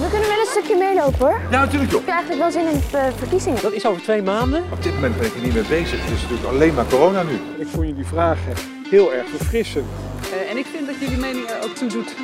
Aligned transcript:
We 0.00 0.08
kunnen 0.10 0.28
wel 0.28 0.40
een 0.40 0.46
stukje 0.46 0.76
meelopen 0.76 1.18
hoor. 1.18 1.40
Ja, 1.50 1.64
natuurlijk 1.64 1.90
joh. 1.90 2.00
Ik 2.00 2.06
heb 2.06 2.16
eigenlijk 2.16 2.42
wel 2.42 2.50
zin 2.50 2.72
in 2.72 2.80
de 2.90 3.12
verkiezingen. 3.16 3.62
Dat 3.62 3.72
is 3.72 3.86
over 3.86 4.02
twee 4.02 4.22
maanden. 4.22 4.64
Op 4.72 4.82
dit 4.82 4.94
moment 4.94 5.16
ben 5.16 5.26
ik 5.26 5.34
er 5.34 5.40
niet 5.40 5.54
mee 5.54 5.66
bezig. 5.68 6.02
Het 6.02 6.10
is 6.10 6.22
natuurlijk 6.22 6.48
alleen 6.48 6.74
maar 6.74 6.86
corona 6.86 7.22
nu. 7.22 7.34
Ik 7.58 7.66
vond 7.66 7.86
jullie 7.86 8.04
vragen 8.04 8.54
heel 8.88 9.12
erg 9.12 9.28
verfrissend. 9.28 9.86
Uh, 10.22 10.50
en 10.50 10.56
ik 10.56 10.66
vind 10.66 10.86
dat 10.86 10.98
jullie 10.98 11.18
mening 11.18 11.50
er 11.50 11.62
ook 11.64 11.74
toe 11.74 11.88
doet. 11.88 12.14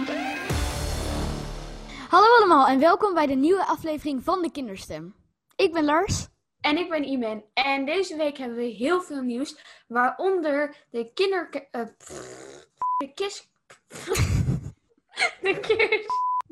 Hallo 2.08 2.26
allemaal 2.38 2.66
en 2.66 2.78
welkom 2.78 3.14
bij 3.14 3.26
de 3.26 3.34
nieuwe 3.34 3.64
aflevering 3.64 4.24
van 4.24 4.42
de 4.42 4.50
Kinderstem. 4.50 5.14
Ik 5.56 5.72
ben 5.72 5.84
Lars. 5.84 6.26
En 6.60 6.78
ik 6.78 6.90
ben 6.90 7.04
Iman. 7.04 7.44
En 7.54 7.84
deze 7.84 8.16
week 8.16 8.38
hebben 8.38 8.56
we 8.56 8.64
heel 8.64 9.00
veel 9.00 9.22
nieuws, 9.22 9.56
waaronder 9.88 10.74
de 10.90 11.10
kinder... 11.14 11.48
Uh, 11.72 11.82
de 12.98 13.12
kis... 13.14 13.48
de 15.42 15.60
kis... 15.60 16.06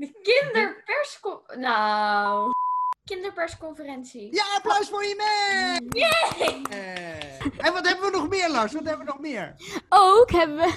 De 0.05 0.21
kinderpersco... 0.23 1.43
Nou... 1.57 2.51
Kinderpersconferentie. 3.11 4.35
Ja, 4.35 4.45
applaus 4.57 4.89
voor 4.89 5.05
Iman! 5.05 5.87
Yay! 5.89 6.63
Uh, 6.71 7.67
en 7.67 7.73
wat 7.73 7.87
hebben 7.87 8.11
we 8.11 8.17
nog 8.17 8.29
meer, 8.29 8.51
Lars? 8.51 8.73
Wat 8.73 8.85
hebben 8.85 9.07
we 9.07 9.13
nog 9.13 9.21
meer? 9.21 9.55
Ook 9.89 10.31
hebben 10.31 10.57
we 10.57 10.75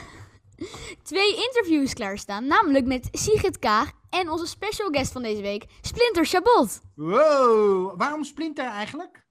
twee 1.03 1.35
interviews 1.35 1.93
klaarstaan. 1.93 2.47
Namelijk 2.47 2.85
met 2.85 3.07
Sigrid 3.11 3.59
Kaag 3.59 3.91
en 4.09 4.29
onze 4.29 4.47
special 4.47 4.89
guest 4.89 5.11
van 5.11 5.21
deze 5.21 5.41
week, 5.41 5.65
Splinter 5.81 6.25
Chabot. 6.25 6.81
Wow, 6.95 7.99
waarom 7.99 8.23
Splinter 8.23 8.65
eigenlijk? 8.65 9.25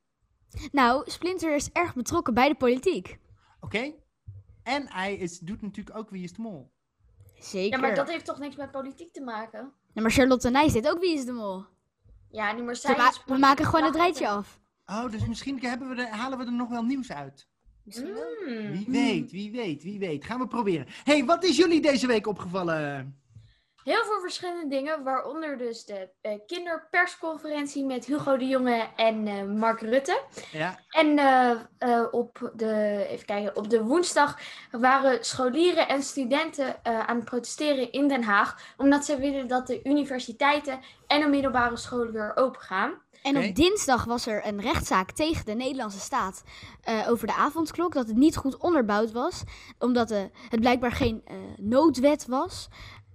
Nou, 0.72 1.10
Splinter 1.10 1.54
is 1.54 1.70
erg 1.72 1.94
betrokken 1.94 2.34
bij 2.34 2.48
de 2.48 2.54
politiek. 2.56 3.18
Oké. 3.60 3.76
Okay. 3.76 3.96
En 4.62 4.92
hij 4.92 5.14
is, 5.14 5.38
doet 5.38 5.62
natuurlijk 5.62 5.98
ook 5.98 6.10
Wie 6.10 6.24
is 6.24 6.32
de 6.32 6.42
Mol. 6.42 6.74
Zeker. 7.38 7.78
Ja, 7.78 7.86
maar 7.86 7.94
dat 7.94 8.08
heeft 8.08 8.24
toch 8.24 8.38
niks 8.38 8.56
met 8.56 8.70
politiek 8.70 9.12
te 9.12 9.20
maken? 9.20 9.72
Ja, 9.92 10.02
maar 10.02 10.10
Charlotte 10.10 10.50
Nijs 10.50 10.72
deed 10.72 10.88
ook 10.88 11.00
Wie 11.00 11.14
is 11.14 11.24
de 11.24 11.32
Mol. 11.32 11.64
Ja, 12.30 12.52
nu 12.52 12.62
maar 12.62 12.76
zij 12.76 12.96
ma 12.96 13.12
We 13.26 13.38
maken 13.38 13.64
gewoon 13.64 13.84
het 13.84 13.94
rijtje 13.94 14.28
af. 14.28 14.60
Oh, 14.86 15.10
dus 15.10 15.26
misschien 15.26 15.60
hebben 15.60 15.88
we 15.88 15.94
de, 15.94 16.08
halen 16.08 16.38
we 16.38 16.44
er 16.44 16.52
nog 16.52 16.68
wel 16.68 16.82
nieuws 16.82 17.12
uit. 17.12 17.48
Misschien 17.82 18.14
wel. 18.14 18.24
Mm. 18.46 18.72
Wie 18.72 18.86
weet, 18.88 19.30
wie 19.30 19.50
weet, 19.50 19.82
wie 19.82 19.98
weet. 19.98 20.24
Gaan 20.24 20.38
we 20.38 20.46
proberen. 20.46 20.86
hey, 21.04 21.24
wat 21.24 21.44
is 21.44 21.56
jullie 21.56 21.80
deze 21.80 22.06
week 22.06 22.26
opgevallen? 22.26 23.16
Heel 23.86 24.04
veel 24.04 24.20
verschillende 24.20 24.68
dingen, 24.68 25.02
waaronder 25.02 25.58
dus 25.58 25.84
de 25.84 26.08
uh, 26.22 26.32
kinderpersconferentie 26.46 27.84
met 27.84 28.06
Hugo 28.06 28.36
de 28.36 28.46
Jonge 28.46 28.88
en 28.96 29.26
uh, 29.26 29.42
Mark 29.42 29.80
Rutte. 29.80 30.22
Ja. 30.52 30.78
En 30.88 31.18
uh, 31.18 32.02
op, 32.10 32.52
de, 32.54 33.06
even 33.08 33.26
kijken, 33.26 33.56
op 33.56 33.70
de 33.70 33.82
woensdag 33.82 34.38
waren 34.70 35.24
scholieren 35.24 35.88
en 35.88 36.02
studenten 36.02 36.84
aan 36.84 37.16
het 37.16 37.24
protesteren 37.24 37.92
in 37.92 38.08
Den 38.08 38.22
Haag, 38.22 38.74
omdat 38.76 39.04
ze 39.04 39.18
willen 39.18 39.48
dat 39.48 39.66
de 39.66 39.80
universiteiten 39.84 40.80
en 41.06 41.20
de 41.20 41.26
middelbare 41.26 41.76
scholen 41.76 42.12
weer 42.12 42.32
open 42.36 42.60
gaan. 42.60 43.04
En 43.22 43.36
op 43.36 43.54
dinsdag 43.54 44.04
was 44.04 44.26
er 44.26 44.46
een 44.46 44.60
rechtszaak 44.60 45.10
tegen 45.10 45.44
de 45.44 45.54
Nederlandse 45.54 46.00
staat 46.00 46.42
over 47.08 47.26
de 47.26 47.34
avondklok. 47.34 47.92
Dat 47.92 48.06
het 48.06 48.16
niet 48.16 48.36
goed 48.36 48.56
onderbouwd 48.56 49.12
was, 49.12 49.42
omdat 49.78 50.08
het 50.48 50.60
blijkbaar 50.60 50.92
geen 50.92 51.24
noodwet 51.56 52.26
was. 52.26 52.68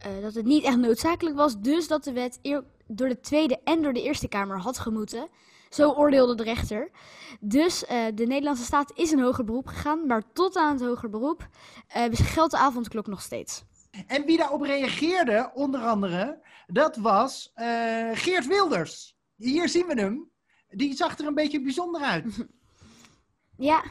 Uh, 0.05 0.21
dat 0.21 0.33
het 0.33 0.45
niet 0.45 0.63
echt 0.63 0.77
noodzakelijk 0.77 1.35
was, 1.35 1.59
dus 1.59 1.87
dat 1.87 2.03
de 2.03 2.11
wet 2.11 2.39
door 2.87 3.07
de 3.07 3.19
Tweede 3.19 3.59
en 3.63 3.81
door 3.81 3.93
de 3.93 4.01
Eerste 4.01 4.27
Kamer 4.27 4.59
had 4.59 4.79
gemoeten. 4.79 5.27
Zo 5.69 5.91
oordeelde 5.91 6.35
de 6.35 6.43
rechter. 6.43 6.91
Dus 7.39 7.83
uh, 7.83 7.89
de 8.15 8.25
Nederlandse 8.25 8.63
staat 8.63 8.91
is 8.95 9.11
in 9.11 9.19
hoger 9.19 9.43
beroep 9.43 9.67
gegaan, 9.67 10.05
maar 10.07 10.23
tot 10.33 10.55
aan 10.55 10.73
het 10.73 10.81
hoger 10.81 11.09
beroep 11.09 11.47
uh, 11.97 12.03
geldt 12.11 12.51
de 12.51 12.57
avondklok 12.57 13.07
nog 13.07 13.21
steeds. 13.21 13.63
En 14.07 14.25
wie 14.25 14.37
daarop 14.37 14.61
reageerde, 14.61 15.51
onder 15.53 15.81
andere, 15.81 16.41
dat 16.67 16.95
was 16.95 17.51
Geert 18.13 18.47
Wilders. 18.47 19.17
Hier 19.35 19.69
zien 19.69 19.87
we 19.87 19.93
hem. 19.93 20.31
Die 20.69 20.95
zag 20.95 21.17
er 21.17 21.25
een 21.25 21.33
beetje 21.33 21.61
bijzonder 21.61 22.01
uit. 22.01 22.47
ja. 23.57 23.83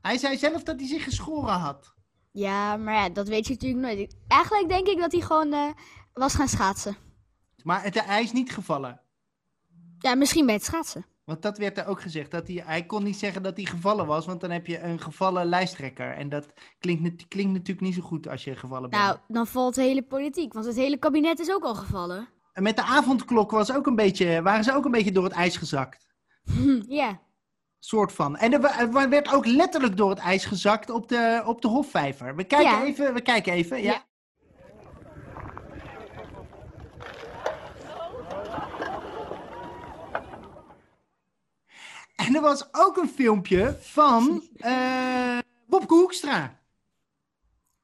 Hij 0.00 0.18
zei 0.18 0.38
zelf 0.38 0.62
dat 0.62 0.78
hij 0.78 0.88
zich 0.88 1.04
geschoren 1.04 1.54
had. 1.54 1.94
Ja, 2.32 2.76
maar 2.76 2.94
ja, 2.94 3.08
dat 3.08 3.28
weet 3.28 3.46
je 3.46 3.52
natuurlijk 3.52 3.82
nooit. 3.82 4.16
Eigenlijk 4.28 4.68
denk 4.68 4.86
ik 4.86 4.98
dat 4.98 5.12
hij 5.12 5.20
gewoon 5.20 5.52
uh, 5.52 5.70
was 6.12 6.34
gaan 6.34 6.48
schaatsen. 6.48 6.96
Maar 7.62 7.82
het, 7.82 8.04
hij 8.04 8.22
is 8.22 8.32
niet 8.32 8.52
gevallen? 8.52 9.00
Ja, 9.98 10.14
misschien 10.14 10.46
bij 10.46 10.54
het 10.54 10.64
schaatsen. 10.64 11.04
Want 11.24 11.42
dat 11.42 11.58
werd 11.58 11.78
er 11.78 11.86
ook 11.86 12.00
gezegd. 12.00 12.30
Dat 12.30 12.46
hij, 12.48 12.62
hij 12.66 12.86
kon 12.86 13.02
niet 13.02 13.16
zeggen 13.16 13.42
dat 13.42 13.56
hij 13.56 13.64
gevallen 13.66 14.06
was, 14.06 14.26
want 14.26 14.40
dan 14.40 14.50
heb 14.50 14.66
je 14.66 14.80
een 14.80 15.00
gevallen 15.00 15.46
lijsttrekker. 15.46 16.12
En 16.12 16.28
dat 16.28 16.52
klinkt, 16.78 17.28
klinkt 17.28 17.52
natuurlijk 17.52 17.80
niet 17.80 17.94
zo 17.94 18.02
goed 18.02 18.28
als 18.28 18.44
je 18.44 18.56
gevallen 18.56 18.90
bent. 18.90 19.02
Nou, 19.02 19.18
dan 19.28 19.46
valt 19.46 19.74
de 19.74 19.82
hele 19.82 20.02
politiek, 20.02 20.52
want 20.52 20.66
het 20.66 20.76
hele 20.76 20.96
kabinet 20.98 21.38
is 21.38 21.52
ook 21.52 21.64
al 21.64 21.74
gevallen. 21.74 22.28
En 22.52 22.62
met 22.62 22.76
de 22.76 22.82
avondklok 22.82 23.50
was 23.50 23.72
ook 23.72 23.86
een 23.86 23.94
beetje, 23.94 24.42
waren 24.42 24.64
ze 24.64 24.74
ook 24.74 24.84
een 24.84 24.90
beetje 24.90 25.12
door 25.12 25.24
het 25.24 25.32
ijs 25.32 25.56
gezakt. 25.56 26.06
ja. 27.00 27.20
Soort 27.80 28.12
van. 28.12 28.36
En 28.36 28.52
er 28.52 29.08
werd 29.08 29.32
ook 29.32 29.46
letterlijk 29.46 29.96
door 29.96 30.10
het 30.10 30.18
ijs 30.18 30.44
gezakt 30.44 30.90
op 30.90 31.08
de, 31.08 31.42
op 31.46 31.62
de 31.62 31.68
Hofvijver. 31.68 32.36
We 32.36 32.44
kijken 32.44 32.70
ja. 32.70 32.84
even. 32.84 33.14
We 33.14 33.20
kijken 33.20 33.52
even. 33.52 33.82
Ja. 33.82 33.92
ja. 33.92 34.08
En 42.16 42.34
er 42.34 42.40
was 42.40 42.68
ook 42.72 42.96
een 42.96 43.08
filmpje 43.08 43.76
van 43.80 44.42
uh, 44.56 45.38
Bobke 45.66 45.94
Hoekstra. 45.94 46.60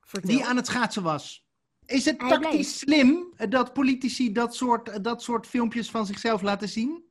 Vertel. 0.00 0.30
Die 0.30 0.44
aan 0.44 0.56
het 0.56 0.66
schaatsen 0.66 1.02
was. 1.02 1.46
Is 1.86 2.04
het 2.04 2.20
Hij 2.20 2.28
tactisch 2.28 2.78
slim 2.78 3.34
dat 3.48 3.72
politici 3.72 4.32
dat 4.32 4.54
soort, 4.54 5.04
dat 5.04 5.22
soort 5.22 5.46
filmpjes 5.46 5.90
van 5.90 6.06
zichzelf 6.06 6.42
laten 6.42 6.68
zien? 6.68 7.04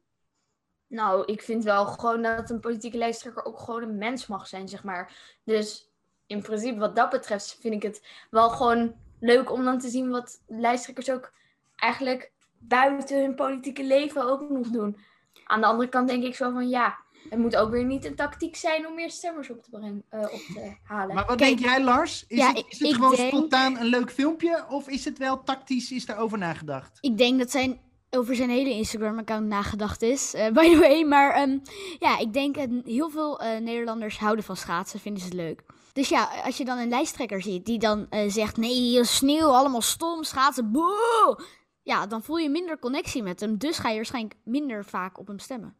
Nou, 0.95 1.23
ik 1.25 1.41
vind 1.41 1.63
wel 1.63 1.85
gewoon 1.85 2.21
dat 2.21 2.49
een 2.49 2.59
politieke 2.59 2.97
lijsttrekker 2.97 3.45
ook 3.45 3.59
gewoon 3.59 3.81
een 3.81 3.97
mens 3.97 4.27
mag 4.27 4.47
zijn, 4.47 4.67
zeg 4.67 4.83
maar. 4.83 5.11
Dus 5.43 5.89
in 6.27 6.41
principe, 6.41 6.79
wat 6.79 6.95
dat 6.95 7.09
betreft, 7.09 7.57
vind 7.61 7.73
ik 7.73 7.83
het 7.83 8.07
wel 8.29 8.49
gewoon 8.49 8.93
leuk 9.19 9.51
om 9.51 9.63
dan 9.63 9.79
te 9.79 9.89
zien 9.89 10.09
wat 10.09 10.41
lijsttrekkers 10.47 11.11
ook 11.11 11.33
eigenlijk 11.75 12.31
buiten 12.57 13.21
hun 13.21 13.35
politieke 13.35 13.83
leven 13.83 14.29
ook 14.29 14.49
nog 14.49 14.67
doen. 14.67 14.97
Aan 15.45 15.61
de 15.61 15.67
andere 15.67 15.89
kant 15.89 16.07
denk 16.07 16.23
ik 16.23 16.35
zo 16.35 16.51
van 16.51 16.69
ja, 16.69 16.97
het 17.29 17.39
moet 17.39 17.55
ook 17.55 17.71
weer 17.71 17.85
niet 17.85 18.05
een 18.05 18.15
tactiek 18.15 18.55
zijn 18.55 18.87
om 18.87 18.95
meer 18.95 19.11
stemmers 19.11 19.49
op 19.49 19.63
te, 19.63 19.69
brengen, 19.69 20.03
uh, 20.13 20.21
op 20.21 20.41
te 20.53 20.77
halen. 20.83 21.15
Maar 21.15 21.25
wat 21.25 21.37
Kijk, 21.37 21.57
denk 21.57 21.69
jij, 21.69 21.83
Lars? 21.83 22.25
Is 22.27 22.37
ja, 22.37 22.47
het, 22.47 22.65
is 22.69 22.79
het 22.79 22.87
ik 22.87 22.95
gewoon 22.95 23.15
denk- 23.15 23.27
spontaan 23.27 23.77
een 23.77 23.85
leuk 23.85 24.11
filmpje? 24.11 24.65
Of 24.69 24.87
is 24.87 25.05
het 25.05 25.17
wel 25.17 25.43
tactisch, 25.43 25.91
is 25.91 26.05
daarover 26.05 26.37
nagedacht? 26.37 26.97
Ik 27.01 27.17
denk 27.17 27.39
dat 27.39 27.51
zijn 27.51 27.79
over 28.09 28.35
zijn 28.35 28.49
hele 28.49 28.69
Instagram-account 28.69 29.47
nagedacht 29.47 30.01
is, 30.01 30.33
eh, 30.33 30.51
by 30.57 30.73
the 30.73 30.79
way. 30.79 31.03
Maar 31.03 31.33
ehm, 31.33 31.57
ja, 31.99 32.17
ik 32.17 32.33
denk 32.33 32.55
dat 32.55 32.69
heel 32.85 33.09
veel 33.09 33.39
eh, 33.39 33.59
Nederlanders 33.59 34.19
houden 34.19 34.43
van 34.43 34.57
schaatsen, 34.57 34.99
vinden 34.99 35.21
ze 35.21 35.27
het 35.27 35.37
leuk. 35.37 35.63
Dus 35.93 36.09
ja, 36.09 36.41
als 36.43 36.57
je 36.57 36.65
dan 36.65 36.77
een 36.77 36.89
lijsttrekker 36.89 37.41
ziet 37.41 37.65
die 37.65 37.79
dan 37.79 38.09
eh, 38.09 38.29
zegt, 38.29 38.57
nee, 38.57 39.03
sneeuw, 39.03 39.47
allemaal 39.47 39.81
stom, 39.81 40.23
schaatsen, 40.23 40.71
boe! 40.71 41.39
Ja, 41.81 42.07
dan 42.07 42.23
voel 42.23 42.37
je 42.37 42.49
minder 42.49 42.79
connectie 42.79 43.23
met 43.23 43.39
hem, 43.39 43.57
dus 43.57 43.77
ga 43.77 43.89
je 43.89 43.95
waarschijnlijk 43.95 44.35
minder 44.43 44.85
vaak 44.85 45.19
op 45.19 45.27
hem 45.27 45.39
stemmen. 45.39 45.75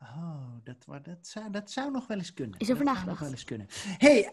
Oh, 0.00 0.40
dat, 0.64 1.04
dat, 1.04 1.26
zou, 1.26 1.50
dat 1.50 1.70
zou 1.70 1.90
nog 1.90 2.06
wel 2.06 2.16
eens 2.16 2.34
kunnen. 2.34 2.58
Is 2.58 2.70
over 2.70 2.84
dat 2.84 2.94
zou 2.94 3.06
nagedacht. 3.06 3.20
nog 3.20 3.28
wel 3.28 3.30
eens 3.30 3.44
kunnen. 3.44 3.66
hey, 3.98 4.28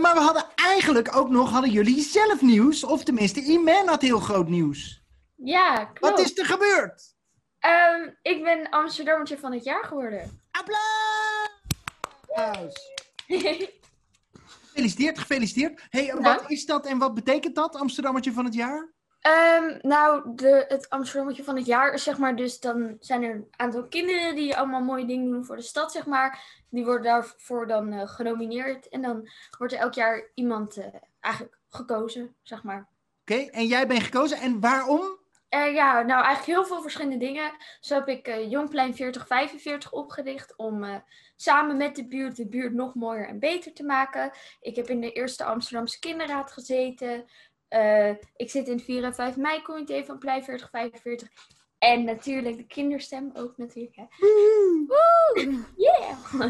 maar 0.00 0.14
we 0.14 0.20
hadden 0.20 0.44
eigenlijk 0.54 1.16
ook 1.16 1.28
nog, 1.28 1.50
hadden 1.50 1.70
jullie 1.70 2.00
zelf 2.00 2.40
nieuws? 2.40 2.84
Of 2.84 3.04
tenminste, 3.04 3.40
Iman 3.42 3.88
had 3.88 4.02
heel 4.02 4.20
groot 4.20 4.48
nieuws. 4.48 5.01
Ja, 5.44 5.84
klopt. 5.84 6.00
Wat 6.00 6.18
is 6.18 6.38
er 6.38 6.46
gebeurd? 6.46 7.14
Ehm, 7.58 8.10
ik 8.22 8.42
ben 8.42 8.70
Amsterdammertje 8.70 9.38
van 9.38 9.52
het 9.52 9.64
jaar 9.64 9.84
geworden. 9.84 10.40
Applaus! 10.50 10.90
Gefeliciteerd, 14.72 15.18
gefeliciteerd. 15.18 15.86
hey, 15.90 16.14
wat 16.20 16.50
is 16.50 16.66
dat 16.66 16.86
en 16.86 16.98
wat 16.98 17.14
betekent 17.14 17.54
dat, 17.54 17.76
Amsterdammetje 17.76 18.32
van 18.32 18.44
het 18.44 18.54
jaar? 18.54 18.92
Ehm, 19.20 19.78
nou, 19.80 20.34
de, 20.34 20.64
het 20.68 20.90
Amsterdammetje 20.90 21.44
van 21.44 21.56
het 21.56 21.66
jaar 21.66 21.92
is 21.92 22.02
zeg 22.02 22.18
maar 22.18 22.36
dus 22.36 22.60
dan 22.60 22.96
zijn 23.00 23.22
er 23.22 23.34
een 23.34 23.46
aantal 23.50 23.88
kinderen 23.88 24.34
die 24.34 24.56
allemaal 24.56 24.80
mooie 24.80 25.06
dingen 25.06 25.30
doen 25.30 25.44
voor 25.44 25.56
de 25.56 25.62
stad, 25.62 25.92
zeg 25.92 26.06
maar. 26.06 26.62
Die 26.70 26.84
worden 26.84 27.02
daarvoor 27.02 27.66
dan 27.66 27.92
eh, 27.92 28.08
genomineerd 28.08 28.88
en 28.88 29.02
dan 29.02 29.28
wordt 29.58 29.72
er 29.72 29.78
elk 29.78 29.94
jaar 29.94 30.30
iemand 30.34 30.76
eh, 30.76 30.86
eigenlijk 31.20 31.58
gekozen, 31.68 32.34
zeg 32.42 32.62
maar. 32.62 32.88
Oké, 33.20 33.34
en 33.34 33.66
jij 33.66 33.86
bent 33.86 34.02
gekozen. 34.02 34.38
En 34.38 34.60
waarom? 34.60 35.20
Eh, 35.52 35.74
ja, 35.74 36.02
nou 36.02 36.24
eigenlijk 36.24 36.58
heel 36.58 36.64
veel 36.64 36.82
verschillende 36.82 37.16
dingen. 37.16 37.52
Zo 37.80 37.94
heb 37.94 38.08
ik 38.08 38.28
eh, 38.28 38.50
Jongplein 38.50 38.94
4045 38.94 39.92
opgericht 39.92 40.56
om 40.56 40.84
eh, 40.84 40.96
samen 41.36 41.76
met 41.76 41.96
de 41.96 42.06
buurt 42.08 42.36
de 42.36 42.48
buurt 42.48 42.72
nog 42.72 42.94
mooier 42.94 43.28
en 43.28 43.38
beter 43.38 43.72
te 43.72 43.84
maken. 43.84 44.30
Ik 44.60 44.76
heb 44.76 44.88
in 44.88 45.00
de 45.00 45.12
eerste 45.12 45.44
Amsterdamse 45.44 45.98
kinderraad 45.98 46.52
gezeten. 46.52 47.24
Ik 48.36 48.50
zit 48.50 48.66
in 48.66 48.74
het 48.74 48.84
4 48.84 49.04
en 49.04 49.14
5 49.14 49.36
mei 49.36 49.62
comité 49.62 50.04
van 50.04 50.18
Plein 50.18 50.44
4045. 50.44 51.28
En 51.78 52.04
natuurlijk 52.04 52.56
de 52.56 52.66
kinderstem 52.66 53.30
ook 53.34 53.56
natuurlijk. 53.56 53.96
Hè. 53.96 54.04
Woe! 54.86 55.64
Yeah! 55.76 56.44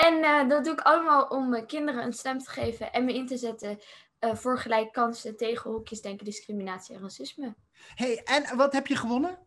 en 0.06 0.48
dat 0.48 0.64
doe 0.64 0.72
ik 0.72 0.80
allemaal 0.80 1.26
om 1.26 1.66
kinderen 1.66 2.04
een 2.04 2.12
stem 2.12 2.38
te 2.38 2.50
geven 2.50 2.92
en 2.92 3.04
me 3.04 3.14
in 3.14 3.26
te 3.26 3.36
zetten 3.36 3.78
eh, 4.18 4.34
voor 4.34 4.58
gelijke 4.58 4.90
kansen 4.90 5.36
tegen 5.36 5.70
hokjes, 5.70 6.02
denken, 6.02 6.24
discriminatie 6.24 6.94
en 6.94 7.00
racisme. 7.00 7.54
hey, 7.94 8.22
en 8.24 8.56
wat 8.56 8.72
heb 8.72 8.86
je 8.86 8.96
gewonnen? 8.96 9.38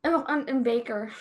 Een, 0.00 0.30
een, 0.30 0.48
een 0.48 0.62
beker. 0.62 1.16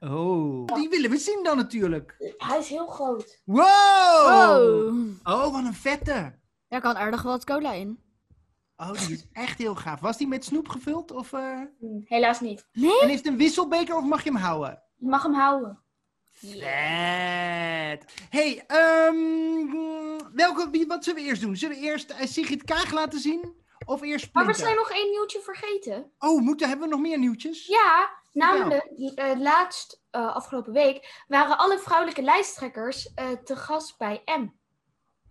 Oh. 0.00 0.66
Die 0.74 0.88
willen 0.88 1.10
we 1.10 1.16
zien 1.16 1.40
dan 1.42 1.56
natuurlijk. 1.56 2.34
Hij 2.36 2.58
is 2.58 2.68
heel 2.68 2.86
groot. 2.86 3.42
Wow! 3.44 3.64
Oh. 3.64 4.94
Oh, 5.22 5.52
wat 5.52 5.64
een 5.64 5.74
vette. 5.74 6.38
Daar 6.68 6.80
kan 6.80 6.96
aardig 6.96 7.22
wat 7.22 7.44
cola 7.44 7.72
in. 7.72 8.00
Oh, 8.76 8.92
die 8.92 9.12
is 9.12 9.26
echt 9.32 9.58
heel 9.58 9.74
gaaf. 9.74 10.00
Was 10.00 10.16
die 10.16 10.26
met 10.26 10.44
snoep 10.44 10.68
gevuld? 10.68 11.10
Of, 11.10 11.32
eh? 11.32 11.60
Hm, 11.78 12.00
Helaas 12.04 12.40
niet. 12.40 12.68
En 12.72 13.10
is 13.10 13.16
het 13.16 13.26
een 13.26 13.36
wisselbeker 13.36 13.96
of 13.96 14.04
mag 14.04 14.24
je 14.24 14.30
hem 14.30 14.38
houden? 14.40 14.82
Je 14.96 15.08
mag 15.08 15.22
hem 15.22 15.34
houden. 15.34 15.82
Vet. 16.32 18.04
hey, 18.30 18.64
ehm, 18.66 20.01
welke, 20.34 20.84
wat 20.88 21.04
zullen 21.04 21.22
we 21.22 21.28
eerst 21.28 21.42
doen? 21.42 21.56
Zullen 21.56 21.76
we 21.76 21.82
eerst 21.82 22.10
eh, 22.10 22.26
Sigrid 22.26 22.64
Kaag 22.64 22.90
laten 22.90 23.20
zien? 23.20 23.60
Of 23.84 24.02
eerst 24.02 24.28
Maar 24.32 24.46
we 24.46 24.54
zijn 24.54 24.76
nog 24.76 24.90
één 24.90 25.10
nieuwtje 25.10 25.40
vergeten. 25.40 26.12
Oh, 26.18 26.40
moeten, 26.40 26.68
hebben 26.68 26.88
we 26.88 26.94
nog 26.94 27.02
meer 27.02 27.18
nieuwtjes? 27.18 27.66
Ja, 27.66 28.10
namelijk 28.32 28.84
eh, 29.14 29.38
laatst 29.38 30.02
eh, 30.10 30.34
afgelopen 30.34 30.72
week 30.72 31.22
waren 31.28 31.58
alle 31.58 31.78
vrouwelijke 31.78 32.22
lijsttrekkers 32.22 33.12
te 33.44 33.56
gast 33.56 33.98
bij 33.98 34.22
M. 34.24 34.48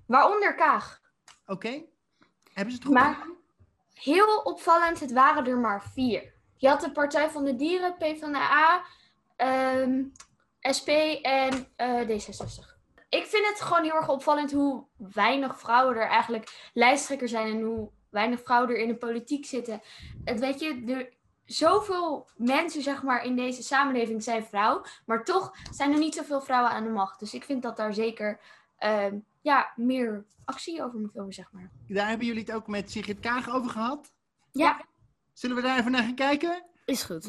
Waaronder 0.07 0.56
Kaag. 0.56 1.01
Oké. 1.45 1.83
Hebben 2.54 2.74
ze 2.74 2.80
het 2.80 2.83
goed 2.88 2.94
Maar- 2.94 3.13
gedaan? 3.13 3.39
Heel 3.94 4.38
opvallend, 4.38 5.00
het 5.00 5.12
waren 5.12 5.45
er 5.45 5.57
maar 5.57 5.83
vier. 5.94 6.33
Je 6.57 6.68
had 6.68 6.81
de 6.81 6.92
Partij 6.92 7.30
van 7.30 7.44
de 7.44 7.56
Dieren, 7.56 7.97
PvdA, 7.97 8.83
ehm 9.36 10.04
SP 10.77 10.89
en 11.21 11.68
eh, 11.75 12.07
D66. 12.07 12.80
Ik 13.11 13.25
vind 13.25 13.47
het 13.47 13.61
gewoon 13.61 13.83
heel 13.83 13.95
erg 13.95 14.09
opvallend 14.09 14.51
hoe 14.51 14.85
weinig 14.97 15.59
vrouwen 15.59 15.95
er 15.95 16.07
eigenlijk 16.07 16.69
lijsttrekker 16.73 17.27
zijn 17.27 17.47
en 17.47 17.61
hoe 17.61 17.89
weinig 18.09 18.41
vrouwen 18.43 18.69
er 18.69 18.81
in 18.81 18.87
de 18.87 18.95
politiek 18.95 19.45
zitten. 19.45 19.81
Het 20.23 20.39
weet 20.39 20.59
je, 20.59 20.83
er, 20.87 21.13
zoveel 21.45 22.29
mensen 22.35 22.81
zeg 22.81 23.03
maar 23.03 23.25
in 23.25 23.35
deze 23.35 23.63
samenleving 23.63 24.23
zijn 24.23 24.45
vrouw, 24.45 24.83
maar 25.05 25.23
toch 25.23 25.55
zijn 25.71 25.91
er 25.91 25.99
niet 25.99 26.15
zoveel 26.15 26.41
vrouwen 26.41 26.71
aan 26.71 26.83
de 26.83 26.89
macht. 26.89 27.19
Dus 27.19 27.33
ik 27.33 27.43
vind 27.43 27.63
dat 27.63 27.77
daar 27.77 27.93
zeker 27.93 28.39
ehm, 28.77 29.17
ja, 29.41 29.71
meer 29.75 30.25
actie 30.45 30.83
over 30.83 30.99
moet 30.99 31.11
komen, 31.11 31.33
zeg 31.33 31.51
maar. 31.51 31.69
Daar 31.87 32.07
hebben 32.07 32.27
jullie 32.27 32.43
het 32.43 32.51
ook 32.51 32.67
met 32.67 32.91
Sigrid 32.91 33.19
Kaag 33.19 33.49
over 33.49 33.69
gehad. 33.69 34.13
Ja. 34.51 34.85
Zullen 35.33 35.55
we 35.55 35.61
daar 35.61 35.77
even 35.77 35.91
naar 35.91 36.03
gaan 36.03 36.15
kijken? 36.15 36.63
Is 36.85 37.03
goed. 37.03 37.25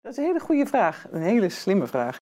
Dat 0.00 0.12
is 0.12 0.16
een 0.16 0.24
hele 0.24 0.40
goede 0.40 0.66
vraag. 0.66 1.06
Een 1.10 1.22
hele 1.22 1.48
slimme 1.48 1.86
vraag. 1.86 2.19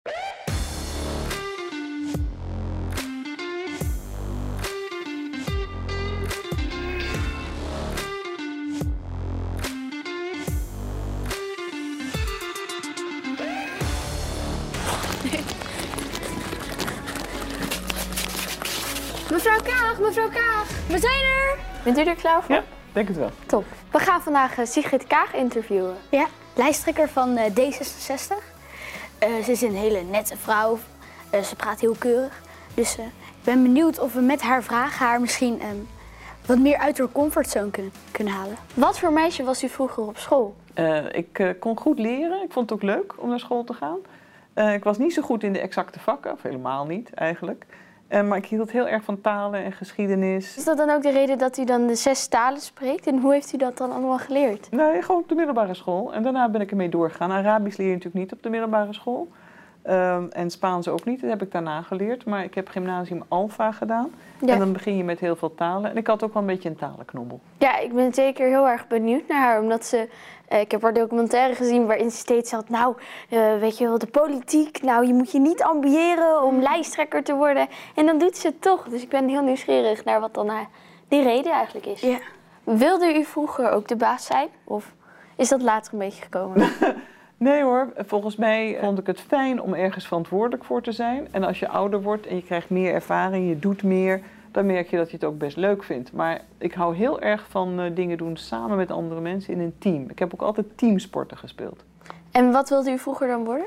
Bent 21.83 21.97
u 21.97 22.01
er 22.01 22.15
klaar 22.15 22.43
voor? 22.43 22.55
Ja, 22.55 22.63
denk 22.93 23.07
het 23.07 23.17
wel. 23.17 23.29
Top. 23.45 23.65
We 23.91 23.99
gaan 23.99 24.21
vandaag 24.21 24.57
eh, 24.57 24.65
Sigrid 24.65 25.07
Kaag 25.07 25.33
interviewen. 25.33 25.95
Ja, 26.09 26.25
lijsttrekker 26.55 27.09
van 27.09 27.37
eh, 27.37 27.51
D66. 27.51 28.35
Eh, 29.19 29.29
ze 29.43 29.51
is 29.51 29.61
een 29.61 29.75
hele 29.75 30.01
nette 30.01 30.37
vrouw. 30.37 30.77
Eh, 31.29 31.41
ze 31.41 31.55
praat 31.55 31.79
heel 31.79 31.95
keurig. 31.99 32.41
Dus 32.73 32.97
eh, 32.97 33.05
ik 33.05 33.43
ben 33.43 33.61
benieuwd 33.63 33.99
of 33.99 34.13
we 34.13 34.21
met 34.21 34.41
haar 34.41 34.63
vragen 34.63 35.05
haar 35.05 35.21
misschien 35.21 35.61
ehm, 35.61 35.75
wat 36.45 36.57
meer 36.59 36.77
uit 36.77 36.97
haar 36.97 37.11
comfortzone 37.11 37.69
kunnen, 37.71 37.91
kunnen 38.11 38.33
halen. 38.33 38.55
Wat 38.73 38.99
voor 38.99 39.11
meisje 39.13 39.43
was 39.43 39.63
u 39.63 39.69
vroeger 39.69 40.03
op 40.03 40.17
school? 40.17 40.55
Eh, 40.73 41.05
ik 41.11 41.39
eh, 41.39 41.49
kon 41.59 41.77
goed 41.77 41.99
leren. 41.99 42.43
Ik 42.43 42.51
vond 42.51 42.69
het 42.69 42.79
ook 42.79 42.85
leuk 42.85 43.13
om 43.17 43.29
naar 43.29 43.39
school 43.39 43.63
te 43.63 43.73
gaan. 43.73 43.97
Eh, 44.53 44.73
ik 44.73 44.83
was 44.83 44.97
niet 44.97 45.13
zo 45.13 45.21
goed 45.21 45.43
in 45.43 45.53
de 45.53 45.59
exacte 45.59 45.99
vakken, 45.99 46.31
of 46.31 46.41
helemaal 46.41 46.85
niet 46.85 47.13
eigenlijk. 47.13 47.65
Eh, 48.11 48.21
maar 48.21 48.37
ik 48.37 48.45
hield 48.45 48.71
heel 48.71 48.87
erg 48.87 49.03
van 49.03 49.21
talen 49.21 49.63
en 49.63 49.71
geschiedenis. 49.71 50.57
Is 50.57 50.63
dat 50.63 50.77
dan 50.77 50.89
ook 50.89 51.01
de 51.01 51.11
reden 51.11 51.37
dat 51.37 51.57
u 51.57 51.65
dan 51.65 51.87
de 51.87 51.95
zes 51.95 52.27
talen 52.27 52.61
spreekt? 52.61 53.07
En 53.07 53.19
hoe 53.19 53.33
heeft 53.33 53.53
u 53.53 53.57
dat 53.57 53.77
dan 53.77 53.91
allemaal 53.91 54.17
geleerd? 54.17 54.71
Nee, 54.71 55.01
gewoon 55.01 55.21
op 55.21 55.29
de 55.29 55.35
middelbare 55.35 55.73
school. 55.73 56.13
En 56.13 56.23
daarna 56.23 56.49
ben 56.49 56.61
ik 56.61 56.71
ermee 56.71 56.89
doorgegaan. 56.89 57.31
Arabisch 57.31 57.77
leer 57.77 57.87
je 57.87 57.93
natuurlijk 57.93 58.23
niet 58.23 58.33
op 58.33 58.43
de 58.43 58.49
middelbare 58.49 58.93
school. 58.93 59.27
Ehm, 59.81 60.27
en 60.29 60.49
Spaans 60.49 60.87
ook 60.87 61.05
niet. 61.05 61.21
Dat 61.21 61.29
heb 61.29 61.41
ik 61.41 61.51
daarna 61.51 61.81
geleerd. 61.81 62.25
Maar 62.25 62.43
ik 62.43 62.55
heb 62.55 62.67
gymnasium 62.67 63.23
Alpha 63.27 63.71
gedaan. 63.71 64.11
Ja. 64.39 64.53
En 64.53 64.59
dan 64.59 64.73
begin 64.73 64.97
je 64.97 65.03
met 65.03 65.19
heel 65.19 65.35
veel 65.35 65.55
talen. 65.55 65.89
En 65.89 65.97
ik 65.97 66.07
had 66.07 66.23
ook 66.23 66.33
wel 66.33 66.41
een 66.41 66.47
beetje 66.47 66.69
een 66.69 66.75
talenknobbel. 66.75 67.39
Ja, 67.57 67.77
ik 67.77 67.93
ben 67.93 68.13
zeker 68.13 68.47
heel 68.47 68.67
erg 68.67 68.87
benieuwd 68.87 69.27
naar 69.27 69.41
haar. 69.41 69.61
Omdat 69.61 69.85
ze, 69.85 70.09
eh, 70.47 70.59
ik 70.59 70.71
heb 70.71 70.81
haar 70.81 70.93
documentaire 70.93 71.55
gezien 71.55 71.85
waarin 71.85 72.11
ze 72.11 72.17
steeds 72.17 72.49
zat... 72.49 72.69
Nou, 72.69 72.95
eh, 73.29 73.57
weet 73.59 73.77
je 73.77 73.87
wel, 73.87 73.97
de 73.97 74.07
politiek. 74.07 74.81
Nou, 74.81 75.07
je 75.07 75.13
moet 75.13 75.31
je 75.31 75.39
niet 75.39 75.63
ambiëren 75.63 76.43
om 76.43 76.61
lijsttrekker 76.61 77.23
te 77.23 77.33
worden. 77.35 77.67
En 77.95 78.05
dan 78.05 78.17
doet 78.17 78.37
ze 78.37 78.47
het 78.47 78.61
toch. 78.61 78.87
Dus 78.89 79.01
ik 79.01 79.09
ben 79.09 79.27
heel 79.27 79.43
nieuwsgierig 79.43 80.03
naar 80.03 80.19
wat 80.19 80.33
dan 80.33 80.47
haar, 80.47 80.67
die 81.07 81.23
reden 81.23 81.51
eigenlijk 81.51 81.85
is. 81.85 82.01
Ja. 82.01 82.17
Wilde 82.63 83.19
u 83.19 83.23
vroeger 83.23 83.71
ook 83.71 83.87
de 83.87 83.95
baas 83.95 84.25
zijn? 84.25 84.47
Of 84.63 84.93
is 85.35 85.49
dat 85.49 85.61
later 85.61 85.93
een 85.93 85.99
beetje 85.99 86.23
gekomen? 86.23 86.69
Nee 87.43 87.63
hoor, 87.63 87.93
volgens 87.95 88.35
mij 88.35 88.77
vond 88.81 88.99
ik 88.99 89.07
het 89.07 89.19
fijn 89.19 89.61
om 89.61 89.73
ergens 89.73 90.07
verantwoordelijk 90.07 90.63
voor 90.63 90.81
te 90.81 90.91
zijn. 90.91 91.27
En 91.31 91.43
als 91.43 91.59
je 91.59 91.67
ouder 91.67 92.01
wordt 92.01 92.27
en 92.27 92.35
je 92.35 92.43
krijgt 92.43 92.69
meer 92.69 92.93
ervaring, 92.93 93.47
je 93.47 93.59
doet 93.59 93.83
meer, 93.83 94.21
dan 94.51 94.65
merk 94.65 94.89
je 94.89 94.97
dat 94.97 95.09
je 95.09 95.15
het 95.15 95.25
ook 95.25 95.37
best 95.37 95.57
leuk 95.57 95.83
vindt. 95.83 96.13
Maar 96.13 96.41
ik 96.57 96.73
hou 96.73 96.95
heel 96.95 97.21
erg 97.21 97.45
van 97.49 97.79
eh, 97.79 97.95
dingen 97.95 98.17
doen 98.17 98.37
samen 98.37 98.77
met 98.77 98.91
andere 98.91 99.21
mensen 99.21 99.53
in 99.53 99.59
een 99.59 99.75
team. 99.77 100.09
Ik 100.09 100.19
heb 100.19 100.33
ook 100.33 100.41
altijd 100.41 100.77
teamsporten 100.77 101.37
gespeeld. 101.37 101.83
en 102.31 102.51
wat 102.51 102.69
wilde 102.69 102.91
u 102.91 102.97
vroeger 102.97 103.27
dan 103.27 103.43
worden? 103.43 103.65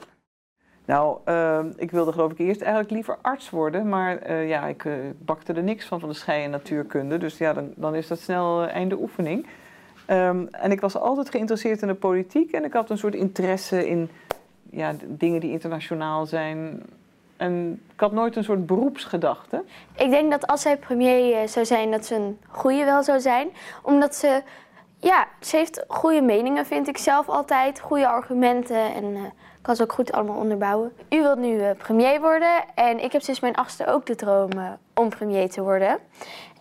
Nou, 0.84 1.18
eh, 1.24 1.64
ik 1.76 1.90
wilde 1.90 2.12
geloof 2.12 2.30
ik 2.30 2.38
eerst 2.38 2.60
eigenlijk 2.60 2.90
liever 2.90 3.18
arts 3.22 3.50
worden. 3.50 3.88
Maar 3.88 4.18
eh, 4.18 4.48
ja, 4.48 4.66
ik 4.66 4.84
eh, 4.84 4.92
bakte 5.18 5.52
er 5.52 5.62
niks 5.62 5.86
van 5.86 6.00
van 6.00 6.08
de 6.08 6.14
schei 6.14 6.44
en 6.44 6.50
natuurkunde. 6.50 7.18
Dus 7.18 7.38
ja, 7.38 7.52
dan, 7.52 7.72
dan 7.76 7.94
is 7.94 8.06
dat 8.06 8.18
snel 8.18 8.62
eh, 8.62 8.74
einde 8.74 8.98
oefening. 9.00 9.46
Ehm, 10.06 10.46
en 10.50 10.70
ik 10.70 10.80
was 10.80 10.96
altijd 10.96 11.30
geïnteresseerd 11.30 11.82
in 11.82 11.88
de 11.88 11.94
politiek. 11.94 12.52
En 12.52 12.64
ik 12.64 12.72
had 12.72 12.90
een 12.90 12.98
soort 12.98 13.14
interesse 13.14 13.88
in 13.88 14.10
ja, 14.70 14.94
dingen 15.04 15.40
die 15.40 15.50
internationaal 15.50 16.26
zijn. 16.26 16.82
En 17.36 17.82
ik 17.94 18.00
had 18.00 18.12
nooit 18.12 18.36
een 18.36 18.44
soort 18.44 18.66
beroepsgedachte. 18.66 19.64
Ik 19.96 20.10
denk 20.10 20.30
dat 20.30 20.46
als 20.46 20.60
zij 20.60 20.76
premier 20.76 21.34
eh, 21.34 21.46
zou 21.48 21.66
zijn, 21.66 21.90
dat 21.90 22.06
ze 22.06 22.14
een 22.14 22.38
goede 22.48 22.84
wel 22.84 23.02
zou 23.02 23.20
zijn. 23.20 23.48
Omdat 23.82 24.14
ze, 24.14 24.42
ja, 24.98 25.26
ze 25.40 25.56
heeft 25.56 25.84
goede 25.88 26.22
meningen, 26.22 26.66
vind 26.66 26.88
ik 26.88 26.98
zelf 26.98 27.28
altijd. 27.28 27.80
Goede 27.80 28.08
argumenten 28.08 28.94
en 28.94 29.14
eh, 29.14 29.22
kan 29.62 29.76
ze 29.76 29.82
ook 29.82 29.92
goed 29.92 30.12
allemaal 30.12 30.36
onderbouwen. 30.36 30.92
U 31.10 31.22
wilt 31.22 31.38
nu 31.38 31.60
eh, 31.60 31.70
premier 31.76 32.20
worden 32.20 32.64
en 32.74 33.04
ik 33.04 33.12
heb 33.12 33.22
sinds 33.22 33.40
mijn 33.40 33.54
achtste 33.54 33.86
ook 33.86 34.06
de 34.06 34.14
droom 34.14 34.50
om 34.94 35.08
premier 35.08 35.50
te 35.50 35.62
worden. 35.62 35.98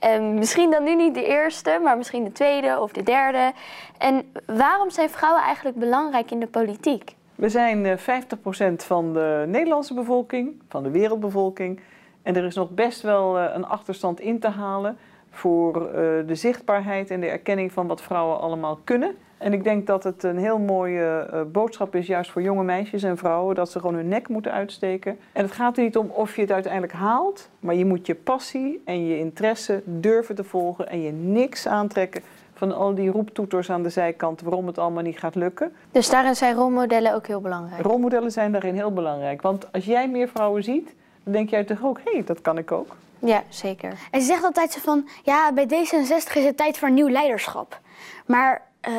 En 0.03 0.33
misschien 0.33 0.71
dan 0.71 0.83
nu 0.83 0.95
niet 0.95 1.13
de 1.13 1.25
eerste, 1.25 1.79
maar 1.83 1.97
misschien 1.97 2.23
de 2.23 2.31
tweede 2.31 2.79
of 2.79 2.91
de 2.91 3.03
derde. 3.03 3.51
En 3.97 4.31
waarom 4.45 4.89
zijn 4.89 5.09
vrouwen 5.09 5.43
eigenlijk 5.43 5.77
belangrijk 5.77 6.31
in 6.31 6.39
de 6.39 6.47
politiek? 6.47 7.15
We 7.35 7.49
zijn 7.49 7.85
eh, 7.85 7.97
50% 7.97 8.75
van 8.75 9.13
de 9.13 9.43
Nederlandse 9.47 9.93
bevolking, 9.93 10.61
van 10.69 10.83
de 10.83 10.89
wereldbevolking. 10.89 11.79
En 12.21 12.35
er 12.35 12.43
is 12.43 12.55
nog 12.55 12.69
best 12.69 13.01
wel 13.01 13.39
eh, 13.39 13.55
een 13.55 13.65
achterstand 13.65 14.19
in 14.19 14.39
te 14.39 14.47
halen 14.47 14.97
voor 15.29 15.87
eh, 15.87 15.93
de 16.27 16.35
zichtbaarheid 16.35 17.09
en 17.09 17.19
de 17.19 17.27
erkenning 17.27 17.71
van 17.71 17.87
wat 17.87 18.01
vrouwen 18.01 18.39
allemaal 18.39 18.79
kunnen. 18.83 19.15
En 19.43 19.53
ik 19.53 19.63
denk 19.63 19.87
dat 19.87 20.03
het 20.03 20.23
een 20.23 20.37
heel 20.37 20.59
mooie 20.59 21.27
eh, 21.31 21.41
boodschap 21.51 21.95
is, 21.95 22.07
juist 22.07 22.31
voor 22.31 22.41
jonge 22.41 22.63
meisjes 22.63 23.03
en 23.03 23.17
vrouwen, 23.17 23.55
dat 23.55 23.71
ze 23.71 23.79
gewoon 23.79 23.95
hun 23.95 24.07
nek 24.07 24.27
moeten 24.27 24.51
uitsteken. 24.51 25.19
En 25.31 25.43
het 25.43 25.51
gaat 25.51 25.77
er 25.77 25.83
niet 25.83 25.97
om 25.97 26.09
of 26.09 26.35
je 26.35 26.41
het 26.41 26.51
uiteindelijk 26.51 26.93
haalt, 26.93 27.49
maar 27.59 27.75
je 27.75 27.85
moet 27.85 28.07
je 28.07 28.15
passie 28.15 28.81
en 28.85 29.07
je 29.07 29.17
interesse 29.17 29.81
durven 29.85 30.35
te 30.35 30.43
volgen 30.43 30.89
en 30.89 31.01
je 31.01 31.11
niks 31.11 31.67
aantrekken 31.67 32.21
van 32.53 32.71
al 32.71 32.95
die 32.95 33.09
roeptoeters 33.09 33.69
aan 33.69 33.83
de 33.83 33.89
zijkant 33.89 34.41
waarom 34.41 34.67
het 34.67 34.77
allemaal 34.77 35.03
niet 35.03 35.19
gaat 35.19 35.35
lukken. 35.35 35.73
Dus 35.91 36.09
daarin 36.09 36.35
zijn 36.35 36.55
rolmodellen 36.55 37.13
ook 37.13 37.27
heel 37.27 37.41
belangrijk. 37.41 37.81
Rolmodellen 37.81 38.31
zijn 38.31 38.51
daarin 38.51 38.75
heel 38.75 38.93
belangrijk. 38.93 39.41
Want 39.41 39.71
als 39.71 39.85
jij 39.85 40.09
meer 40.09 40.27
vrouwen 40.27 40.63
ziet, 40.63 40.95
dan 41.23 41.33
denk 41.33 41.49
jij 41.49 41.63
toch 41.63 41.83
ook, 41.83 41.99
hé, 42.03 42.11
hey, 42.11 42.23
dat 42.23 42.41
kan 42.41 42.57
ik 42.57 42.71
ook. 42.71 42.95
Ja, 43.19 43.43
zeker. 43.49 43.93
En 44.11 44.21
ze 44.21 44.27
zegt 44.27 44.43
altijd 44.43 44.71
zo 44.71 44.79
van, 44.79 45.07
ja, 45.23 45.53
bij 45.53 45.65
D66 45.65 46.33
is 46.33 46.45
het 46.45 46.57
tijd 46.57 46.77
voor 46.77 46.91
nieuw 46.91 47.09
leiderschap. 47.09 47.79
Maar 48.25 48.61
eh, 48.83 48.93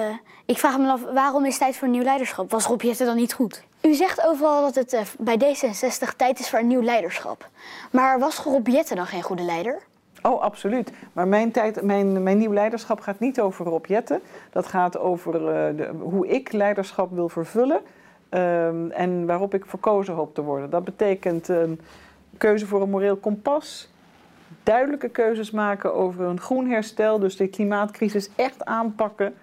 ik 0.44 0.58
vraag 0.58 0.78
me 0.78 0.88
af, 0.88 1.02
waarom 1.12 1.44
is 1.44 1.54
het 1.54 1.62
tijd 1.62 1.76
voor 1.76 1.88
nieuw 1.88 2.02
leiderschap? 2.02 2.50
Was 2.50 2.66
Rob 2.66 2.80
Jetten 2.80 3.06
dan 3.06 3.16
niet 3.16 3.32
goed? 3.34 3.64
U 3.82 3.94
zegt 3.94 4.26
overal 4.26 4.62
dat 4.62 4.74
het 4.74 4.92
eh, 4.92 5.00
bij 5.18 5.38
D66 5.38 6.16
tijd 6.16 6.38
is 6.38 6.50
voor 6.50 6.58
een 6.58 6.66
nieuw 6.66 6.82
leiderschap. 6.82 7.48
Maar 7.92 8.18
was 8.18 8.38
Rob 8.38 8.66
Jetten 8.66 8.96
dan 8.96 9.06
geen 9.06 9.22
goede 9.22 9.42
leider? 9.42 9.82
Oh, 10.22 10.40
absoluut. 10.40 10.92
Maar 11.12 11.28
mijn, 11.28 11.50
tijd, 11.50 11.82
mijn, 11.82 12.22
mijn 12.22 12.38
nieuw 12.38 12.52
leiderschap 12.52 13.00
gaat 13.00 13.18
niet 13.18 13.40
over 13.40 13.66
Rob 13.66 13.86
Jetten. 13.86 14.20
Dat 14.50 14.66
gaat 14.66 14.98
over 14.98 15.34
eh, 15.34 15.76
de, 15.76 15.90
hoe 16.00 16.26
ik 16.26 16.52
leiderschap 16.52 17.10
wil 17.12 17.28
vervullen. 17.28 17.80
ehm, 18.28 18.90
en 18.90 19.26
waarop 19.26 19.54
ik 19.54 19.66
verkozen 19.66 20.14
hoop 20.14 20.34
te 20.34 20.42
worden. 20.42 20.70
Dat 20.70 20.84
betekent 20.84 21.48
een 21.48 21.80
keuze 22.38 22.66
voor 22.66 22.82
een 22.82 22.90
moreel 22.90 23.16
kompas. 23.16 23.92
Duidelijke 24.62 25.08
keuzes 25.08 25.50
maken 25.50 25.94
over 25.94 26.24
een 26.24 26.40
groen 26.40 26.70
herstel. 26.70 27.18
Dus 27.18 27.36
de 27.36 27.46
klimaatcrisis 27.46 28.30
echt 28.36 28.64
aanpakken. 28.64 29.34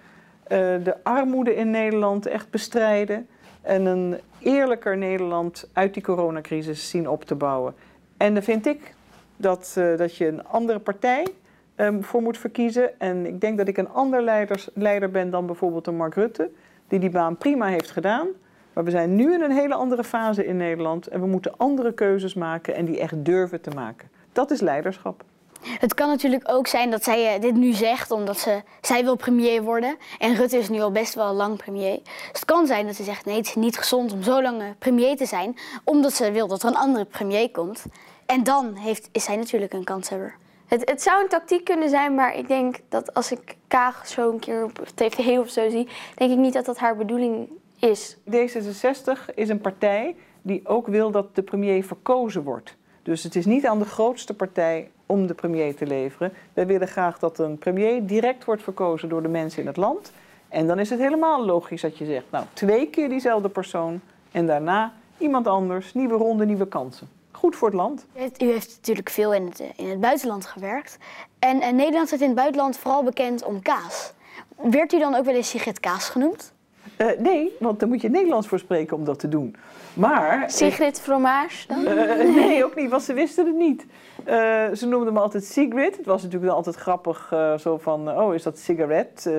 Eh, 0.52 0.84
de 0.84 0.96
armoede 1.04 1.56
in 1.56 1.70
Nederland 1.70 2.26
echt 2.26 2.50
bestrijden. 2.50 3.28
en 3.62 3.86
een 3.86 4.20
eerlijker 4.40 4.98
Nederland 4.98 5.70
uit 5.74 5.94
die 5.94 6.04
coronacrisis 6.04 6.90
zien 6.90 7.10
op 7.10 7.24
te 7.24 7.36
bouwen. 7.36 7.74
En 8.18 8.34
dan 8.34 8.44
vind 8.44 8.66
ik 8.66 8.94
dat, 9.38 9.76
uh, 9.78 9.98
dat 9.98 10.16
je 10.16 10.28
een 10.28 10.48
andere 10.48 10.80
partij 10.80 11.28
um, 11.76 12.04
voor 12.04 12.22
moet 12.22 12.38
verkiezen. 12.38 13.00
En 13.00 13.26
ik 13.26 13.42
denk 13.42 13.58
dat 13.58 13.68
ik 13.68 13.78
een 13.78 13.90
ander 13.90 14.24
leiders, 14.24 14.70
leider 14.74 15.12
ben 15.12 15.30
dan 15.30 15.46
bijvoorbeeld 15.46 15.88
een 15.88 15.96
Mark 15.96 16.14
Rutte, 16.14 16.50
die 16.88 17.00
die 17.00 17.10
baan 17.10 17.38
prima 17.38 17.68
heeft 17.68 17.92
gedaan. 17.92 18.28
Maar 18.74 18.84
we 18.84 18.92
zijn 18.92 19.16
nu 19.16 19.34
in 19.34 19.42
een 19.42 19.52
hele 19.52 19.74
andere 19.74 20.04
fase 20.04 20.46
in 20.46 20.58
Nederland 20.58 21.08
en 21.08 21.20
we 21.20 21.28
moeten 21.28 21.58
andere 21.58 21.94
keuzes 21.94 22.34
maken 22.34 22.76
en 22.76 22.86
die 22.86 23.00
echt 23.00 23.26
durven 23.26 23.62
te 23.62 23.70
maken. 23.70 24.10
Dat 24.32 24.52
is 24.52 24.60
leiderschap. 24.60 25.24
Het 25.64 25.94
kan 25.94 26.10
natuurlijk 26.10 26.44
ook 26.46 26.68
zijn 26.68 26.92
dat 26.92 27.04
zij 27.04 27.40
dit 27.40 27.56
nu 27.56 27.74
zegt 27.74 28.12
omdat 28.12 28.40
ze, 28.40 28.62
zij 28.82 29.04
wil 29.04 29.16
premier 29.16 29.64
worden. 29.64 29.98
En 30.20 30.36
Rutte 30.36 30.58
is 30.58 30.70
nu 30.70 30.82
al 30.82 30.92
best 30.92 31.14
wel 31.14 31.34
lang 31.34 31.58
premier. 31.58 32.00
Dus 32.04 32.40
het 32.40 32.46
kan 32.46 32.68
zijn 32.68 32.86
dat 32.86 32.96
ze 32.96 33.04
zegt 33.04 33.26
nee, 33.26 33.38
het 33.38 33.46
is 33.46 33.56
niet 33.56 33.78
gezond 33.78 34.14
om 34.14 34.24
zo 34.24 34.42
lang 34.42 34.64
premier 34.80 35.16
te 35.18 35.26
zijn. 35.26 35.58
Omdat 35.84 36.14
ze 36.14 36.32
wil 36.32 36.48
dat 36.48 36.64
er 36.64 36.70
een 36.70 36.76
andere 36.76 37.06
premier 37.06 37.52
komt. 37.52 37.86
En 38.26 38.44
dan 38.44 38.76
heeft, 38.76 39.10
is 39.12 39.24
zij 39.24 39.36
natuurlijk 39.36 39.74
een 39.74 39.84
kanshebber. 39.84 40.36
Het, 40.68 40.90
het 40.90 41.02
zou 41.02 41.22
een 41.22 41.30
tactiek 41.30 41.64
kunnen 41.64 41.90
zijn, 41.90 42.16
maar 42.16 42.36
ik 42.36 42.48
denk 42.48 42.80
dat 42.90 43.14
als 43.14 43.32
ik 43.32 43.56
Kaag 43.68 44.08
zo 44.08 44.32
een 44.32 44.40
keer 44.40 44.64
op 44.64 44.88
tv 44.96 45.40
of 45.40 45.50
zo 45.50 45.70
zie, 45.70 45.88
denk 46.16 46.32
ik 46.32 46.38
niet 46.38 46.54
dat 46.54 46.66
dat 46.66 46.78
haar 46.78 46.96
bedoeling 46.96 47.50
is. 47.80 48.18
D66 48.18 49.34
is 49.36 49.50
een 49.50 49.62
partij 49.62 50.16
die 50.42 50.68
ook 50.68 50.88
wil 50.88 51.12
dat 51.12 51.36
de 51.36 51.42
premier 51.42 51.84
verkozen 51.84 52.44
wordt. 52.44 52.76
Dus 53.04 53.24
het 53.24 53.36
is 53.36 53.46
niet 53.46 53.66
aan 53.66 53.80
de 53.80 53.86
grootste 53.86 54.34
partij 54.34 54.90
om 55.06 55.28
de 55.28 55.34
premier 55.34 55.76
te 55.76 55.86
leveren. 55.86 56.34
Wij 56.54 56.66
willen 56.68 56.88
graag 56.88 57.20
dat 57.20 57.40
een 57.40 57.58
premier 57.58 58.06
direct 58.06 58.46
wordt 58.46 58.64
verkozen 58.64 59.10
door 59.10 59.22
de 59.22 59.28
mensen 59.28 59.62
in 59.62 59.68
het 59.68 59.78
land. 59.78 60.12
En 60.50 60.68
dan 60.68 60.80
is 60.80 60.90
het 60.90 61.00
helemaal 61.00 61.46
logisch 61.46 61.82
dat 61.82 61.98
je 61.98 62.06
zegt, 62.06 62.26
nou, 62.30 62.46
twee 62.54 62.88
keer 62.88 63.10
diezelfde 63.10 63.50
persoon 63.50 64.02
en 64.32 64.46
daarna 64.46 64.94
iemand 65.18 65.48
anders, 65.48 65.94
nieuwe 65.94 66.16
ronde, 66.16 66.46
nieuwe 66.46 66.68
kansen. 66.68 67.10
Goed 67.32 67.56
voor 67.56 67.68
het 67.68 67.78
land. 67.78 68.06
U 68.16 68.46
heeft 68.46 68.76
natuurlijk 68.76 69.10
veel 69.10 69.34
in 69.34 69.46
het, 69.46 69.64
in 69.76 69.90
het 69.90 70.00
buitenland 70.00 70.46
gewerkt. 70.46 70.98
En, 71.40 71.62
en 71.62 71.76
Nederland 71.76 72.08
staat 72.08 72.20
in 72.20 72.28
het 72.28 72.36
buitenland 72.36 72.78
vooral 72.78 73.04
bekend 73.04 73.44
om 73.44 73.62
kaas. 73.62 74.14
Werd 74.56 74.94
u 74.94 75.00
dan 75.00 75.16
ook 75.16 75.26
wel 75.26 75.36
eens 75.36 75.50
Sigrid 75.50 75.80
Kaas 75.80 76.10
genoemd? 76.10 76.54
Uh, 76.98 77.08
nee, 77.20 77.56
want 77.60 77.80
daar 77.80 77.90
moet 77.90 78.02
je 78.02 78.10
Nederlands 78.10 78.48
voor 78.48 78.60
spreken 78.60 78.98
om 78.98 79.06
dat 79.06 79.20
te 79.20 79.28
doen. 79.28 79.56
Maar... 79.94 80.52
Sigrid 80.52 81.02
Fromage 81.02 81.68
dan? 81.68 81.80
Uh, 81.80 82.36
nee, 82.36 82.66
ook 82.66 82.76
niet, 82.76 82.90
want 82.90 83.02
ze 83.02 83.14
wisten 83.14 83.46
het 83.46 83.56
niet. 83.56 83.86
Uh, 84.28 84.36
ze 84.74 84.88
noemden 84.88 85.14
me 85.14 85.20
altijd 85.20 85.44
Sigrid. 85.44 85.98
Het 85.98 86.06
was 86.06 86.24
natuurlijk 86.24 86.52
altijd 86.52 86.76
grappig, 86.76 87.34
zo 87.60 87.78
van, 87.78 88.18
oh, 88.18 88.34
is 88.34 88.44
dat 88.44 88.58
sigaret, 88.58 89.30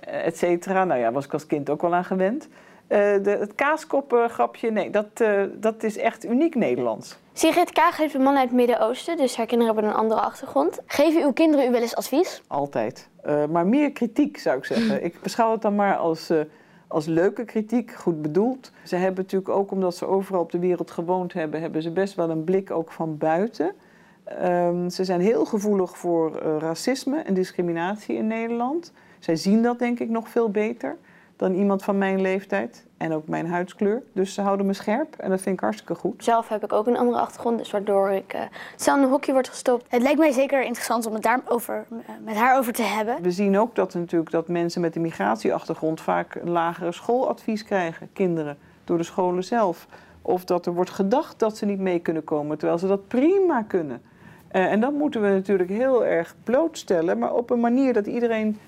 et 0.00 0.38
cetera. 0.38 0.84
Nou 0.84 1.00
ja, 1.00 1.12
was 1.12 1.24
ik 1.24 1.32
als 1.32 1.46
kind 1.46 1.70
ook 1.70 1.82
wel 1.82 1.94
aan 1.94 2.04
gewend. 2.04 2.48
de, 2.88 3.36
het 3.40 3.54
kaaskopgrapje, 3.54 4.70
nee, 4.70 4.90
dat, 4.90 5.24
dat 5.52 5.82
is 5.82 5.98
echt 5.98 6.24
uniek 6.24 6.54
Nederlands. 6.54 7.18
Sigrid 7.32 7.72
Kaag 7.72 7.96
heeft 7.96 8.14
een 8.14 8.22
man 8.22 8.36
uit 8.36 8.48
het 8.48 8.56
Midden-Oosten, 8.56 9.16
dus 9.16 9.36
haar 9.36 9.46
kinderen 9.46 9.74
hebben 9.74 9.92
een 9.92 9.98
andere 9.98 10.20
achtergrond. 10.20 10.80
Geven 10.86 11.22
uw 11.22 11.32
kinderen 11.32 11.68
u 11.68 11.70
wel 11.70 11.80
eens 11.80 11.96
advies? 11.96 12.42
Altijd. 12.46 13.08
Maar 13.50 13.66
meer 13.66 13.92
kritiek 13.92 14.38
zou 14.38 14.58
ik 14.58 14.64
zeggen. 14.64 15.04
ik 15.04 15.20
beschouw 15.22 15.52
het 15.52 15.62
dan 15.62 15.74
maar 15.74 15.96
als, 15.96 16.30
als 16.90 17.06
leuke 17.06 17.44
kritiek, 17.44 17.92
goed 17.92 18.22
bedoeld. 18.22 18.72
Ze 18.84 18.96
hebben 18.96 19.22
natuurlijk 19.22 19.50
ook, 19.50 19.70
omdat 19.70 19.96
ze 19.96 20.06
overal 20.06 20.40
op 20.40 20.50
de 20.50 20.58
wereld 20.58 20.90
gewoond 20.90 21.32
hebben, 21.32 21.60
hebben 21.60 21.82
ze 21.82 21.90
best 21.90 22.14
wel 22.14 22.30
een 22.30 22.44
blik 22.44 22.70
ook 22.70 22.92
van 22.92 23.18
buiten. 23.18 23.72
Um, 24.42 24.90
ze 24.90 25.04
zijn 25.04 25.20
heel 25.20 25.44
gevoelig 25.44 25.98
voor 25.98 26.42
uh, 26.42 26.56
racisme 26.58 27.20
en 27.20 27.34
discriminatie 27.34 28.16
in 28.16 28.26
Nederland. 28.26 28.92
Zij 29.18 29.36
zien 29.36 29.62
dat 29.62 29.78
denk 29.78 30.00
ik 30.00 30.08
nog 30.08 30.28
veel 30.28 30.50
beter 30.50 30.96
dan 31.40 31.54
iemand 31.54 31.82
van 31.82 31.98
mijn 31.98 32.20
leeftijd 32.20 32.86
en 32.96 33.12
ook 33.12 33.28
mijn 33.28 33.46
huidskleur. 33.46 34.02
Dus 34.12 34.34
ze 34.34 34.40
houden 34.40 34.66
me 34.66 34.72
scherp 34.72 35.14
en 35.16 35.30
dat 35.30 35.40
vind 35.40 35.54
ik 35.54 35.60
hartstikke 35.60 35.94
goed. 35.94 36.24
Zelf 36.24 36.48
heb 36.48 36.64
ik 36.64 36.72
ook 36.72 36.86
een 36.86 36.96
andere 36.96 37.18
achtergrond, 37.18 37.58
dus 37.58 37.70
waardoor 37.70 38.10
ik 38.10 38.34
uh, 38.34 38.40
snel 38.76 38.96
in 38.96 39.02
een 39.02 39.08
hokje 39.08 39.32
word 39.32 39.48
gestopt. 39.48 39.84
Het 39.88 40.02
lijkt 40.02 40.18
mij 40.18 40.32
zeker 40.32 40.62
interessant 40.62 41.06
om 41.06 41.12
het 41.12 41.22
daarover, 41.22 41.86
uh, 41.92 41.98
met 42.24 42.36
haar 42.36 42.58
over 42.58 42.72
te 42.72 42.82
hebben. 42.82 43.22
We 43.22 43.30
zien 43.30 43.58
ook 43.58 43.74
dat, 43.74 43.94
natuurlijk, 43.94 44.30
dat 44.30 44.48
mensen 44.48 44.80
met 44.80 44.96
een 44.96 45.02
migratieachtergrond 45.02 46.00
vaak 46.00 46.34
een 46.34 46.50
lagere 46.50 46.92
schooladvies 46.92 47.64
krijgen, 47.64 48.08
kinderen, 48.12 48.58
door 48.84 48.96
de 48.96 49.04
scholen 49.04 49.44
zelf. 49.44 49.86
Of 50.22 50.44
dat 50.44 50.66
er 50.66 50.74
wordt 50.74 50.90
gedacht 50.90 51.38
dat 51.38 51.56
ze 51.56 51.66
niet 51.66 51.80
mee 51.80 51.98
kunnen 51.98 52.24
komen, 52.24 52.58
terwijl 52.58 52.78
ze 52.78 52.86
dat 52.86 53.08
prima 53.08 53.62
kunnen. 53.62 54.02
Uh, 54.52 54.72
en 54.72 54.80
dat 54.80 54.92
moeten 54.92 55.22
we 55.22 55.28
natuurlijk 55.28 55.70
heel 55.70 56.04
erg 56.04 56.34
blootstellen, 56.44 57.18
maar 57.18 57.34
op 57.34 57.50
een 57.50 57.60
manier 57.60 57.92
dat 57.92 58.06
iedereen 58.06 58.58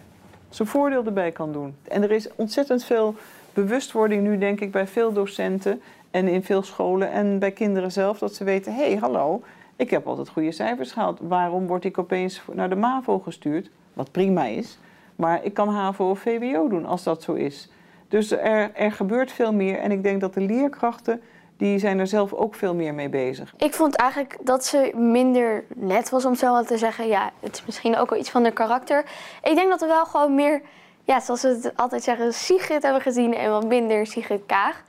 zijn 0.55 0.69
voordeel 0.69 1.05
erbij 1.05 1.33
kan 1.33 1.53
doen. 1.53 1.75
En 1.89 2.03
er 2.03 2.11
is 2.11 2.29
ontzettend 2.37 2.85
veel 2.85 3.15
bewustwording 3.53 4.23
nu, 4.23 4.39
denk 4.39 4.61
ik, 4.61 4.71
bij 4.71 4.87
veel 4.87 5.13
docenten 5.13 5.83
en 6.11 6.29
in 6.29 6.43
veel 6.43 6.63
scholen 6.63 7.11
en 7.11 7.39
bij 7.39 7.51
kinderen 7.51 7.93
zelf, 7.93 8.19
dat 8.19 8.35
ze 8.35 8.45
weten: 8.45 8.75
hé, 8.75 8.91
hey, 8.91 8.97
hallo, 8.97 9.43
ik 9.77 9.91
heb 9.91 10.07
altijd 10.07 10.29
goede 10.29 10.53
cijfers 10.53 10.93
gehaald. 10.93 11.19
Waarom 11.23 11.67
word 11.67 11.85
ik 11.85 11.99
opeens 11.99 12.43
naar 12.53 12.69
de 12.69 12.77
MAVO 12.77 13.19
gestuurd? 13.19 13.71
Wat 13.93 14.11
prima 14.11 14.45
is. 14.45 14.79
Maar 15.17 15.45
ik 15.45 15.55
kan 15.55 15.69
HAVO 15.69 16.11
of 16.11 16.19
VWO 16.19 16.69
doen 16.69 16.87
als 16.87 17.03
dat 17.03 17.23
zo 17.23 17.33
is. 17.33 17.71
Dus 18.09 18.31
er, 18.31 18.71
er 18.75 18.93
gebeurt 18.93 19.33
veel 19.33 19.53
meer. 19.53 19.79
En 19.79 19.91
ik 19.91 20.03
denk 20.03 20.21
dat 20.21 20.35
de 20.35 20.41
leerkrachten 20.41 21.21
die 21.63 21.79
zijn 21.79 21.99
er 21.99 22.07
zelf 22.07 22.33
ook 22.33 22.55
veel 22.55 22.75
meer 22.75 22.95
mee 22.95 23.09
bezig. 23.09 23.55
Ik 23.57 23.75
vond 23.75 23.95
eigenlijk 23.95 24.37
dat 24.43 24.65
ze 24.65 24.93
minder 24.95 25.65
net 25.75 26.11
was, 26.11 26.25
om 26.25 26.35
zo 26.35 26.53
wat 26.53 26.67
te 26.67 26.79
zeggen. 26.79 27.07
Ja, 27.07 27.31
het 27.41 27.55
is 27.55 27.65
misschien 27.67 27.97
ook 27.97 28.11
wel 28.11 28.19
iets 28.19 28.31
van 28.31 28.43
haar 28.43 28.53
karakter. 28.53 29.05
Ik 29.43 29.55
denk 29.55 29.71
dat 29.71 29.81
we 29.81 29.87
wel 29.87 30.05
gewoon 30.05 30.35
meer, 30.35 30.63
ja, 31.05 31.21
zoals 31.21 31.43
we 31.43 31.49
het 31.49 31.77
altijd 31.77 32.03
zeggen, 32.03 32.33
Sigrid 32.35 32.83
hebben 32.83 33.03
gezien 33.03 33.35
en 33.35 33.51
wat 33.51 33.67
minder 33.67 34.07
Sigrid 34.07 34.41
Kaag. 34.47 34.85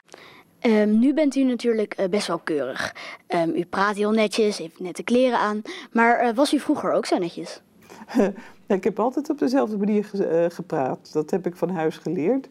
Um, 0.62 1.00
nu 1.00 1.14
bent 1.14 1.36
u 1.36 1.44
natuurlijk 1.44 2.00
uh, 2.00 2.08
best 2.08 2.28
wel 2.28 2.40
keurig. 2.40 2.96
Um, 3.28 3.56
u 3.56 3.66
praat 3.66 3.96
heel 3.96 4.12
netjes, 4.12 4.58
heeft 4.58 4.80
nette 4.80 5.04
kleren 5.04 5.40
aan. 5.40 5.62
Maar 5.92 6.26
uh, 6.26 6.34
was 6.36 6.54
u 6.54 6.60
vroeger 6.60 6.92
ook 6.92 7.06
zo 7.06 7.18
netjes? 7.18 7.62
ik 8.68 8.84
heb 8.84 9.00
altijd 9.00 9.30
op 9.30 9.40
dezelfde 9.40 9.78
manier 9.78 10.06
ge 10.06 10.44
uh, 10.44 10.56
gepraat. 10.56 11.14
Dat 11.14 11.32
heb 11.32 11.46
ik 11.46 11.56
van 11.56 11.70
huis 11.70 11.98
geleerd. 11.98 12.48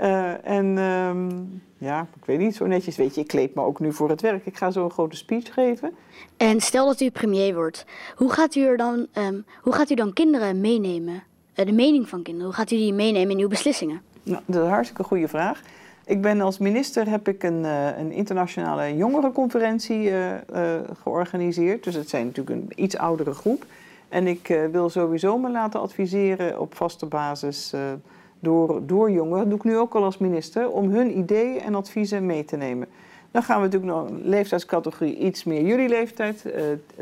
Uh, 0.00 0.46
en 0.46 0.78
um, 0.78 1.62
ja, 1.78 2.06
ik 2.16 2.24
weet 2.24 2.38
niet, 2.38 2.56
zo 2.56 2.66
netjes. 2.66 2.96
Weet 2.96 3.14
je, 3.14 3.20
ik 3.20 3.26
kleed 3.26 3.54
me 3.54 3.62
ook 3.62 3.80
nu 3.80 3.92
voor 3.92 4.08
het 4.08 4.20
werk. 4.20 4.46
Ik 4.46 4.56
ga 4.56 4.70
zo 4.70 4.84
een 4.84 4.90
grote 4.90 5.16
speech 5.16 5.52
geven. 5.52 5.92
En 6.36 6.60
stel 6.60 6.86
dat 6.86 7.00
u 7.00 7.10
premier 7.10 7.54
wordt, 7.54 7.84
hoe 8.16 8.32
gaat 8.32 8.54
u, 8.54 8.60
er 8.64 8.76
dan, 8.76 9.06
um, 9.14 9.44
hoe 9.62 9.72
gaat 9.72 9.90
u 9.90 9.94
dan 9.94 10.12
kinderen 10.12 10.60
meenemen? 10.60 11.22
Uh, 11.54 11.66
de 11.66 11.72
mening 11.72 12.08
van 12.08 12.22
kinderen, 12.22 12.46
hoe 12.46 12.56
gaat 12.56 12.70
u 12.70 12.76
die 12.76 12.92
meenemen 12.92 13.30
in 13.30 13.42
uw 13.42 13.48
beslissingen? 13.48 14.00
Nou, 14.22 14.42
dat 14.46 14.56
is 14.56 14.62
een 14.62 14.72
hartstikke 14.72 15.04
goede 15.04 15.28
vraag. 15.28 15.62
Ik 16.04 16.22
ben 16.22 16.40
als 16.40 16.58
minister 16.58 17.08
heb 17.08 17.28
ik 17.28 17.42
een, 17.42 17.64
uh, 17.64 17.98
een 17.98 18.12
internationale 18.12 18.96
jongerenconferentie 18.96 20.12
georganiseerd. 21.02 21.84
Dus 21.84 21.94
het 21.94 22.08
zijn 22.08 22.26
natuurlijk 22.26 22.56
een 22.56 22.84
iets 22.84 22.96
oudere 22.96 23.32
groep. 23.32 23.64
En 24.08 24.26
ik 24.26 24.68
wil 24.72 24.90
sowieso 24.90 25.38
me 25.38 25.50
laten 25.50 25.80
adviseren 25.80 26.60
op 26.60 26.74
vaste 26.74 27.06
basis 27.06 27.72
door, 28.40 28.80
door 28.86 29.10
jongeren, 29.10 29.38
dat 29.38 29.48
doe 29.48 29.58
ik 29.58 29.64
nu 29.64 29.76
ook 29.76 29.94
al 29.94 30.04
als 30.04 30.18
minister, 30.18 30.70
om 30.70 30.90
hun 30.90 31.18
ideeën 31.18 31.60
en 31.60 31.74
adviezen 31.74 32.26
mee 32.26 32.44
te 32.44 32.56
nemen. 32.56 32.88
Dan 33.30 33.42
gaan 33.42 33.56
we 33.56 33.64
natuurlijk 33.64 33.92
nog 33.92 34.08
een 34.08 34.28
leeftijdscategorie 34.28 35.16
iets 35.16 35.44
meer 35.44 35.62
jullie 35.62 35.88
leeftijd, 35.88 36.44
uh, 36.46 36.52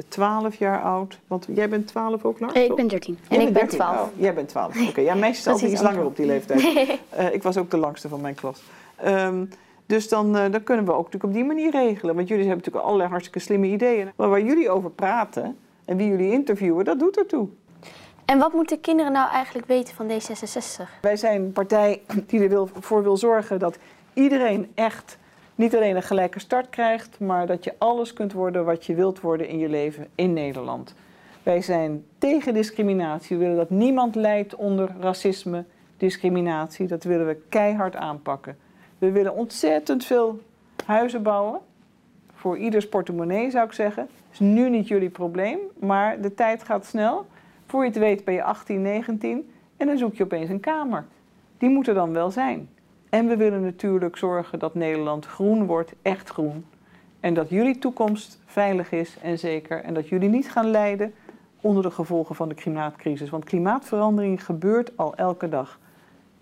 12 0.09 0.57
jaar 0.57 0.83
oud. 0.83 1.19
Want 1.27 1.47
jij 1.55 1.69
bent 1.69 1.87
12 1.87 2.25
ook, 2.25 2.41
Lars? 2.41 2.53
Nee, 2.53 2.69
ik 2.69 2.75
ben 2.75 2.89
13. 2.89 3.19
En 3.29 3.41
ik 3.41 3.53
ben 3.53 3.69
12. 3.69 3.97
Oh, 3.97 4.07
jij 4.17 4.35
bent 4.35 4.49
12. 4.49 4.69
Oké, 4.81 4.89
okay. 4.89 5.05
ja, 5.05 5.15
meisjes 5.15 5.43
zijn 5.43 5.55
altijd 5.55 5.73
iets 5.73 5.83
langer 5.83 6.05
op 6.05 6.17
die 6.17 6.27
leeftijd. 6.27 6.63
uh, 6.63 7.33
ik 7.35 7.43
was 7.43 7.57
ook 7.57 7.71
de 7.71 7.77
langste 7.77 8.09
van 8.09 8.21
mijn 8.21 8.35
klas. 8.35 8.63
Um, 9.07 9.49
dus 9.87 10.09
dan, 10.09 10.37
uh, 10.37 10.45
dan 10.51 10.63
kunnen 10.63 10.85
we 10.85 10.93
ook 10.93 11.05
natuurlijk 11.05 11.25
op 11.25 11.33
die 11.33 11.45
manier 11.45 11.71
regelen. 11.71 12.15
Want 12.15 12.29
jullie 12.29 12.47
hebben 12.47 12.65
natuurlijk 12.65 12.85
allerlei 12.85 13.11
hartstikke 13.11 13.39
slimme 13.39 13.67
ideeën. 13.67 14.13
Maar 14.17 14.29
waar 14.29 14.43
jullie 14.43 14.71
over 14.71 14.91
praten 14.91 15.57
en 15.85 15.97
wie 15.97 16.09
jullie 16.09 16.33
interviewen, 16.33 16.85
dat 16.85 16.99
doet 16.99 17.19
ertoe. 17.19 17.49
En 18.27 18.39
wat 18.39 18.53
moeten 18.53 18.81
kinderen 18.81 19.13
nou 19.13 19.31
eigenlijk 19.31 19.67
weten 19.67 19.95
van 19.95 20.09
D66? 20.09 21.01
Wij 21.01 21.17
zijn 21.17 21.43
een 21.43 21.53
partij 21.53 22.03
die 22.27 22.49
ervoor 22.49 23.03
wil 23.03 23.17
zorgen 23.17 23.59
dat 23.59 23.79
iedereen 24.13 24.71
echt 24.75 25.19
niet 25.55 25.77
alleen 25.77 25.97
een 25.97 26.03
gelijke 26.03 26.41
start 26.41 26.69
krijgt, 26.71 27.21
maar 27.21 27.47
dat 27.47 27.65
je 27.65 27.75
alles 27.79 28.13
kunt 28.13 28.33
worden 28.33 28.65
wat 28.65 28.85
je 28.87 28.95
wilt 28.95 29.21
worden 29.21 29.49
in 29.49 29.59
je 29.59 29.69
leven 29.69 30.07
in 30.15 30.33
Nederland. 30.33 30.95
Wij 31.43 31.63
zijn 31.63 32.05
tegen 32.19 32.55
discriminatie. 32.55 33.37
We 33.37 33.43
willen 33.43 33.57
dat 33.57 33.71
niemand 33.71 34.15
lijdt 34.15 34.55
onder 34.55 34.95
racisme, 35.01 35.65
discriminatie. 35.97 36.87
Dat 36.87 37.05
willen 37.05 37.27
we 37.27 37.43
keihard 37.49 37.97
aanpakken. 37.97 38.57
We 38.99 39.11
willen 39.11 39.35
ontzettend 39.35 40.05
veel 40.05 40.41
huizen 40.87 41.23
bouwen. 41.23 41.61
Voor 42.35 42.59
ieders 42.59 42.89
portemonnee 42.89 43.51
zou 43.51 43.67
ik 43.67 43.73
zeggen. 43.73 44.09
Is 44.33 44.39
nu 44.39 44.71
niet 44.71 44.89
jullie 44.89 45.11
probleem, 45.11 45.59
maar 45.79 46.21
de 46.21 46.35
tijd 46.35 46.63
gaat 46.63 46.87
snel. 46.87 47.27
Voor 47.67 47.83
je 47.83 47.89
het 47.89 47.99
weet 47.99 48.25
ben 48.25 48.35
je 48.35 48.43
18, 48.43 48.83
19 48.83 49.51
en 49.77 49.87
dan 49.87 49.99
zoek 49.99 50.15
je 50.15 50.23
opeens 50.23 50.51
een 50.51 50.61
kamer. 50.61 51.05
Die 51.59 51.69
moet 51.69 51.89
er 51.89 51.95
dan 51.95 52.13
wel 52.13 52.31
zijn. 52.31 52.69
En 53.09 53.29
we 53.29 53.37
willen 53.37 53.63
natuurlijk 53.63 54.17
zorgen 54.17 54.59
dat 54.59 54.75
Nederland 54.75 55.27
groen 55.27 55.67
wordt, 55.67 55.93
echt 56.03 56.29
groen. 56.29 56.65
En 57.21 57.35
dat 57.35 57.49
jullie 57.49 57.79
toekomst 57.79 58.41
veilig 58.47 58.93
is 58.93 59.17
en 59.23 59.39
zeker. 59.39 59.83
En 59.83 59.95
dat 59.95 60.09
jullie 60.09 60.29
niet 60.29 60.51
gaan 60.51 60.71
lijden 60.71 61.15
onder 61.61 61.83
de 61.83 61.91
gevolgen 61.91 62.35
van 62.35 62.49
de 62.49 62.55
klimaatcrisis. 62.55 63.31
Want 63.31 63.45
klimaatverandering 63.45 64.45
gebeurt 64.45 64.97
al 64.97 65.15
elke 65.15 65.49
dag. 65.49 65.79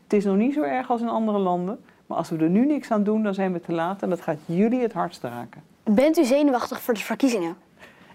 Het 0.03 0.13
is 0.13 0.25
nog 0.25 0.37
niet 0.37 0.55
zo 0.55 0.63
erg 0.63 0.91
als 0.91 1.01
in 1.01 1.09
andere 1.09 1.39
landen, 1.39 1.81
Maar 2.07 2.19
als 2.19 2.31
we 2.31 2.37
er 2.37 2.51
nu 2.51 2.67
niks 2.67 2.91
aan 2.91 3.05
doen, 3.05 3.23
dan 3.23 3.35
zijn 3.35 3.53
we 3.53 3.61
te 3.61 3.73
laat 3.73 4.03
en 4.03 4.09
dat 4.09 4.21
gaat 4.21 4.39
jullie 4.45 4.81
het 4.81 4.93
hardst 4.93 5.23
raken. 5.23 5.63
Bent 5.83 6.19
u 6.19 6.25
zenuwachtig 6.25 6.81
voor 6.81 6.95
de 6.95 7.01
verkiezingen? 7.01 7.57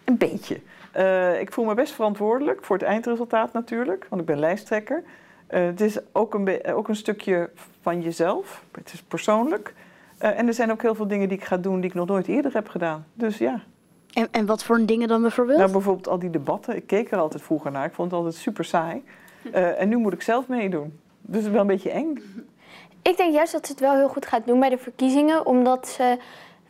Een 0.04 0.18
beetje. 0.18 0.60
Eh, 0.92 1.40
ik 1.42 1.54
voel 1.54 1.66
me 1.66 1.74
best 1.74 1.94
verantwoordelijk 1.94 2.66
voor 2.66 2.78
het 2.78 2.86
eindresultaat 2.86 3.54
natuurlijk, 3.54 4.06
want 4.10 4.22
ik 4.22 4.28
ben 4.28 4.40
lijsttrekker. 4.40 5.04
Eh, 5.48 5.64
het 5.66 5.82
is 5.82 5.98
ook 6.12 6.34
een, 6.34 6.44
be- 6.44 6.74
ook 6.74 6.88
een 6.88 6.96
stukje 6.96 7.50
van 7.82 8.02
jezelf. 8.02 8.64
Het 8.72 8.94
is 8.94 9.02
persoonlijk. 9.02 9.74
Eh, 10.18 10.40
en 10.40 10.48
er 10.48 10.54
zijn 10.54 10.72
ook 10.72 10.82
heel 10.82 10.96
veel 10.96 11.08
dingen 11.08 11.28
die 11.30 11.38
ik 11.38 11.44
ga 11.44 11.58
doen 11.58 11.80
die 11.82 11.90
ik 11.90 11.96
nog 11.96 12.08
nooit 12.08 12.28
eerder 12.28 12.54
heb 12.54 12.68
gedaan. 12.70 13.06
Dus 13.14 13.38
ja. 13.38 13.60
En, 14.14 14.28
en 14.32 14.46
wat 14.46 14.64
voor 14.64 14.86
dingen 14.86 15.08
dan 15.08 15.22
bijvoorbeeld? 15.22 15.58
Nou, 15.58 15.72
bijvoorbeeld 15.72 16.08
al 16.08 16.20
die 16.20 16.30
debatten. 16.30 16.76
Ik 16.76 16.88
keek 16.88 17.12
er 17.12 17.18
altijd 17.20 17.44
vroeger 17.44 17.72
naar. 17.72 17.86
Ik 17.86 17.94
vond 17.94 18.12
het 18.12 18.20
altijd 18.20 18.38
super 18.42 18.66
saai. 18.66 19.04
Eh, 19.52 19.82
en 19.82 19.90
nu 19.90 19.98
moet 19.98 20.14
ik 20.14 20.22
zelf 20.22 20.48
meedoen. 20.48 21.00
Dus 21.22 21.36
het 21.36 21.46
is 21.46 21.52
wel 21.52 21.62
een 21.62 21.68
beetje 21.68 21.92
eng. 21.92 22.18
Ik 23.02 23.18
denk 23.18 23.34
juist 23.34 23.52
dat 23.52 23.66
ze 23.66 23.72
het 23.72 23.82
wel 23.82 23.96
heel 23.96 24.10
goed 24.10 24.26
gaat 24.26 24.46
doen 24.46 24.60
bij 24.60 24.70
de 24.70 24.78
verkiezingen, 24.78 25.46
omdat 25.46 25.88
ze 25.88 26.18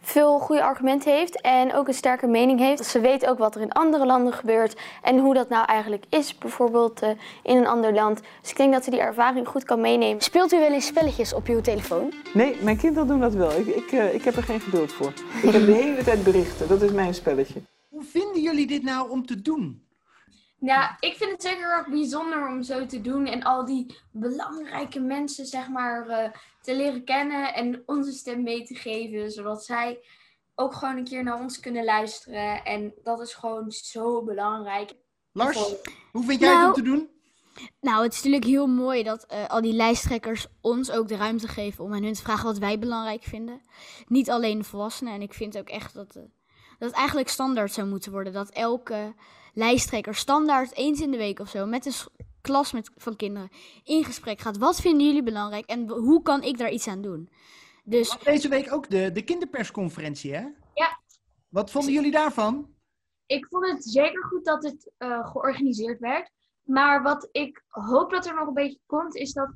veel 0.01 0.39
goede 0.39 0.63
argumenten 0.63 1.11
heeft 1.13 1.41
en 1.41 1.73
ook 1.73 1.87
een 1.87 1.93
sterke 1.93 2.27
mening 2.27 2.59
heeft. 2.59 2.85
Ze 2.85 2.99
weet 2.99 3.27
ook 3.27 3.37
wat 3.37 3.55
er 3.55 3.61
in 3.61 3.71
andere 3.71 4.05
landen 4.05 4.33
gebeurt 4.33 4.75
en 5.01 5.19
hoe 5.19 5.33
dat 5.33 5.49
nou 5.49 5.65
eigenlijk 5.65 6.05
is, 6.09 6.37
bijvoorbeeld 6.37 7.01
eh, 7.01 7.09
in 7.43 7.57
een 7.57 7.67
ander 7.67 7.93
land. 7.93 8.21
Dus 8.41 8.49
ik 8.49 8.57
denk 8.57 8.73
dat 8.73 8.83
ze 8.83 8.89
die 8.89 8.99
ervaring 8.99 9.47
goed 9.47 9.63
kan 9.63 9.81
meenemen. 9.81 10.21
Speelt 10.21 10.53
u 10.53 10.59
wel 10.59 10.71
eens 10.71 10.85
spelletjes 10.85 11.33
op 11.33 11.47
uw 11.47 11.61
telefoon? 11.61 12.13
Nee, 12.33 12.55
mijn 12.61 12.77
kinderen 12.77 13.07
doen 13.07 13.19
dat 13.19 13.33
wel. 13.33 13.51
Ik, 13.51 13.67
ik, 13.67 13.91
eh, 13.91 14.13
ik 14.13 14.23
heb 14.23 14.35
er 14.35 14.43
geen 14.43 14.59
geduld 14.61 14.91
voor. 14.91 15.13
Ik 15.43 15.51
heb 15.51 15.65
de 15.65 15.71
hele 15.83 16.03
tijd 16.03 16.23
berichten. 16.23 16.67
Dat 16.67 16.81
is 16.81 16.91
mijn 16.91 17.13
spelletje. 17.13 17.61
Hoe 17.89 18.03
vinden 18.03 18.41
jullie 18.41 18.67
dit 18.67 18.83
nou 18.83 19.09
om 19.09 19.25
te 19.25 19.41
doen? 19.41 19.87
Ja, 20.59 20.97
ik 20.99 21.15
vind 21.15 21.31
het 21.31 21.41
zeker 21.41 21.77
ook 21.77 21.89
bijzonder 21.89 22.47
om 22.47 22.63
zo 22.63 22.85
te 22.85 23.01
doen 23.01 23.25
en 23.25 23.43
al 23.43 23.65
die 23.65 23.97
belangrijke 24.11 24.99
mensen, 24.99 25.45
zeg 25.45 25.69
maar, 25.69 26.07
eh, 26.07 26.31
te 26.61 26.75
leren 26.75 27.03
kennen 27.03 27.53
en 27.53 27.83
onze 27.85 28.11
stem 28.11 28.43
mee 28.43 28.63
te 28.63 28.75
geven, 28.75 29.31
zodat 29.31 29.65
zij 29.65 29.99
ook 30.55 30.73
gewoon 30.73 30.97
een 30.97 31.03
keer 31.03 31.23
naar 31.23 31.39
ons 31.39 31.59
kunnen 31.59 31.83
luisteren. 31.83 32.63
En 32.65 32.93
dat 33.03 33.21
is 33.21 33.33
gewoon 33.33 33.71
zo 33.71 34.23
belangrijk. 34.23 34.93
Lars, 35.31 35.75
hoe 36.11 36.23
vind 36.23 36.39
jij 36.39 36.49
het 36.49 36.57
om 36.57 36.63
Nou, 36.63 36.73
te 36.73 36.81
doen? 36.81 37.09
Nou, 37.81 38.03
het 38.03 38.13
is 38.13 38.17
natuurlijk 38.17 38.51
heel 38.51 38.67
mooi 38.67 39.03
dat 39.03 39.23
eh, 39.25 39.47
al 39.47 39.61
die 39.61 39.73
lijsttrekkers 39.73 40.47
ons 40.61 40.91
ook 40.91 41.07
de 41.07 41.15
ruimte 41.15 41.47
geven 41.47 41.83
om 41.83 41.93
aan 41.93 42.03
hun 42.03 42.13
te 42.13 42.21
vragen 42.21 42.45
wat 42.45 42.57
wij 42.57 42.79
belangrijk 42.79 43.23
vinden. 43.23 43.61
Niet 44.07 44.29
alleen 44.29 44.57
de 44.57 44.63
volwassenen. 44.63 45.13
En 45.13 45.21
ik 45.21 45.33
vind 45.33 45.57
ook 45.57 45.69
echt 45.69 45.93
dat, 45.93 46.15
eh, 46.15 46.23
dat 46.77 46.89
het 46.89 46.97
eigenlijk 46.97 47.29
standaard 47.29 47.73
zou 47.73 47.87
moeten 47.87 48.11
worden. 48.11 48.33
Dat 48.33 48.49
elke 48.49 49.13
lijsttrekker 49.53 50.15
standaard 50.15 50.75
eens 50.75 51.01
in 51.01 51.11
de 51.11 51.17
week 51.17 51.39
of 51.39 51.49
zo 51.49 51.65
met 51.65 51.85
een 51.85 51.93
klas 52.41 52.71
met, 52.71 52.91
van 52.95 53.15
kinderen 53.15 53.49
in 53.83 54.03
gesprek 54.03 54.39
gaat. 54.39 54.57
Wat 54.57 54.81
vinden 54.81 55.05
jullie 55.05 55.23
belangrijk 55.23 55.65
en 55.65 55.89
hoe 55.89 56.21
kan 56.21 56.43
ik 56.43 56.57
daar 56.57 56.71
iets 56.71 56.87
aan 56.87 57.01
doen? 57.01 57.29
Dus 57.83 58.17
Deze 58.23 58.49
week 58.49 58.73
ook 58.73 58.89
de, 58.89 59.11
de 59.11 59.23
kinderpersconferentie, 59.23 60.35
hè? 60.35 60.47
Ja. 60.73 60.99
Wat 61.49 61.71
vonden 61.71 61.93
jullie 61.93 62.11
daarvan? 62.11 62.73
Ik 63.25 63.47
vond 63.49 63.67
het 63.67 63.83
zeker 63.83 64.23
goed 64.23 64.45
dat 64.45 64.63
het 64.63 64.91
eh, 64.97 65.27
georganiseerd 65.31 65.99
werd. 65.99 66.31
Maar 66.63 67.03
wat 67.03 67.29
ik 67.31 67.63
hoop 67.67 68.11
dat 68.11 68.25
er 68.25 68.35
nog 68.35 68.47
een 68.47 68.53
beetje 68.53 68.79
komt, 68.85 69.15
is 69.15 69.33
dat. 69.33 69.53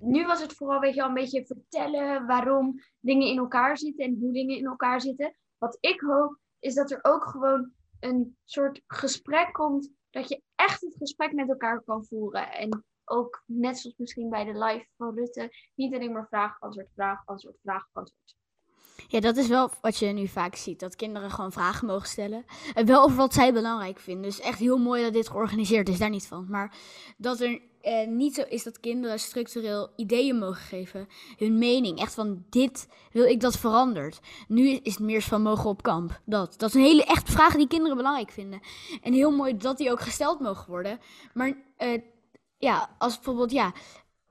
Nu 0.00 0.26
was 0.26 0.42
het 0.42 0.52
vooral 0.52 0.80
weet 0.80 0.94
je, 0.94 1.00
wel, 1.00 1.08
een 1.08 1.14
beetje 1.14 1.46
vertellen 1.46 2.26
waarom 2.26 2.80
dingen 3.00 3.26
in 3.26 3.38
elkaar 3.38 3.78
zitten 3.78 4.04
en 4.04 4.16
hoe 4.20 4.32
dingen 4.32 4.56
in 4.56 4.66
elkaar 4.66 5.00
zitten. 5.00 5.34
Wat 5.58 5.76
ik 5.80 6.00
hoop, 6.00 6.38
is 6.58 6.74
dat 6.74 6.90
er 6.90 6.98
ook 7.02 7.24
gewoon 7.24 7.72
een 8.00 8.36
soort 8.44 8.82
gesprek 8.86 9.52
komt. 9.52 9.90
Dat 10.10 10.28
je 10.28 10.42
echt 10.54 10.80
het 10.80 10.94
gesprek 10.98 11.32
met 11.32 11.48
elkaar 11.48 11.82
kan 11.84 12.04
voeren. 12.04 12.52
En 12.52 12.84
ook 13.04 13.42
net 13.46 13.78
zoals 13.78 13.96
misschien 13.96 14.28
bij 14.28 14.44
de 14.44 14.58
live 14.58 14.86
van 14.96 15.14
Rutte, 15.14 15.54
niet 15.74 15.94
alleen 15.94 16.12
maar 16.12 16.26
vraag, 16.28 16.60
antwoord, 16.60 16.90
vraag, 16.94 17.22
antwoord, 17.24 17.56
vraag, 17.62 17.86
antwoord. 17.92 18.38
Ja, 19.08 19.20
dat 19.20 19.36
is 19.36 19.48
wel 19.48 19.70
wat 19.80 19.96
je 19.96 20.06
nu 20.06 20.28
vaak 20.28 20.54
ziet. 20.54 20.80
Dat 20.80 20.96
kinderen 20.96 21.30
gewoon 21.30 21.52
vragen 21.52 21.86
mogen 21.86 22.08
stellen. 22.08 22.44
En 22.74 22.86
wel 22.86 23.02
over 23.02 23.16
wat 23.16 23.34
zij 23.34 23.52
belangrijk 23.52 23.98
vinden. 23.98 24.22
Dus 24.22 24.40
echt 24.40 24.58
heel 24.58 24.78
mooi 24.78 25.02
dat 25.02 25.12
dit 25.12 25.28
georganiseerd 25.28 25.88
is, 25.88 25.98
daar 25.98 26.10
niet 26.10 26.26
van. 26.26 26.46
Maar 26.48 26.76
dat 27.16 27.40
er 27.40 27.60
eh, 27.80 28.08
niet 28.08 28.34
zo 28.34 28.42
is 28.42 28.62
dat 28.62 28.80
kinderen 28.80 29.18
structureel 29.18 29.92
ideeën 29.96 30.38
mogen 30.38 30.62
geven. 30.62 31.08
Hun 31.36 31.58
mening. 31.58 31.98
Echt 31.98 32.14
van, 32.14 32.44
dit 32.50 32.88
wil 33.12 33.24
ik 33.24 33.40
dat 33.40 33.58
verandert. 33.58 34.20
Nu 34.48 34.68
is 34.68 34.94
het 34.94 35.02
meer 35.02 35.22
van 35.22 35.42
mogen 35.42 35.70
op 35.70 35.82
kamp. 35.82 36.20
Dat. 36.24 36.54
Dat 36.58 36.68
is 36.68 36.74
een 36.74 36.80
hele 36.80 37.04
echt 37.04 37.30
vraag 37.30 37.56
die 37.56 37.68
kinderen 37.68 37.96
belangrijk 37.96 38.30
vinden. 38.30 38.60
En 39.02 39.12
heel 39.12 39.30
mooi 39.30 39.56
dat 39.56 39.78
die 39.78 39.90
ook 39.90 40.00
gesteld 40.00 40.40
mogen 40.40 40.70
worden. 40.70 41.00
Maar 41.34 41.56
eh, 41.76 42.02
ja, 42.58 42.96
als 42.98 43.14
bijvoorbeeld, 43.14 43.50
ja... 43.50 43.72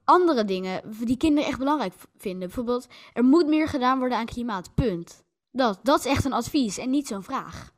Andere 0.04 0.46
dingen 0.46 0.82
die 1.06 1.18
kinderen 1.18 1.50
echt 1.50 1.60
belangrijk 1.60 1.94
vinden. 2.18 2.48
Bijvoorbeeld, 2.48 2.88
er 3.14 3.24
moet 3.24 3.48
meer 3.48 3.68
gedaan 3.68 4.00
worden 4.00 4.18
aan 4.18 4.26
klimaat. 4.26 4.74
Punt. 4.76 5.24
Dat, 5.52 5.80
dat 5.84 6.00
is 6.00 6.06
echt 6.06 6.26
een 6.26 6.34
advies 6.34 6.78
en 6.78 6.90
niet 6.90 7.08
zo'n 7.08 7.24
vraag. 7.24 7.74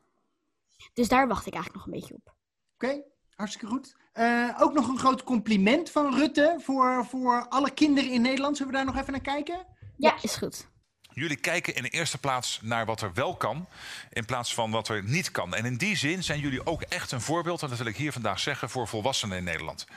Dus 0.93 1.07
daar 1.07 1.27
wacht 1.27 1.45
ik 1.45 1.53
eigenlijk 1.53 1.86
nog 1.86 1.93
een 1.93 1.99
beetje 1.99 2.15
op. 2.15 2.36
Oké, 2.73 3.03
hartstikke 3.35 3.67
goed. 3.67 3.95
Eh, 4.13 4.49
ook 4.59 4.73
nog 4.73 4.87
een 4.87 4.99
groot 4.99 5.23
compliment 5.23 5.89
van 5.89 6.15
Rutte 6.15 6.59
voor, 6.63 7.05
voor 7.09 7.45
alle 7.49 7.71
kinderen 7.71 8.11
in 8.11 8.21
Nederland. 8.21 8.57
Zullen 8.57 8.71
we 8.71 8.77
daar 8.77 8.87
nog 8.87 8.97
even 8.97 9.11
naar 9.11 9.21
kijken? 9.21 9.65
Ja, 9.97 10.15
is 10.21 10.35
goed. 10.35 10.69
Jullie 11.13 11.37
kijken 11.37 11.75
in 11.75 11.83
de 11.83 11.89
eerste 11.89 12.17
plaats 12.17 12.59
naar 12.61 12.85
wat 12.85 13.01
er 13.01 13.13
wel 13.13 13.35
kan, 13.35 13.67
in 14.09 14.25
plaats 14.25 14.53
van 14.53 14.71
wat 14.71 14.87
er 14.87 15.03
niet 15.03 15.31
kan. 15.31 15.55
En 15.55 15.65
in 15.65 15.77
die 15.77 15.95
zin 15.95 16.23
zijn 16.23 16.39
jullie 16.39 16.65
ook 16.65 16.81
echt 16.81 17.11
een 17.11 17.21
voorbeeld, 17.21 17.61
en 17.61 17.69
dat 17.69 17.77
wil 17.77 17.87
ik 17.87 17.95
hier 17.95 18.11
vandaag 18.11 18.39
zeggen, 18.39 18.69
voor 18.69 18.87
volwassenen 18.87 19.37
in 19.37 19.43
Nederland. 19.43 19.87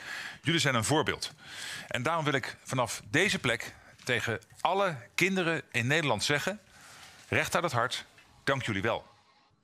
Jullie 0.42 0.60
zijn 0.60 0.74
een 0.74 0.84
voorbeeld. 0.84 1.32
En 1.88 2.02
daarom 2.02 2.24
wil 2.24 2.32
ik 2.32 2.56
vanaf 2.62 3.02
deze 3.10 3.38
plek 3.38 3.74
tegen 4.04 4.40
alle 4.60 4.96
kinderen 5.14 5.62
in 5.72 5.86
Nederland 5.86 6.24
zeggen: 6.24 6.60
recht 7.28 7.54
uit 7.54 7.64
het 7.64 7.72
hart, 7.72 8.04
dank 8.44 8.62
jullie 8.62 8.82
wel. 8.82 9.13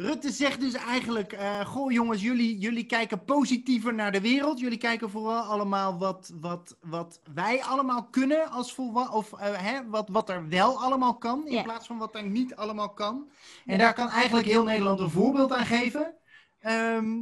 Rutte 0.01 0.31
zegt 0.31 0.61
dus 0.61 0.75
eigenlijk, 0.75 1.33
eh, 1.33 1.61
goh 1.61 1.93
jongens, 1.93 2.23
jullie, 2.23 2.59
jullie 2.59 2.85
kijken 2.85 3.25
positiever 3.25 3.95
naar 3.95 4.13
de 4.13 4.21
wereld. 4.21 4.61
Jullie 4.61 4.79
kijken 4.79 5.11
vooral 5.11 5.43
allemaal 5.43 5.99
wat, 5.99 6.33
wat, 6.41 6.77
wat 6.81 7.21
wij 7.35 7.63
allemaal 7.63 8.05
kunnen 8.05 8.51
als 8.51 8.73
volwassenen. 8.73 9.19
Of 9.19 9.33
eh, 9.33 9.57
hè, 9.57 9.89
wat, 9.89 10.09
wat 10.09 10.29
er 10.29 10.49
wel 10.49 10.83
allemaal 10.83 11.19
kan, 11.19 11.47
in 11.47 11.63
plaats 11.63 11.87
van 11.87 11.99
wat 11.99 12.15
er 12.15 12.23
niet 12.23 12.57
allemaal 12.57 12.93
kan. 12.93 13.31
En 13.67 13.79
daar 13.79 13.95
kan 13.95 14.09
eigenlijk 14.09 14.47
heel 14.47 14.65
Nederland 14.65 15.01
een 15.01 15.11
voorbeeld 15.11 15.53
aan 15.53 15.67
geven. 15.67 16.15
Ehm, 16.59 17.19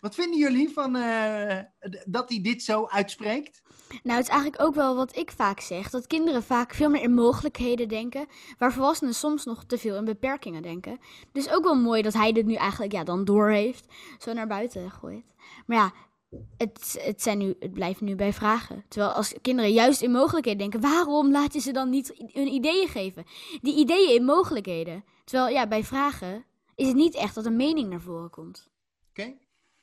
wat 0.00 0.14
vinden 0.14 0.38
jullie 0.38 0.70
van 0.70 0.96
eh, 0.96 1.58
dat 2.04 2.28
hij 2.28 2.40
dit 2.40 2.62
zo 2.62 2.86
uitspreekt? 2.86 3.62
Nou, 4.02 4.16
het 4.16 4.26
is 4.26 4.32
eigenlijk 4.32 4.62
ook 4.62 4.74
wel 4.74 4.96
wat 4.96 5.16
ik 5.16 5.30
vaak 5.30 5.60
zeg: 5.60 5.90
dat 5.90 6.06
kinderen 6.06 6.42
vaak 6.42 6.74
veel 6.74 6.88
meer 6.88 7.02
in 7.02 7.14
mogelijkheden 7.14 7.88
denken, 7.88 8.26
waar 8.58 8.72
volwassenen 8.72 9.14
soms 9.14 9.44
nog 9.44 9.64
te 9.64 9.78
veel 9.78 9.96
in 9.96 10.04
beperkingen 10.04 10.62
denken. 10.62 10.98
Dus 11.32 11.50
ook 11.50 11.64
wel 11.64 11.74
mooi 11.74 12.02
dat 12.02 12.12
hij 12.12 12.32
dit 12.32 12.46
nu 12.46 12.54
eigenlijk 12.54 12.92
ja, 12.92 13.04
dan 13.04 13.24
door 13.24 13.50
heeft, 13.50 13.86
zo 14.18 14.32
naar 14.32 14.46
buiten 14.46 14.90
gooit. 14.90 15.34
Maar 15.66 15.76
ja, 15.76 15.92
het, 16.56 16.98
het, 17.00 17.22
zijn 17.22 17.38
nu, 17.38 17.56
het 17.58 17.72
blijft 17.72 18.00
nu 18.00 18.14
bij 18.14 18.32
vragen. 18.32 18.84
Terwijl 18.88 19.12
als 19.12 19.34
kinderen 19.42 19.72
juist 19.72 20.02
in 20.02 20.10
mogelijkheden 20.10 20.70
denken, 20.70 20.90
waarom 20.90 21.30
laat 21.30 21.52
je 21.52 21.60
ze 21.60 21.72
dan 21.72 21.90
niet 21.90 22.12
hun 22.32 22.52
ideeën 22.52 22.88
geven? 22.88 23.24
Die 23.60 23.76
ideeën 23.76 24.14
in 24.14 24.24
mogelijkheden. 24.24 25.04
Terwijl 25.24 25.52
ja, 25.52 25.66
bij 25.66 25.84
vragen 25.84 26.44
is 26.74 26.86
het 26.86 26.96
niet 26.96 27.14
echt 27.14 27.34
dat 27.34 27.44
een 27.44 27.56
mening 27.56 27.88
naar 27.88 28.00
voren 28.00 28.30
komt. 28.30 28.68
Oké? 29.08 29.34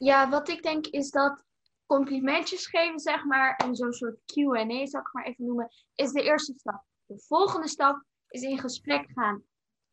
Ja, 0.03 0.29
wat 0.29 0.49
ik 0.49 0.63
denk 0.63 0.87
is 0.87 1.09
dat 1.09 1.43
complimentjes 1.85 2.67
geven, 2.67 2.99
zeg 2.99 3.25
maar, 3.25 3.55
en 3.55 3.75
zo'n 3.75 3.93
soort 3.93 4.15
QA, 4.15 4.85
zal 4.85 4.99
ik 4.99 5.13
maar 5.13 5.25
even 5.25 5.45
noemen, 5.45 5.69
is 5.95 6.11
de 6.11 6.23
eerste 6.23 6.53
stap. 6.57 6.83
De 7.05 7.19
volgende 7.19 7.67
stap 7.67 8.03
is 8.27 8.41
in 8.41 8.59
gesprek 8.59 9.11
gaan 9.13 9.43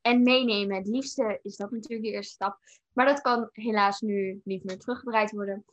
en 0.00 0.22
meenemen. 0.22 0.76
Het 0.76 0.86
liefste 0.86 1.38
is 1.42 1.56
dat 1.56 1.70
natuurlijk 1.70 2.02
de 2.02 2.10
eerste 2.10 2.32
stap. 2.32 2.58
Maar 2.92 3.06
dat 3.06 3.20
kan 3.20 3.48
helaas 3.52 4.00
nu 4.00 4.40
niet 4.44 4.64
meer 4.64 4.78
teruggedraaid 4.78 5.30
worden. 5.30 5.64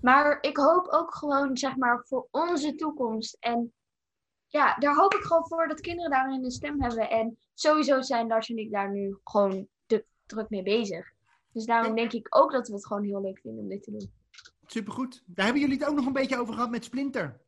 Maar 0.00 0.38
ik 0.40 0.56
hoop 0.56 0.86
ook 0.88 1.14
gewoon, 1.14 1.56
zeg 1.56 1.76
maar, 1.76 2.04
voor 2.06 2.28
onze 2.30 2.74
toekomst. 2.74 3.36
En 3.40 3.72
ja, 4.46 4.74
daar 4.74 4.94
hoop 4.94 5.14
ik 5.14 5.22
gewoon 5.22 5.46
voor 5.46 5.68
dat 5.68 5.80
kinderen 5.80 6.10
daarin 6.10 6.44
een 6.44 6.50
stem 6.50 6.82
hebben. 6.82 7.10
En 7.10 7.38
sowieso 7.54 8.00
zijn 8.00 8.26
Lars 8.26 8.48
en 8.48 8.58
ik 8.58 8.70
daar 8.70 8.90
nu 8.90 9.18
gewoon 9.24 9.68
druk 10.26 10.48
mee 10.48 10.62
bezig. 10.62 11.14
Dus 11.56 11.64
daarom 11.64 11.94
denk 11.94 12.12
ik 12.12 12.26
ook 12.30 12.52
dat 12.52 12.68
we 12.68 12.74
het 12.74 12.86
gewoon 12.86 13.04
heel 13.04 13.20
leuk 13.20 13.38
vinden 13.38 13.62
om 13.62 13.68
dit 13.68 13.82
te 13.82 13.90
doen. 13.90 14.12
Supergoed. 14.66 15.22
Daar 15.26 15.44
hebben 15.44 15.62
jullie 15.62 15.78
het 15.78 15.88
ook 15.88 15.96
nog 15.96 16.06
een 16.06 16.12
beetje 16.12 16.38
over 16.38 16.54
gehad 16.54 16.70
met 16.70 16.84
Splinter. 16.84 17.40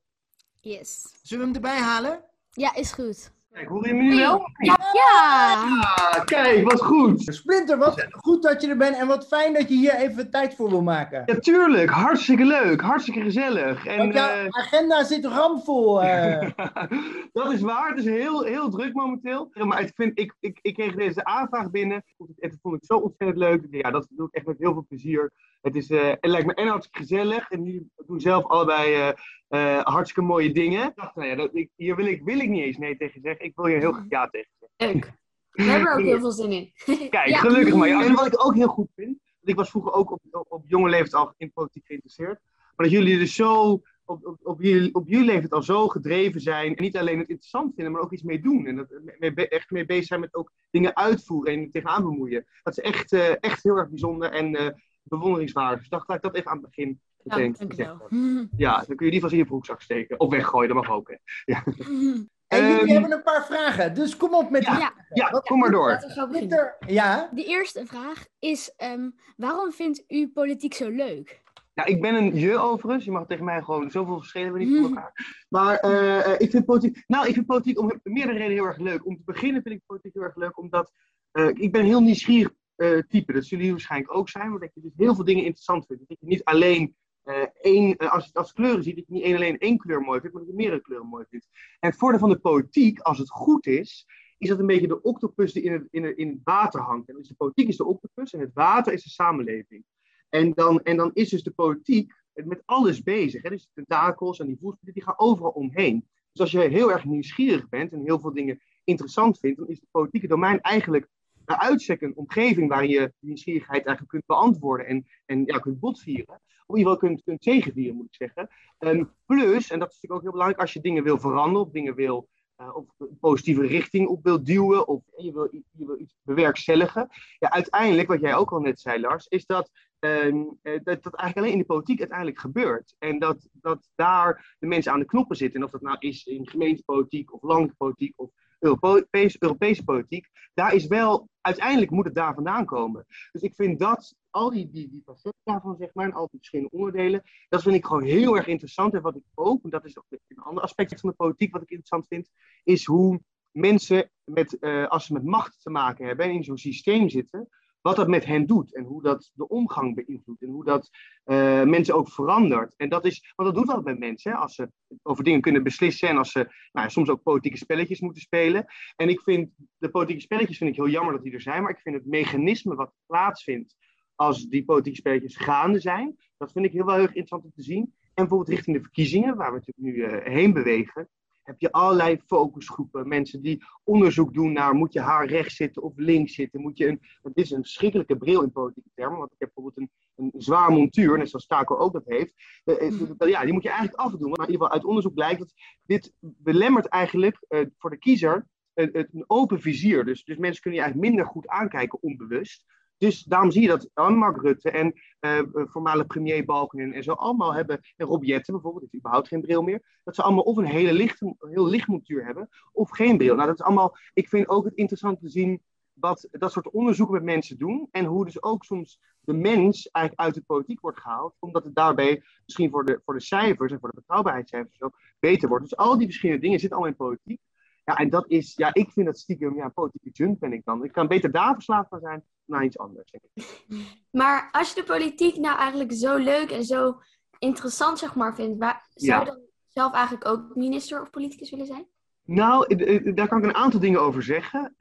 Yes. 0.61 1.15
Zullen 1.23 1.47
we 1.47 1.53
hem 1.53 1.65
erbij 1.65 1.81
halen? 1.81 2.25
Ja, 2.51 2.75
is 2.75 2.93
goed. 2.93 3.33
Kijk, 3.53 3.69
hoor 3.69 3.87
je 3.87 3.95
me 3.95 4.03
nu 4.03 4.17
wel? 4.17 4.43
Ja! 4.59 5.55
Ah, 5.81 6.25
kijk, 6.25 6.71
wat 6.71 6.83
goed. 6.83 7.23
Splinter, 7.35 7.79
wat 7.79 8.07
goed 8.11 8.43
dat 8.43 8.63
je 8.63 8.69
er 8.69 8.77
bent 8.77 8.97
en 8.97 9.07
wat 9.07 9.27
fijn 9.27 9.53
dat 9.53 9.69
je 9.69 9.75
hier 9.75 9.95
even 9.95 10.31
tijd 10.31 10.55
voor 10.55 10.71
wil 10.71 10.83
maken. 10.83 11.23
Ja, 11.27 11.39
tuurlijk. 11.39 11.91
Hartstikke 11.91 12.45
leuk. 12.45 12.81
Hartstikke 12.81 13.21
gezellig. 13.21 13.87
En, 13.87 13.99
Want 13.99 14.15
jouw 14.15 14.29
eh, 14.29 14.47
agenda 14.49 15.05
zit 15.05 15.25
ramvol. 15.25 16.03
eh. 16.03 16.51
dat 17.33 17.53
is 17.53 17.61
waar. 17.61 17.89
Het 17.89 17.99
is 17.99 18.05
heel, 18.05 18.43
heel 18.43 18.71
druk 18.71 18.93
momenteel. 18.95 19.49
Ja, 19.53 19.65
Maar 19.65 19.81
ik, 19.81 19.93
vind, 19.95 20.19
ik, 20.19 20.35
ik, 20.41 20.59
ik 20.63 20.75
kreeg 20.75 20.95
deze 20.95 21.25
aanvraag 21.25 21.71
binnen. 21.71 22.05
Het 22.39 22.59
vond 22.63 22.75
ik 22.77 22.85
zo 22.85 22.95
ontzettend 22.97 23.39
leuk. 23.39 23.67
Ja, 23.71 23.91
dat 23.91 24.07
doe 24.11 24.27
ik 24.27 24.35
echt 24.35 24.47
met 24.47 24.59
heel 24.59 24.73
veel 24.73 24.85
plezier. 24.89 25.33
Het, 25.61 25.77
is, 25.77 25.91
eh, 25.91 26.09
het 26.09 26.27
lijkt 26.27 26.47
me 26.47 26.55
en 26.55 26.67
hartstikke 26.69 26.99
gezellig. 26.99 27.51
En 27.51 27.65
jullie 27.65 27.91
doen 28.07 28.21
zelf 28.21 28.45
allebei 28.47 28.95
eh, 28.95 29.09
eh, 29.49 29.83
hartstikke 29.85 30.29
mooie 30.29 30.53
dingen. 30.53 30.87
Ik 30.89 30.93
dacht, 30.95 31.15
nou 31.15 31.29
ja, 31.29 31.35
dat, 31.35 31.51
ik, 31.53 31.71
hier 31.77 31.97
wil 31.97 32.07
ik, 32.07 32.23
wil 32.25 32.39
ik 32.39 32.49
niet 32.49 32.63
eens 32.63 32.77
nee 32.79 32.97
tegen 32.97 33.21
zeggen. 33.21 33.45
Ik 33.49 33.57
wil 33.57 33.67
je 33.67 33.77
heel 33.77 33.93
graag 33.93 34.07
ja 34.09 34.29
tegen 34.29 34.51
zeggen. 34.59 34.95
Leuk. 34.95 35.13
We 35.51 35.63
hebben 35.63 35.89
er 35.89 35.99
ook 35.99 36.05
heel 36.05 36.21
veel 36.21 36.31
zin 36.31 36.53
in. 36.53 36.73
Kijk, 37.11 37.29
Ja. 37.29 37.39
gelukkig 37.39 37.75
maar. 37.75 37.89
Ja, 37.89 38.05
en 38.05 38.15
wat 38.15 38.27
ik 38.27 38.45
ook 38.45 38.55
heel 38.55 38.69
goed 38.69 38.91
vind, 38.95 39.19
want 39.19 39.49
ik 39.49 39.57
was 39.57 39.71
vroeger 39.71 39.93
ook 39.93 40.11
op, 40.11 40.21
op, 40.31 40.47
op 40.49 40.63
jonge 40.67 40.89
leeftijd 40.89 41.15
al 41.15 41.35
in 41.37 41.53
politiek 41.53 41.87
geïnteresseerd, 41.87 42.41
maar 42.77 42.87
dat 42.87 42.91
jullie 42.91 43.19
dus 43.19 43.35
zo 43.35 43.83
op, 44.05 44.27
op, 44.27 44.39
op, 44.43 44.63
jullie, 44.63 44.95
op 44.95 45.09
jullie 45.09 45.25
leeftijd 45.25 45.53
al 45.53 45.63
zo 45.63 45.89
gedreven 45.89 46.41
zijn 46.41 46.77
en 46.77 46.83
niet 46.83 46.97
alleen 46.97 47.19
het 47.19 47.29
interessant 47.29 47.75
vinden, 47.75 47.93
maar 47.93 48.03
ook 48.03 48.13
iets 48.13 48.23
mee 48.23 48.41
doen. 48.41 48.67
En 48.67 48.77
dat, 48.77 48.89
mee, 49.19 49.49
echt 49.49 49.71
mee 49.71 49.85
bezig 49.85 50.05
zijn 50.05 50.21
met 50.21 50.35
ook 50.35 50.53
dingen 50.71 50.97
uitvoeren 50.97 51.53
en 51.53 51.61
er 51.61 51.71
tegenaan 51.71 52.03
bemoeien. 52.03 52.47
Dat 52.63 52.79
is 52.79 52.85
echt, 52.85 53.13
eh, 53.13 53.35
echt 53.41 53.63
heel 53.63 53.77
erg 53.77 53.89
bijzonder 53.89 54.31
en 54.31 54.55
eh, 54.55 54.69
bewonderingswaardig. 55.03 55.79
Dus 55.79 55.89
dacht, 55.89 56.09
laat 56.09 56.17
ik 56.17 56.23
dat 56.23 56.35
even 56.35 56.51
aan 56.51 56.57
het 56.57 56.67
begin 56.67 57.01
meteen 57.23 57.57
Ja. 57.77 58.01
Ja, 58.57 58.85
dan 58.87 58.97
kun 58.97 59.07
je 59.07 59.13
die 59.13 59.21
van 59.21 59.31
in 59.31 59.37
je 59.37 59.45
broekzak 59.45 59.81
steken. 59.81 60.21
Of 60.21 60.31
weggooien, 60.31 60.69
dat 60.69 60.77
mag 60.77 60.91
ook. 60.91 61.09
Hè. 61.09 61.17
Ja. 61.45 61.65
En 62.49 62.63
jullie 62.63 62.81
Ehm, 62.81 62.89
hebben 62.89 63.13
een 63.13 63.23
paar 63.23 63.47
vragen, 63.47 63.95
dus 63.95 64.17
kom 64.17 64.35
op 64.35 64.51
met 64.51 64.61
die 64.61 64.71
Ja. 64.71 64.77
vragen. 64.77 65.07
ja, 65.13 65.31
Wat- 65.31 65.47
kom 65.47 65.59
maar 65.59 65.71
door. 65.71 65.89
Laten 65.89 66.09
we 66.09 66.15
zo 66.15 66.21
Zit 66.21 66.31
beginnen. 66.33 66.59
er- 66.59 66.77
Ja, 66.93 67.29
De 67.33 67.45
eerste 67.45 67.87
vraag 67.87 68.27
is, 68.39 68.73
ehm, 68.77 69.11
waarom 69.37 69.73
vindt 69.73 70.05
u 70.09 70.29
politiek 70.29 70.75
zo 70.75 70.89
leuk? 70.91 71.43
Ja, 71.75 71.85
ik 71.85 72.01
ben 72.01 72.15
een 72.15 72.35
je 72.35 72.59
overigens. 72.59 73.05
Je 73.05 73.11
mag 73.11 73.27
tegen 73.27 73.45
mij 73.45 73.63
gewoon 73.63 73.91
zoveel 73.91 74.17
verschillen 74.19 74.53
we 74.53 74.59
niet 74.59 74.77
van 74.81 74.85
elkaar. 74.89 75.45
Maar 75.49 75.77
eh, 75.77 76.33
eh, 76.33 76.41
ik 76.41 76.51
vind 76.51 76.65
politiek. 76.65 77.05
Nou, 77.07 77.27
ik 77.29 77.35
vind 77.35 77.47
politiek 77.47 77.79
om 77.79 78.01
meerdere 78.03 78.33
redenen 78.39 78.57
heel 78.57 78.67
erg 78.67 78.79
leuk. 78.79 79.07
Om 79.07 79.17
te 79.17 79.23
beginnen 79.25 79.63
vind 79.63 79.75
ik 79.75 79.81
politiek 79.87 80.15
heel 80.15 80.23
erg 80.23 80.37
leuk, 80.37 80.59
omdat 80.59 80.93
eh, 81.31 81.47
ik 81.49 81.73
ben 81.73 81.81
een 81.81 81.87
heel 81.87 82.01
nieuwsgierig 82.03 82.53
eh, 82.77 82.99
type. 83.09 83.33
Dat 83.33 83.43
zullen 83.45 83.59
jullie 83.65 83.71
waarschijnlijk 83.71 84.15
ook 84.15 84.29
zijn, 84.29 84.51
maar 84.51 84.61
dat 84.61 84.71
je 84.75 84.81
dus 84.81 84.93
heel 84.97 85.15
veel 85.15 85.25
dingen 85.25 85.45
interessant 85.45 85.87
vindt. 85.87 86.03
Dat 86.09 86.17
je 86.21 86.27
niet 86.27 86.45
alleen 86.45 86.97
eh, 87.29 87.47
één, 87.61 87.97
eh, 87.97 88.13
als 88.13 88.23
je 88.23 88.29
het 88.29 88.39
als 88.39 88.53
kleuren 88.53 88.83
ziet, 88.83 88.97
dat 88.97 89.07
je 89.07 89.13
niet 89.13 89.35
alleen 89.35 89.59
één 89.59 89.79
kleur 89.79 90.01
mooi 90.01 90.21
vindt, 90.21 90.35
maar 90.35 90.45
dat 90.45 90.53
je 90.53 90.59
meerdere 90.59 90.83
kleuren 90.83 91.07
mooi 91.07 91.25
vindt. 91.29 91.49
En 91.81 91.89
het 91.89 91.99
voordeel 91.99 92.21
van 92.21 92.29
de 92.29 92.39
politiek, 92.39 93.01
als 93.01 93.19
het 93.19 93.31
goed 93.31 93.67
is, 93.67 94.07
is 94.39 94.49
dat 94.49 94.59
een 94.59 94.67
beetje 94.67 94.89
de 94.89 95.03
octopus 95.03 95.53
die 95.53 95.63
in 95.63 95.73
het, 95.73 95.87
in 95.91 96.05
het, 96.05 96.17
in 96.17 96.29
het 96.29 96.41
water 96.45 96.81
hangt. 96.81 97.09
En 97.09 97.15
dus 97.17 97.29
de 97.29 97.35
politiek 97.35 97.69
is 97.69 97.77
de 97.77 97.85
octopus 97.85 98.33
en 98.33 98.41
het 98.41 98.51
water 98.55 98.93
is 98.93 99.03
de 99.03 99.11
samenleving. 99.11 99.85
En 100.29 100.53
dan, 100.53 100.83
en 100.83 100.97
dan 100.97 101.11
is 101.15 101.29
dus 101.29 101.43
de 101.43 101.51
politiek 101.51 102.13
met 102.33 102.63
alles 102.65 103.03
bezig. 103.03 103.43
Dus 103.43 103.63
de 103.63 103.71
tentakels 103.75 104.39
en 104.39 104.47
die 104.47 104.59
voetspelen, 104.61 104.95
die 104.95 105.03
gaan 105.03 105.19
overal 105.19 105.51
omheen. 105.51 106.09
Dus 106.33 106.41
als 106.41 106.51
je 106.51 106.61
heel 106.61 106.93
erg 106.93 107.05
nieuwsgierig 107.05 107.69
bent 107.69 107.93
en 107.93 108.03
heel 108.03 108.21
veel 108.21 108.33
dingen 108.33 108.61
interessant 108.85 109.39
vindt, 109.39 109.59
dan 109.59 109.69
is 109.69 109.81
het 109.81 109.91
politieke 109.91 110.27
domein 110.27 110.61
eigenlijk 110.61 111.09
bij 111.49 111.57
uitstek 111.57 112.03
een 112.03 112.17
omgeving 112.17 112.69
waarin 112.69 112.89
je 112.89 112.99
die 112.99 113.29
nieuwsgierigheid 113.29 113.87
eigenlijk 113.87 114.09
kunt 114.09 114.27
beantwoorden 114.27 114.87
en, 114.87 115.07
en 115.25 115.45
ja, 115.45 115.59
kunt 115.59 115.81
botvieren. 115.81 116.41
Of 116.67 116.77
in 116.77 116.79
ieder 116.79 116.93
geval 116.93 117.09
kunt, 117.09 117.23
kunt 117.23 117.43
zegenvieren, 117.45 117.97
moet 117.97 118.07
ik 118.07 118.15
zeggen. 118.15 118.49
Ehm, 118.79 119.05
plus, 119.27 119.71
en 119.71 119.79
dat 119.79 119.89
is 119.89 119.95
natuurlijk 119.95 120.13
ook 120.13 120.23
heel 120.23 120.31
belangrijk, 120.31 120.61
als 120.61 120.73
je 120.73 120.81
dingen 120.81 121.05
wil 121.05 121.19
veranderen 121.19 121.67
of 121.67 121.73
dingen 121.73 121.95
wil 121.95 122.29
eh, 122.57 122.77
of 122.77 122.85
een 122.99 123.19
positieve 123.21 123.67
richting 123.67 124.09
op 124.09 124.25
wil 124.25 124.45
duwen 124.45 124.89
of 124.89 125.03
je 125.17 125.33
wil, 125.33 125.49
je 125.53 125.87
wil 125.87 125.99
iets 126.01 126.17
bewerkstelligen. 126.23 127.09
Ja, 127.39 127.51
uiteindelijk, 127.51 128.09
wat 128.09 128.21
jij 128.21 128.35
ook 128.35 128.53
al 128.53 128.61
net 128.61 128.81
zei, 128.81 129.01
Lars, 129.01 129.27
is 129.27 129.47
dat 129.47 129.71
ehm, 129.99 130.45
eh, 130.63 130.81
dat, 130.83 131.03
dat 131.03 131.15
eigenlijk 131.15 131.37
alleen 131.37 131.53
in 131.53 131.59
de 131.59 131.65
politiek 131.65 131.99
uiteindelijk 131.99 132.39
gebeurt. 132.39 132.95
En 132.99 133.19
dat, 133.19 133.49
dat 133.53 133.89
daar 133.95 134.57
de 134.59 134.67
mensen 134.67 134.93
aan 134.93 134.99
de 134.99 135.05
knoppen 135.05 135.37
zitten. 135.37 135.61
En 135.61 135.67
of 135.67 135.73
dat 135.73 135.83
nou 135.83 135.97
is 135.99 136.25
in 136.25 136.49
gemeentepolitiek 136.49 137.33
of 137.33 137.43
landelijke 137.43 138.13
of 138.17 138.31
Europese, 138.59 139.37
Europese 139.39 139.85
politiek. 139.85 140.29
Daar 140.55 140.75
is 140.75 140.87
wel, 140.87 141.29
uiteindelijk 141.41 141.91
moet 141.91 142.05
het 142.05 142.15
daar 142.15 142.35
vandaan 142.35 142.65
komen. 142.65 143.07
Dus 143.33 143.43
ik 143.43 143.55
vind 143.55 143.79
dat, 143.79 144.15
al 144.31 144.51
die, 144.51 144.71
die, 144.71 144.89
die 144.89 145.03
facetten 145.05 145.41
daarvan, 145.45 145.77
zeg 145.77 145.95
maar, 145.95 146.05
en 146.05 146.13
al 146.13 146.29
die 146.31 146.39
verschillende 146.39 146.77
onderdelen, 146.77 147.23
dat 147.49 147.63
vind 147.63 147.75
ik 147.75 147.87
gewoon 147.87 148.03
heel 148.03 148.37
erg 148.37 148.47
interessant. 148.47 148.95
En 148.95 149.03
wat 149.03 149.17
ik 149.17 149.23
ook, 149.35 149.65
en 149.65 149.71
dat 149.71 149.85
is 149.85 149.99
ook 149.99 150.07
een 150.09 150.39
ander 150.39 150.63
aspect 150.63 151.01
van 151.01 151.11
de 151.11 151.17
politiek 151.17 151.53
wat 151.53 151.63
ik 151.63 151.71
interessant 151.71 152.07
vind, 152.07 152.31
is 152.63 152.85
hoe 152.85 153.21
mensen, 153.51 154.11
met, 154.25 154.59
eh, 154.59 154.87
als 154.89 155.07
ze 155.07 155.13
met 155.13 155.25
macht 155.25 155.63
te 155.63 155.71
maken 155.71 156.07
hebben 156.07 156.27
en 156.27 156.33
in 156.33 156.45
zo'n 156.45 156.59
systeem 156.59 157.09
zitten, 157.09 157.49
wat 157.89 157.97
dat 157.97 158.09
met 158.09 158.25
hen 158.25 158.47
doet 158.47 158.75
en 158.75 158.85
hoe 158.85 159.03
dat 159.03 159.31
de 159.35 159.49
omgang 159.49 159.95
beïnvloedt 159.95 160.43
en 160.43 160.49
hoe 160.49 160.65
dat 160.65 160.91
eh, 161.25 161.63
mensen 161.63 161.95
ook 161.95 162.11
verandert. 162.11 162.75
En 162.77 162.89
dat 162.89 163.05
is, 163.05 163.33
want 163.37 163.55
dat 163.55 163.59
doet 163.59 163.75
dat 163.75 163.85
met 163.85 163.99
mensen, 163.99 164.31
hè, 164.31 164.37
als 164.37 164.55
ze 164.55 164.71
over 165.03 165.25
dingen 165.25 165.41
kunnen 165.41 165.63
beslissen 165.63 166.09
en 166.09 166.17
als 166.17 166.31
ze 166.31 166.49
nou, 166.73 166.91
soms 166.91 167.09
ook 167.09 167.23
politieke 167.23 167.59
spelletjes 167.59 168.01
moeten 168.01 168.23
spelen. 168.23 168.65
En 168.97 169.09
ik 169.09 169.21
vind, 169.21 169.51
de 169.79 169.89
politieke 169.89 170.23
spelletjes 170.23 170.59
vind 170.59 170.71
ik 170.71 170.77
heel 170.77 170.89
jammer 170.89 171.13
dat 171.13 171.23
die 171.23 171.33
er 171.33 171.41
zijn, 171.41 171.63
maar 171.63 171.71
ik 171.71 171.81
vind 171.81 171.95
het 171.95 172.07
mechanisme 172.07 172.75
wat 172.75 172.93
plaatsvindt 173.07 173.77
als 174.15 174.45
die 174.45 174.65
politieke 174.65 174.99
spelletjes 174.99 175.37
gaande 175.37 175.81
zijn, 175.81 176.17
dat 176.37 176.53
vind 176.53 176.65
ik 176.65 176.73
heel 176.73 176.85
wel 176.85 176.95
heel 176.95 177.03
erg 177.03 177.15
interessant 177.15 177.45
om 177.45 177.53
te 177.55 177.63
zien. 177.63 177.83
En 177.83 178.25
bijvoorbeeld 178.25 178.49
richting 178.49 178.77
de 178.77 178.83
verkiezingen, 178.83 179.37
waar 179.37 179.53
we 179.53 179.59
natuurlijk 179.59 179.97
nu 179.97 180.03
eh, 180.03 180.33
heen 180.33 180.53
bewegen, 180.53 181.09
heb 181.49 181.61
je 181.61 181.73
allerlei 181.73 182.21
focusgroepen. 182.27 183.09
Mensen 183.09 183.43
die 183.43 183.65
onderzoek 183.85 184.35
doen 184.35 184.53
naar 184.53 184.75
moet 184.75 184.93
je 184.93 185.01
haar 185.01 185.27
rechts 185.27 185.57
zitten 185.57 185.83
of 185.83 185.93
links 185.97 186.35
zitten. 186.35 186.61
Moet 186.61 186.79
je 186.79 186.87
een, 186.87 187.01
het 187.23 187.37
is 187.37 187.51
een 187.51 187.63
verschrikkelijke 187.63 188.17
bril 188.17 188.43
in 188.43 188.53
politieke 188.53 188.91
termen. 188.95 189.19
Want 189.19 189.33
ik 189.33 189.39
heb 189.39 189.51
bijvoorbeeld 189.55 189.89
een, 189.89 189.91
een 190.25 190.41
zwaar 190.41 190.71
montuur, 190.71 191.19
net 191.19 191.31
zoals 191.31 191.47
Taco 191.47 191.77
ook 191.77 191.93
dat 191.93 192.05
heeft. 192.07 192.35
Eh, 192.65 192.87
eh, 193.19 193.29
ja, 193.29 193.45
die 193.45 193.53
moet 193.53 193.63
je 193.63 193.69
eigenlijk 193.69 193.99
afdoen. 193.99 194.31
Maar 194.31 194.47
in 194.47 194.53
ieder 194.53 194.67
geval 194.67 194.71
uit 194.71 194.85
onderzoek 194.85 195.15
blijkt 195.15 195.39
dat 195.39 195.53
dit 195.87 196.13
belemmert 196.21 196.87
eigenlijk 196.87 197.45
eh, 197.49 197.67
voor 197.79 197.91
de 197.91 197.99
kiezer 197.99 198.47
een, 198.75 199.09
een 199.13 199.25
open 199.27 199.61
vizier. 199.61 200.05
Dus, 200.05 200.25
dus 200.25 200.37
mensen 200.37 200.63
kunnen 200.63 200.81
je 200.81 200.87
eigenlijk 200.87 201.15
minder 201.15 201.33
goed 201.33 201.49
aankijken 201.49 202.03
onbewust. 202.03 202.65
Dus 202.99 203.23
daarom 203.23 203.51
zie 203.51 203.63
je 203.63 203.69
dat 203.69 204.11
Mark 204.11 204.43
Rutte 204.43 204.71
en 204.71 204.93
eh, 205.19 205.41
voormalig 205.53 206.07
premier 206.07 206.45
Balkenende 206.45 206.95
en 206.95 207.03
zo 207.03 207.13
allemaal 207.13 207.55
hebben, 207.55 207.81
en 207.97 208.07
Rob 208.07 208.25
Jetten 208.25 208.53
bijvoorbeeld, 208.53 208.83
heeft 208.83 208.97
überhaupt 208.97 209.29
geen 209.29 209.41
bril 209.41 209.63
meer, 209.63 210.01
dat 210.05 210.15
ze 210.15 210.23
allemaal 210.23 210.43
of 210.43 210.57
een 210.57 210.65
hele 210.65 210.93
licht, 210.93 211.21
heel 211.39 211.69
licht 211.69 211.89
montuur 211.89 212.25
hebben, 212.25 212.49
of 212.73 212.91
geen 212.91 213.17
bril. 213.17 213.35
Nou, 213.35 213.47
dat 213.47 213.59
is 213.59 213.65
allemaal, 213.65 213.97
ik 214.13 214.29
vind 214.29 214.49
ook 214.49 214.65
het 214.65 214.75
interessant 214.75 215.21
te 215.21 215.29
zien 215.29 215.63
wat 215.93 216.29
dat 216.31 216.53
soort 216.53 216.71
onderzoeken 216.71 217.15
met 217.15 217.25
mensen 217.25 217.59
doen, 217.59 217.89
en 217.91 218.05
hoe 218.05 218.25
dus 218.25 218.43
ook 218.43 218.65
soms 218.65 219.01
de 219.21 219.33
mens 219.33 219.91
eigenlijk 219.91 220.27
uit 220.27 220.35
de 220.35 220.43
politiek 220.47 220.81
wordt 220.81 221.01
gehaald, 221.01 221.35
omdat 221.39 221.65
het 221.65 221.75
daarbij 221.75 222.23
misschien 222.45 222.71
voor 222.71 222.85
de, 222.85 223.01
voor 223.05 223.15
de 223.15 223.21
cijfers 223.21 223.73
en 223.73 223.81
voor 223.81 223.89
de 223.89 223.95
betrouwbaarheidscijfers 223.95 224.77
zo 224.79 224.91
beter 225.19 225.49
wordt. 225.49 225.65
Dus 225.65 225.77
al 225.77 225.97
die 225.99 226.07
verschillende 226.07 226.43
dingen 226.43 226.59
zitten 226.61 226.79
allemaal 226.79 226.97
in 226.99 227.07
politiek. 227.07 227.41
Ja, 227.89 227.95
en 227.97 228.11
dat 228.11 228.25
is, 228.31 228.53
ja, 228.57 228.71
ik 228.75 228.91
vind 228.91 229.07
dat 229.07 229.19
stiekem, 229.19 229.57
ja, 229.57 229.69
politieke 229.69 230.11
junk 230.11 230.39
ben 230.39 230.53
ik 230.53 230.65
dan. 230.65 230.85
Ik 230.85 230.93
kan 230.93 231.09
beter 231.09 231.31
daar 231.31 231.55
verslaafd 231.55 231.89
van 231.89 232.01
zijn 232.01 232.25
dan 232.47 232.59
aan 232.59 232.65
iets 232.65 232.79
anders, 232.79 233.11
denk 233.11 233.25
ik. 233.35 233.45
Maar 234.21 234.49
als 234.53 234.69
je 234.69 234.81
de 234.81 234.87
politiek 234.87 235.37
nou 235.37 235.59
eigenlijk 235.59 235.93
zo 235.93 236.17
leuk 236.17 236.51
en 236.51 236.65
zo 236.65 237.01
interessant 237.39 237.99
zeg 237.99 238.15
maar 238.15 238.35
vindt, 238.35 238.59
waar, 238.59 238.87
zou 238.95 239.13
Ja. 239.13 239.19
je 239.21 239.25
dan 239.27 239.41
zelf 239.69 239.93
eigenlijk 239.93 240.27
ook 240.29 240.55
minister 240.55 241.01
of 241.01 241.11
politicus 241.11 241.51
willen 241.51 241.67
zijn? 241.67 241.87
Nou, 242.25 242.67
eh, 242.77 243.07
eh, 243.07 243.15
daar 243.15 243.29
kan 243.29 243.39
ik 243.39 243.45
een 243.45 243.55
aantal 243.55 243.81
dingen 243.81 244.01
over 244.01 244.23
zeggen. 244.23 244.75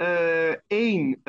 Eén, 0.67 1.21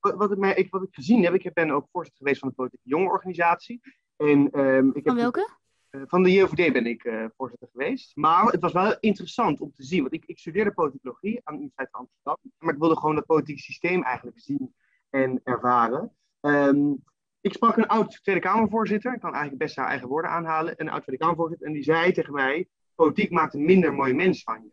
wat, 0.00 0.14
wat, 0.14 0.30
ik 0.32 0.38
mij- 0.38 0.54
ik- 0.54 0.70
wat 0.70 0.82
ik 0.82 0.94
gezien 0.94 1.24
heb, 1.24 1.34
ik 1.34 1.52
ben 1.52 1.70
ook 1.70 1.86
voorzitter 1.92 2.22
geweest 2.22 2.40
van 2.40 2.48
de 2.48 2.54
Politieke 2.54 2.88
Jongerenorganisatie. 2.88 3.80
En, 4.16 4.50
ehm, 4.50 4.88
ik 4.88 4.94
heb 4.94 5.04
Van 5.04 5.16
welke? 5.16 5.48
Eh, 5.96 6.02
van 6.06 6.22
de 6.22 6.32
JOVD 6.32 6.72
ben 6.72 6.86
ik 6.86 7.04
eh, 7.04 7.24
voorzitter 7.36 7.68
geweest. 7.72 8.16
Maar 8.16 8.44
het 8.44 8.60
was 8.60 8.72
wel 8.72 8.96
interessant 9.00 9.60
om 9.60 9.72
te 9.72 9.82
zien. 9.82 10.00
Want 10.00 10.14
ik, 10.14 10.24
ik 10.26 10.38
studeerde 10.38 10.72
politicologie 10.72 11.40
aan 11.44 11.54
de 11.54 11.60
Universiteit 11.60 11.92
Amsterdam. 11.92 12.36
Maar 12.58 12.74
ik 12.74 12.80
wilde 12.80 12.96
gewoon 12.96 13.16
het 13.16 13.26
politieke 13.26 13.62
systeem 13.62 14.02
eigenlijk 14.02 14.40
zien 14.40 14.74
en 15.10 15.40
ervaren. 15.44 16.12
Ehm, 16.40 16.92
ik 17.40 17.52
sprak 17.52 17.76
een 17.76 17.86
oud 17.86 18.22
Tweede 18.22 18.40
Kamervoorzitter. 18.40 19.14
Ik 19.14 19.20
kan 19.20 19.32
eigenlijk 19.32 19.62
best 19.62 19.76
haar 19.76 19.88
eigen 19.88 20.08
woorden 20.08 20.30
aanhalen. 20.30 20.74
Een 20.76 20.88
oud 20.88 21.02
Tweede 21.02 21.22
Kamervoorzitter. 21.22 21.66
En 21.66 21.72
die 21.72 21.82
zei 21.82 22.12
tegen 22.12 22.32
mij: 22.32 22.68
Politiek 22.94 23.30
maakt 23.30 23.54
een 23.54 23.64
minder 23.64 23.94
mooi 23.94 24.14
mens 24.14 24.42
van 24.42 24.62
je. 24.62 24.70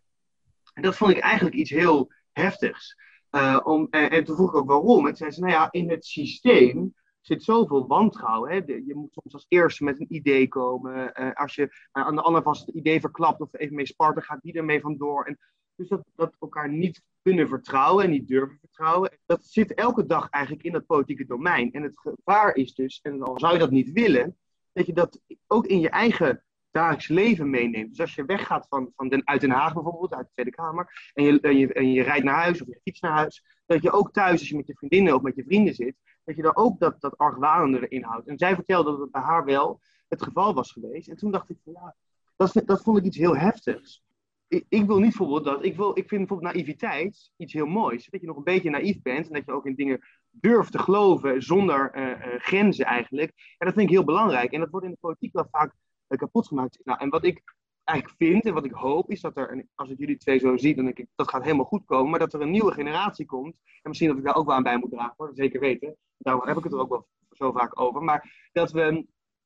En 0.73 0.81
dat 0.81 0.95
vond 0.95 1.11
ik 1.11 1.19
eigenlijk 1.19 1.55
iets 1.55 1.69
heel 1.69 2.11
heftigs. 2.31 2.97
Eh, 3.29 3.59
om, 3.63 3.87
en, 3.89 4.09
en 4.09 4.23
toen 4.23 4.35
vroeg 4.35 4.49
ik 4.49 4.55
ook 4.55 4.67
waarom. 4.67 5.07
En 5.07 5.15
zei 5.15 5.31
ze: 5.31 5.39
Nou 5.39 5.51
ja, 5.51 5.71
in 5.71 5.89
het 5.89 6.05
systeem 6.05 6.93
zit 7.25 7.43
zoveel 7.43 7.87
wantrouwen. 7.87 8.51
Hè? 8.51 8.55
Je 8.65 8.95
moet 8.95 9.13
soms 9.13 9.33
als 9.33 9.45
eerste 9.47 9.83
met 9.83 9.99
een 9.99 10.15
idee 10.15 10.47
komen. 10.47 11.13
Eh, 11.13 11.33
als 11.33 11.55
je 11.55 11.63
eh, 11.63 12.05
aan 12.05 12.15
de 12.15 12.21
ander 12.21 12.41
vast 12.41 12.65
het 12.65 12.75
idee 12.75 12.99
verklapt 12.99 13.41
of 13.41 13.49
even 13.51 13.75
mee 13.75 13.85
spart, 13.85 14.13
dan 14.13 14.23
gaat 14.23 14.41
die 14.41 14.53
ermee 14.53 14.81
vandoor. 14.81 15.25
En 15.25 15.37
dus 15.75 15.87
dat, 15.87 16.03
dat 16.15 16.35
elkaar 16.39 16.69
niet 16.69 17.01
kunnen 17.21 17.47
vertrouwen 17.47 18.03
en 18.03 18.09
niet 18.09 18.27
durven 18.27 18.57
vertrouwen. 18.59 19.17
Dat 19.25 19.45
zit 19.45 19.73
elke 19.73 20.05
dag 20.05 20.29
eigenlijk 20.29 20.65
in 20.65 20.71
dat 20.71 20.85
politieke 20.85 21.25
domein. 21.25 21.71
En 21.71 21.83
het 21.83 21.99
gevaar 21.99 22.55
is 22.55 22.73
dus, 22.73 22.99
en 23.01 23.21
al 23.21 23.39
zou 23.39 23.53
je 23.53 23.59
dat 23.59 23.71
niet 23.71 23.91
willen, 23.91 24.37
dat 24.73 24.85
je 24.85 24.93
dat 24.93 25.21
ook 25.47 25.65
in 25.65 25.79
je 25.79 25.89
eigen 25.89 26.43
dagelijks 26.71 27.07
leven 27.07 27.49
meeneemt. 27.49 27.89
Dus 27.89 27.99
als 27.99 28.15
je 28.15 28.25
weggaat 28.25 28.65
van, 28.69 28.91
van 28.95 29.09
den, 29.09 29.27
uit 29.27 29.41
Den 29.41 29.49
Haag 29.49 29.73
bijvoorbeeld, 29.73 30.13
uit 30.13 30.25
de 30.25 30.31
Tweede 30.33 30.51
Kamer, 30.51 31.11
en 31.13 31.23
je, 31.23 31.39
en, 31.39 31.57
je, 31.57 31.73
en 31.73 31.91
je 31.91 32.03
rijdt 32.03 32.23
naar 32.23 32.41
huis 32.41 32.61
of 32.61 32.67
je 32.67 32.79
fietst 32.83 33.01
naar 33.01 33.11
huis, 33.11 33.43
dat 33.65 33.81
je 33.81 33.91
ook 33.91 34.11
thuis, 34.11 34.39
als 34.39 34.49
je 34.49 34.55
met 34.55 34.67
je 34.67 34.75
vriendinnen 34.75 35.15
of 35.15 35.21
met 35.21 35.35
je 35.35 35.43
vrienden 35.43 35.73
zit, 35.73 35.95
dat 36.23 36.35
je 36.35 36.41
daar 36.41 36.55
ook 36.55 36.79
dat, 36.79 37.01
dat 37.01 37.17
argwanende 37.17 37.87
erin 37.87 38.03
houdt. 38.03 38.27
En 38.27 38.37
zij 38.37 38.55
vertelde 38.55 38.91
dat 38.91 38.99
het 38.99 39.11
bij 39.11 39.21
haar 39.21 39.45
wel 39.45 39.79
het 40.07 40.23
geval 40.23 40.53
was 40.53 40.71
geweest. 40.71 41.07
En 41.07 41.17
toen 41.17 41.31
dacht 41.31 41.49
ik 41.49 41.57
van 41.63 41.73
ja, 41.73 41.95
dat, 42.35 42.61
dat 42.65 42.83
vond 42.83 42.97
ik 42.97 43.03
iets 43.03 43.17
heel 43.17 43.37
heftigs. 43.37 44.03
Ik, 44.47 44.65
ik 44.69 44.85
wil 44.85 44.99
niet 44.99 45.17
bijvoorbeeld 45.17 45.43
dat, 45.43 45.65
ik, 45.65 45.75
wil, 45.75 45.89
ik 45.89 46.07
vind 46.07 46.27
bijvoorbeeld 46.27 46.53
naïviteit 46.53 47.31
iets 47.37 47.53
heel 47.53 47.65
moois. 47.65 48.09
Dat 48.09 48.21
je 48.21 48.27
nog 48.27 48.37
een 48.37 48.43
beetje 48.43 48.69
naïef 48.69 49.01
bent 49.01 49.27
en 49.27 49.33
dat 49.33 49.45
je 49.45 49.51
ook 49.51 49.65
in 49.65 49.75
dingen 49.75 49.99
durft 50.29 50.71
te 50.71 50.79
geloven 50.79 51.41
zonder 51.41 51.91
eh, 51.91 52.11
eh, 52.11 52.41
grenzen 52.41 52.85
eigenlijk. 52.85 53.31
En 53.57 53.65
dat 53.65 53.75
vind 53.75 53.87
ik 53.87 53.95
heel 53.95 54.03
belangrijk. 54.03 54.51
En 54.51 54.59
dat 54.59 54.69
wordt 54.69 54.85
in 54.85 54.91
de 54.91 54.97
politiek 54.99 55.33
wel 55.33 55.47
vaak 55.51 55.73
eh, 56.07 56.17
kapot 56.17 56.47
gemaakt. 56.47 56.79
Nou, 56.83 56.99
en 56.99 57.09
wat 57.09 57.23
ik 57.23 57.41
eigenlijk 57.83 58.17
vind 58.17 58.45
en 58.45 58.53
wat 58.53 58.65
ik 58.65 58.71
hoop 58.71 59.09
is 59.09 59.21
dat 59.21 59.37
er, 59.37 59.49
en 59.49 59.69
als 59.75 59.89
ik 59.89 59.99
jullie 59.99 60.17
twee 60.17 60.39
zo 60.39 60.57
zie, 60.57 60.75
dan 60.75 60.85
denk 60.85 60.99
ik 60.99 61.07
dat 61.15 61.29
gaat 61.29 61.43
helemaal 61.43 61.65
goed 61.65 61.85
komen, 61.85 62.09
maar 62.09 62.19
dat 62.19 62.33
er 62.33 62.41
een 62.41 62.51
nieuwe 62.51 62.73
generatie 62.73 63.25
komt. 63.25 63.55
En 63.65 63.89
misschien 63.89 64.09
dat 64.09 64.17
ik 64.17 64.23
daar 64.23 64.35
ook 64.35 64.45
wel 64.45 64.55
aan 64.55 64.63
bij 64.63 64.77
moet 64.77 64.91
dragen, 64.91 65.13
hoor, 65.17 65.31
zeker 65.33 65.59
weten. 65.59 65.97
Daarom 66.17 66.47
heb 66.47 66.57
ik 66.57 66.63
het 66.63 66.73
er 66.73 66.79
ook 66.79 66.89
wel 66.89 67.07
zo 67.31 67.51
vaak 67.51 67.79
over. 67.79 68.03
Maar 68.03 68.49
dat 68.51 68.71
we, 68.71 69.05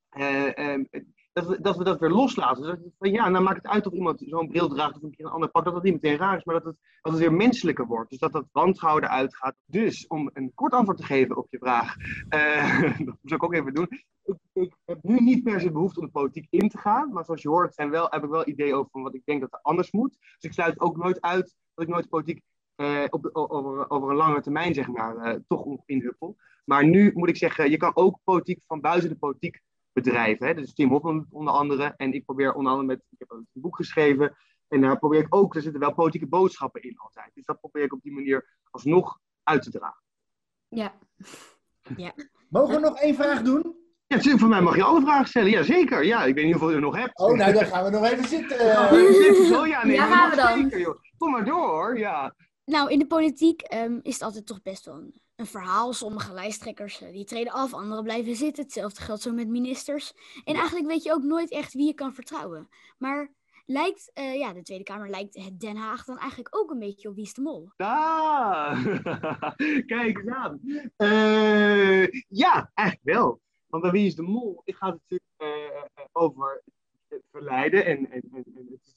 eh, 0.09 0.75
eh, 0.75 0.85
dat, 1.37 1.47
we, 1.47 1.61
dat 1.61 1.77
we 1.77 1.83
dat 1.83 1.99
weer 1.99 2.09
loslaten. 2.09 2.63
Dus 2.63 2.91
van, 2.99 3.11
ja, 3.11 3.29
nou 3.29 3.43
maakt 3.43 3.57
het 3.63 3.71
uit 3.71 3.87
of 3.87 3.93
iemand 3.93 4.23
zo'n 4.25 4.47
bril 4.47 4.67
draagt 4.67 4.95
of 4.95 5.01
een 5.03 5.15
keer 5.15 5.25
een 5.25 5.31
ander 5.31 5.49
pak, 5.49 5.63
dat 5.63 5.73
dat 5.73 5.83
niet 5.83 5.93
meteen 5.93 6.17
raar 6.17 6.37
is, 6.37 6.43
maar 6.43 6.55
dat 6.55 6.63
het, 6.65 6.75
dat 7.01 7.11
het 7.11 7.21
weer 7.21 7.33
menselijker 7.33 7.85
wordt. 7.85 8.09
Dus 8.09 8.19
dat 8.19 8.31
dat 8.31 8.45
wantrouwen 8.51 9.03
eruit 9.03 9.35
gaat. 9.35 9.55
Dus 9.65 10.07
om 10.07 10.29
een 10.33 10.51
kort 10.53 10.73
antwoord 10.73 10.97
te 10.97 11.03
geven 11.03 11.37
op 11.37 11.47
je 11.49 11.57
vraag, 11.57 11.95
eh, 12.29 12.81
dat 13.07 13.17
zou 13.23 13.35
ik 13.35 13.43
ook 13.43 13.53
even 13.53 13.73
doen. 13.73 13.87
Ik, 14.23 14.35
ik 14.53 14.75
heb 14.85 14.99
nu 15.01 15.19
niet 15.19 15.43
per 15.43 15.61
se 15.61 15.71
behoefte 15.71 15.99
om 15.99 16.05
de 16.05 16.11
politiek 16.11 16.47
in 16.49 16.69
te 16.69 16.77
gaan, 16.77 17.13
maar 17.13 17.25
zoals 17.25 17.41
je 17.41 17.49
hoort 17.49 17.73
zijn 17.73 17.89
wel, 17.89 18.07
heb 18.09 18.23
ik 18.23 18.29
wel 18.29 18.47
ideeën 18.47 18.73
over 18.73 18.89
van 18.91 19.03
wat 19.03 19.13
ik 19.15 19.25
denk 19.25 19.41
dat 19.41 19.53
er 19.53 19.59
anders 19.61 19.91
moet. 19.91 20.17
Dus 20.19 20.43
ik 20.49 20.53
sluit 20.53 20.79
ook 20.79 20.97
nooit 20.97 21.21
uit 21.21 21.55
dat 21.73 21.85
ik 21.85 21.91
nooit 21.93 22.09
politiek 22.09 22.41
eh, 22.75 23.03
op 23.09 23.21
de- 23.21 23.35
over, 23.35 23.89
over 23.89 24.09
een 24.09 24.15
lange 24.15 24.41
termijn 24.41 24.73
zeg 24.73 24.87
maar, 24.87 25.17
eh, 25.17 25.39
toch 25.47 25.77
inhuppel. 25.85 26.35
Maar 26.65 26.85
nu 26.85 27.11
moet 27.13 27.29
ik 27.29 27.37
zeggen, 27.37 27.69
je 27.69 27.77
kan 27.77 27.95
ook 27.95 28.19
politiek 28.23 28.61
van 28.67 28.81
buiten 28.81 29.09
de 29.09 29.15
politiek 29.15 29.61
bedrijven. 30.03 30.47
Hè? 30.47 30.53
Dus 30.53 30.73
Tim 30.73 30.89
Hofman 30.89 31.25
onder 31.29 31.53
andere. 31.53 31.93
En 31.97 32.13
ik 32.13 32.25
probeer 32.25 32.53
onder 32.53 32.71
andere 32.71 32.87
met, 32.87 33.05
ik 33.09 33.19
heb 33.19 33.31
een 33.31 33.47
boek 33.53 33.75
geschreven. 33.75 34.37
En 34.67 34.81
daar 34.81 34.99
probeer 34.99 35.19
ik 35.19 35.35
ook, 35.35 35.55
er 35.55 35.61
zitten 35.61 35.79
wel 35.79 35.93
politieke 35.93 36.27
boodschappen 36.27 36.81
in 36.81 36.97
altijd. 36.97 37.31
Dus 37.33 37.45
dat 37.45 37.59
probeer 37.59 37.83
ik 37.83 37.93
op 37.93 38.01
die 38.01 38.13
manier 38.13 38.57
alsnog 38.69 39.19
uit 39.43 39.63
te 39.63 39.71
dragen. 39.71 40.03
Ja. 40.67 40.93
ja. 42.05 42.13
Mogen 42.49 42.75
we 42.75 42.81
nog 42.81 42.99
één 42.99 43.15
vraag 43.15 43.41
doen? 43.41 43.75
Ja, 44.07 44.15
natuurlijk, 44.15 44.41
voor 44.41 44.49
mij 44.49 44.61
mag 44.61 44.75
je 44.75 44.83
alle 44.83 45.01
vragen 45.01 45.27
stellen. 45.27 45.49
Ja, 45.49 45.63
zeker. 45.63 46.05
Ja, 46.05 46.23
ik 46.23 46.35
weet 46.35 46.43
niet 46.43 46.53
hoeveel 46.53 46.69
je 46.69 46.75
er 46.75 46.81
nog 46.81 46.95
hebt. 46.95 47.19
Oh, 47.19 47.37
nou 47.37 47.53
dan 47.53 47.65
gaan 47.65 47.83
we 47.83 47.89
nog 47.89 48.05
even 48.05 48.23
zitten. 48.23 48.65
Ja, 48.65 49.13
zitten 49.13 49.45
zo. 49.45 49.65
Ja, 49.65 49.85
nee, 49.85 49.95
Ja, 49.95 50.15
gaan 50.15 50.29
we 50.29 50.35
dan. 50.35 50.61
Zeker, 50.61 50.79
joh. 50.79 50.99
Kom 51.17 51.31
maar 51.31 51.45
door, 51.45 51.67
hoor. 51.67 51.97
Ja. 51.97 52.35
Nou, 52.67 52.91
in 52.91 52.99
de 52.99 53.07
politiek 53.07 53.61
ehm, 53.61 53.99
is 54.01 54.13
het 54.13 54.21
altijd 54.21 54.45
toch 54.45 54.61
best 54.61 54.85
wel 54.85 54.95
een, 54.95 55.21
een 55.35 55.45
verhaal. 55.45 55.93
Sommige 55.93 56.33
lijsttrekkers 56.33 57.01
eh, 57.01 57.11
die 57.11 57.25
treden 57.25 57.53
af, 57.53 57.73
anderen 57.73 58.03
blijven 58.03 58.35
zitten. 58.35 58.63
Hetzelfde 58.63 59.01
geldt 59.01 59.21
zo 59.21 59.31
met 59.31 59.47
ministers. 59.47 60.13
En 60.43 60.55
eigenlijk 60.55 60.87
weet 60.87 61.03
je 61.03 61.13
ook 61.13 61.23
nooit 61.23 61.51
echt 61.51 61.73
wie 61.73 61.85
je 61.85 61.93
kan 61.93 62.13
vertrouwen. 62.13 62.69
Maar 62.97 63.31
lijkt, 63.65 64.11
eh, 64.13 64.35
ja, 64.35 64.53
de 64.53 64.61
Tweede 64.61 64.83
Kamer 64.83 65.09
lijkt 65.09 65.35
het 65.35 65.59
Den 65.59 65.75
Haag 65.75 66.05
dan 66.05 66.17
eigenlijk 66.17 66.55
ook 66.55 66.71
een 66.71 66.79
beetje 66.79 67.09
op 67.09 67.15
Wie 67.15 67.23
is 67.23 67.33
de 67.33 67.41
Mol. 67.41 67.71
Ah, 67.77 68.85
kijk 69.93 70.17
eens 70.17 70.27
aan. 70.27 70.59
Eh, 70.95 72.07
ja, 72.27 72.71
eigenlijk 72.73 73.17
wel. 73.17 73.41
Want 73.67 73.83
bij 73.83 73.91
Wie 73.91 74.05
is 74.05 74.15
de 74.15 74.21
Mol 74.21 74.61
gaat 74.65 74.93
het 74.93 75.01
natuurlijk 75.09 75.89
over 76.11 76.63
het 77.07 77.23
verleiden. 77.31 77.85
En, 77.85 78.11
en, 78.11 78.21
en, 78.31 78.43
en 78.55 78.67
het 78.69 78.79
is, 78.81 78.95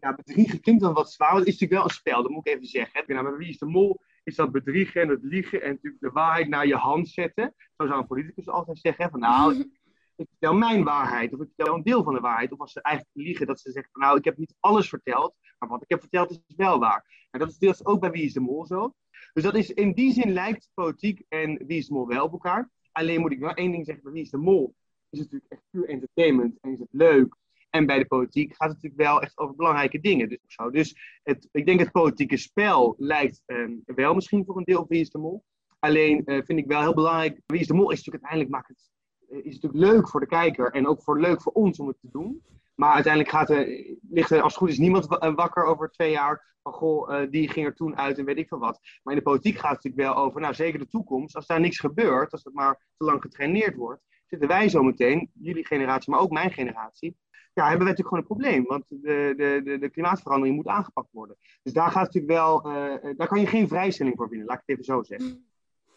nou, 0.00 0.14
bedriegen 0.16 0.60
klinkt 0.60 0.82
dan 0.82 0.94
wat 0.94 1.12
zwaar, 1.12 1.32
want 1.32 1.44
het 1.44 1.54
is 1.54 1.60
natuurlijk 1.60 1.80
wel 1.80 1.90
een 1.90 1.96
spel, 1.96 2.22
dat 2.22 2.30
moet 2.30 2.46
ik 2.46 2.54
even 2.54 2.66
zeggen. 2.66 3.04
Nou, 3.06 3.28
bij 3.28 3.36
Wie 3.36 3.48
is 3.48 3.58
de 3.58 3.66
Mol 3.66 4.00
is 4.24 4.34
dat 4.34 4.52
bedriegen 4.52 5.02
en 5.02 5.08
het 5.08 5.22
liegen 5.22 5.62
en 5.62 5.70
natuurlijk 5.70 6.02
de 6.02 6.10
waarheid 6.10 6.48
naar 6.48 6.66
je 6.66 6.76
hand 6.76 7.08
zetten. 7.08 7.54
Zo 7.76 7.86
zou 7.86 8.00
een 8.00 8.06
politicus 8.06 8.48
altijd 8.48 8.78
zeggen, 8.78 9.10
van 9.10 9.20
nou, 9.20 9.54
ik 10.16 10.26
vertel 10.28 10.54
mijn 10.54 10.84
waarheid, 10.84 11.32
of 11.32 11.40
ik 11.40 11.50
vertel 11.54 11.74
een 11.74 11.82
deel 11.82 12.02
van 12.02 12.14
de 12.14 12.20
waarheid. 12.20 12.52
Of 12.52 12.60
als 12.60 12.72
ze 12.72 12.82
eigenlijk 12.82 13.16
liegen, 13.16 13.46
dat 13.46 13.60
ze 13.60 13.70
zeggen 13.70 13.92
van 13.92 14.02
nou, 14.02 14.18
ik 14.18 14.24
heb 14.24 14.36
niet 14.36 14.54
alles 14.60 14.88
verteld, 14.88 15.34
maar 15.58 15.68
wat 15.68 15.82
ik 15.82 15.88
heb 15.88 16.00
verteld 16.00 16.30
is 16.30 16.56
wel 16.56 16.78
waar. 16.78 17.26
En 17.30 17.38
dat 17.38 17.48
is 17.48 17.58
deels 17.58 17.84
ook 17.84 18.00
bij 18.00 18.10
Wie 18.10 18.24
is 18.24 18.32
de 18.32 18.40
Mol 18.40 18.66
zo. 18.66 18.94
Dus 19.32 19.42
dat 19.42 19.54
is, 19.54 19.70
in 19.70 19.92
die 19.92 20.12
zin 20.12 20.32
lijkt 20.32 20.70
politiek 20.74 21.22
en 21.28 21.66
Wie 21.66 21.78
is 21.78 21.86
de 21.86 21.94
Mol 21.94 22.06
wel 22.06 22.24
op 22.24 22.32
elkaar. 22.32 22.70
Alleen 22.92 23.20
moet 23.20 23.32
ik 23.32 23.38
wel 23.38 23.54
één 23.54 23.72
ding 23.72 23.84
zeggen, 23.84 24.04
bij 24.04 24.12
Wie 24.12 24.22
is 24.22 24.30
de 24.30 24.36
Mol 24.36 24.74
is 25.12 25.18
het 25.18 25.30
natuurlijk 25.30 25.52
echt 25.52 25.62
puur 25.70 25.88
entertainment 25.88 26.58
en 26.60 26.72
is 26.72 26.78
het 26.78 26.88
leuk. 26.90 27.36
En 27.72 27.86
bij 27.86 27.98
de 27.98 28.06
politiek 28.06 28.54
gaat 28.54 28.68
het 28.68 28.82
natuurlijk 28.82 29.10
wel 29.10 29.22
echt 29.22 29.38
over 29.38 29.56
belangrijke 29.56 30.00
dingen. 30.00 30.28
Dus, 30.28 30.38
zo. 30.46 30.70
dus 30.70 31.18
het, 31.22 31.48
ik 31.52 31.66
denk 31.66 31.80
het 31.80 31.92
politieke 31.92 32.36
spel 32.36 32.94
lijkt 32.98 33.42
ehm, 33.46 33.72
wel 33.84 34.14
misschien 34.14 34.44
voor 34.44 34.56
een 34.56 34.64
deel 34.64 34.80
op 34.80 34.88
Wie 34.88 35.00
is 35.00 35.10
de 35.10 35.18
Mol. 35.18 35.44
Alleen 35.78 36.24
eh, 36.24 36.42
vind 36.44 36.58
ik 36.58 36.66
wel 36.66 36.80
heel 36.80 36.94
belangrijk, 36.94 37.40
Wie 37.46 37.60
is 37.60 37.66
de 37.66 37.74
Mol 37.74 37.90
is 37.90 37.96
natuurlijk 37.96 38.24
uiteindelijk 38.24 38.50
maakt 38.50 38.68
het 38.68 38.90
eh, 39.28 39.46
is 39.46 39.54
natuurlijk 39.60 39.92
leuk 39.92 40.08
voor 40.08 40.20
de 40.20 40.26
kijker 40.26 40.72
en 40.72 40.86
ook 40.86 41.02
voor, 41.02 41.20
leuk 41.20 41.42
voor 41.42 41.52
ons 41.52 41.78
om 41.78 41.86
het 41.86 42.00
te 42.00 42.08
doen. 42.10 42.42
Maar 42.74 42.92
uiteindelijk 42.92 43.34
gaat 43.34 43.66
ligt 44.10 44.30
er 44.30 44.42
als 44.42 44.52
het 44.52 44.62
goed 44.62 44.70
is 44.70 44.78
niemand 44.78 45.18
eh, 45.18 45.34
wakker 45.34 45.64
over 45.64 45.90
twee 45.90 46.10
jaar 46.10 46.56
van 46.62 46.72
goh, 46.72 47.30
die 47.30 47.48
ging 47.48 47.66
er 47.66 47.74
toen 47.74 47.96
uit 47.96 48.18
en 48.18 48.24
weet 48.24 48.38
ik 48.38 48.48
veel 48.48 48.58
wat. 48.58 48.80
Maar 49.02 49.14
in 49.14 49.18
de 49.18 49.24
politiek 49.30 49.58
gaat 49.58 49.74
het 49.74 49.84
natuurlijk 49.84 50.14
wel 50.14 50.24
over, 50.24 50.40
nou 50.40 50.54
zeker 50.54 50.78
de 50.78 50.86
toekomst. 50.86 51.36
Als 51.36 51.46
daar 51.46 51.60
niks 51.60 51.78
gebeurt, 51.78 52.32
als 52.32 52.44
het 52.44 52.54
maar 52.54 52.86
te 52.96 53.04
lang 53.04 53.22
getraineerd 53.22 53.76
wordt, 53.76 54.02
zitten 54.26 54.48
wij 54.48 54.68
zo 54.68 54.82
meteen, 54.82 55.30
jullie 55.34 55.66
generatie, 55.66 56.12
maar 56.12 56.20
ook 56.20 56.30
mijn 56.30 56.52
generatie, 56.52 57.16
ja, 57.54 57.68
hebben 57.68 57.86
wij 57.86 57.94
natuurlijk 57.96 58.08
gewoon 58.08 58.18
een 58.18 58.26
probleem. 58.26 58.64
Want 58.64 58.84
de, 58.88 59.34
de, 59.36 59.60
de, 59.64 59.78
de 59.78 59.88
klimaatverandering 59.88 60.56
moet 60.56 60.66
aangepakt 60.66 61.12
worden. 61.12 61.36
Dus 61.62 61.72
daar 61.72 61.90
gaat 61.90 62.04
natuurlijk 62.04 62.32
wel, 62.32 62.62
eh, 62.64 62.94
eh, 62.94 63.16
daar 63.16 63.28
kan 63.28 63.40
je 63.40 63.46
geen 63.46 63.68
vrijstelling 63.68 64.16
voor 64.16 64.28
winnen, 64.28 64.46
laat 64.46 64.56
ik 64.56 64.62
het 64.66 64.78
even 64.78 64.94
zo 64.94 65.02
zeggen. 65.02 65.46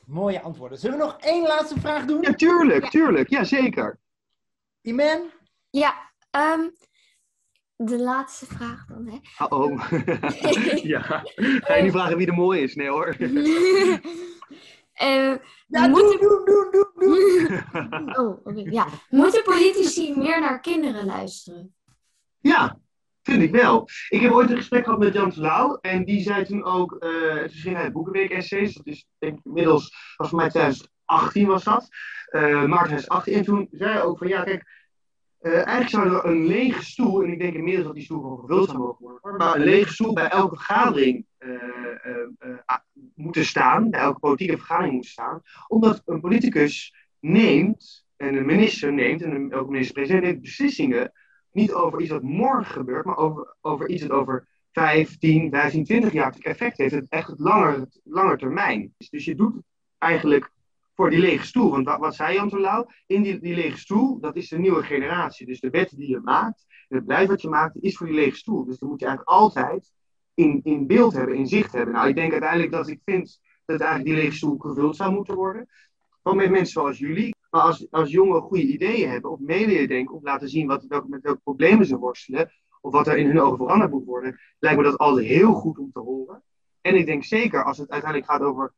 Mooie 0.06 0.42
antwoorden. 0.42 0.78
Zullen 0.78 0.98
we 0.98 1.04
nog 1.04 1.18
één 1.20 1.48
laatste 1.48 1.80
vraag 1.80 2.06
doen? 2.06 2.22
Ja, 2.22 2.34
tuurlijk, 2.34 2.90
tuurlijk, 2.90 3.30
ja 3.30 3.44
zeker. 3.44 4.00
Iman? 4.82 5.30
Ja, 5.70 6.12
ehm, 6.30 6.70
de 7.76 8.00
laatste 8.00 8.46
vraag 8.46 8.86
dan, 8.86 9.08
hè. 9.08 9.46
Oh, 9.48 9.92
ja. 10.94 11.24
Ga 11.36 11.76
je 11.76 11.84
nu 11.84 11.92
vragen 11.92 12.18
wie 12.18 12.26
de 12.26 12.32
mooi 12.32 12.62
is? 12.62 12.76
Nee 12.76 12.90
hoor. 12.90 13.16
Eh, 14.96 15.34
Ja, 15.68 15.88
moeten... 15.88 16.20
doen, 16.20 16.46
doen, 16.46 16.68
doen, 16.72 16.90
doen. 16.96 17.48
Oh, 18.20 18.46
oké. 18.46 18.62
Ja. 18.70 18.88
Moeten 19.10 19.44
politici 19.44 20.14
meer 20.18 20.40
naar 20.40 20.60
kinderen 20.60 21.06
luisteren? 21.06 21.76
Ja, 22.40 22.80
vind 23.24 23.42
ik 23.42 23.52
wel. 23.52 23.88
Ik 24.10 24.22
heb 24.22 24.32
ooit 24.32 24.50
een 24.50 24.58
gesprek 24.58 24.84
gehad 24.84 25.00
met 25.00 25.14
Jan 25.14 25.32
Terlouw. 25.32 25.78
En 25.82 26.06
die 26.06 26.22
zei 26.22 26.46
toen 26.46 26.64
ook, 26.64 26.96
eh 27.00 27.40
toen 27.40 27.50
schreef 27.50 27.74
hij 27.76 27.92
Boekenweek 27.92 28.30
essays. 28.32 28.74
Dat 28.74 28.86
is 28.88 29.08
denk 29.18 29.38
ik 29.38 29.46
inmiddels, 29.46 30.14
was 30.18 30.30
voor 30.30 30.38
mij 30.38 30.50
2018 30.50 31.48
was 31.48 31.64
dat. 31.64 31.88
eh 32.26 32.42
maart 32.66 32.86
2018. 32.86 33.34
En 33.34 33.44
toen 33.44 33.68
zei 33.72 33.92
hij 33.92 34.04
ook 34.04 34.18
van, 34.18 34.28
ja 34.28 34.44
kijk, 34.44 34.85
eh, 35.46 35.54
eigenlijk 35.54 35.90
zou 35.90 36.10
er 36.10 36.26
een 36.26 36.46
lege 36.46 36.86
stoel, 36.86 37.24
en 37.24 37.32
ik 37.32 37.40
denk 37.40 37.54
inmiddels 37.54 37.86
dat 37.86 37.96
die 37.96 38.04
stoel 38.04 38.22
gewoon 38.22 38.40
gevuld 38.40 38.70
zou 38.70 38.78
mogen 38.78 39.20
worden, 39.22 39.38
maar 39.38 39.56
een 39.56 39.64
lege 39.64 39.94
stoel 39.94 40.14
bij 40.14 40.30
elke 40.30 40.56
vergadering 40.56 41.26
ah, 42.66 42.80
moeten 43.16 43.46
staan, 43.46 43.90
bij 43.90 44.00
elke 44.00 44.20
politieke 44.20 44.58
vergadering 44.58 44.94
moet 44.94 45.06
staan, 45.06 45.42
omdat 45.68 46.02
een 46.06 46.22
politicus 46.22 46.96
neemt, 47.20 48.06
en 48.18 48.36
een 48.36 48.46
minister 48.46 48.94
neemt, 48.94 49.22
en 49.22 49.32
een, 49.32 49.66
minister-president 49.68 50.24
neemt 50.24 50.42
beslissingen 50.42 51.12
niet 51.52 51.74
over 51.74 52.02
iets 52.02 52.10
wat 52.10 52.24
morgen 52.24 52.66
gebeurt, 52.66 53.06
maar 53.06 53.18
over, 53.18 53.56
over 53.62 53.90
iets 53.90 54.02
dat 54.02 54.12
over 54.12 54.48
5, 54.72 55.18
10, 55.18 55.50
15, 55.50 55.84
20 55.84 56.12
jaar 56.12 56.36
effect 56.40 56.78
heeft. 56.78 56.94
Het 56.94 57.10
echt 57.10 57.28
het 57.28 57.40
langer, 57.40 57.88
langer 58.04 58.38
termijn. 58.38 58.94
Dus 59.10 59.26
je 59.26 59.36
doet 59.36 59.56
eigenlijk 59.98 60.52
voor 60.96 61.10
die 61.10 61.20
lege 61.20 61.46
stoel. 61.46 61.72
Want 61.72 61.86
wat, 61.86 62.00
wat 62.00 62.16
zei 62.16 62.34
Jan 62.34 62.50
Terlouw? 62.50 62.86
In 63.06 63.22
die, 63.22 63.40
die 63.40 63.56
lege 63.56 63.78
stoel, 63.78 64.20
dat 64.20 64.36
is 64.36 64.50
de 64.50 64.58
nieuwe 64.58 64.84
generatie. 64.84 65.46
Dus 65.46 65.60
de 65.60 65.70
wetten 65.70 65.98
die 65.98 66.10
je 66.10 66.20
maakt, 66.20 66.66
het 66.88 67.06
beleid 67.06 67.28
wat 67.28 67.42
je 67.42 67.50
maakt, 67.50 67.78
is 67.80 67.98
voor 67.98 68.08
die 68.08 68.16
lege 68.16 68.36
stoel. 68.36 68.66
Dus 68.66 68.78
dan 68.78 68.90
moet 68.90 69.00
je 69.00 69.06
eigenlijk 69.06 69.38
altijd 69.38 69.92
in, 70.34 70.60
in 70.64 70.88
beeld 70.88 71.14
hebben, 71.14 71.36
in 71.36 71.48
zicht 71.48 71.74
hebben. 71.74 71.94
Nou, 71.94 72.08
ik 72.08 72.16
denk 72.16 72.32
uiteindelijk 72.32 72.72
dat 72.72 72.88
ik 72.88 73.02
vind 73.06 73.40
dat 73.66 73.80
eigenlijk 73.80 74.10
die 74.10 74.24
lege 74.24 74.36
stoel 74.36 74.58
gevuld 74.58 74.96
zou 74.96 75.14
moeten 75.14 75.36
worden. 75.36 75.68
Gewoon 76.24 76.38
met 76.38 76.50
mensen 76.50 76.74
zoals 76.74 76.98
jullie. 76.98 77.36
Maar 77.50 77.62
als, 77.62 77.88
als 77.92 78.12
jongeren 78.12 78.42
goede 78.42 78.64
ideeën 78.64 79.10
hebben, 79.10 79.32
of 79.32 79.40
mee 79.40 79.88
denken, 79.88 80.16
of 80.16 80.24
laten 80.24 80.50
zien 80.50 80.68
wat, 80.68 81.08
met 81.08 81.22
welke 81.22 81.42
problemen 81.44 81.86
ze 81.86 81.98
worstelen, 81.98 82.52
of 82.82 82.92
wat 82.92 83.08
er 83.08 83.18
in 83.18 83.26
hun 83.26 83.40
ogen 83.40 83.58
veranderd 83.58 83.92
moet 83.92 84.06
worden, 84.06 84.40
lijkt 84.60 84.78
me 84.78 84.84
dat 84.84 84.98
altijd 84.98 85.28
heel 85.28 85.54
goed 85.54 85.78
om 85.78 85.92
te 85.92 86.00
horen. 86.00 86.44
En 86.82 86.96
ik 86.96 87.06
denk 87.06 87.24
zeker 87.24 87.64
als 87.64 87.78
het 87.78 87.90
uiteindelijk 87.90 88.32
gaat 88.32 88.42
over 88.42 88.74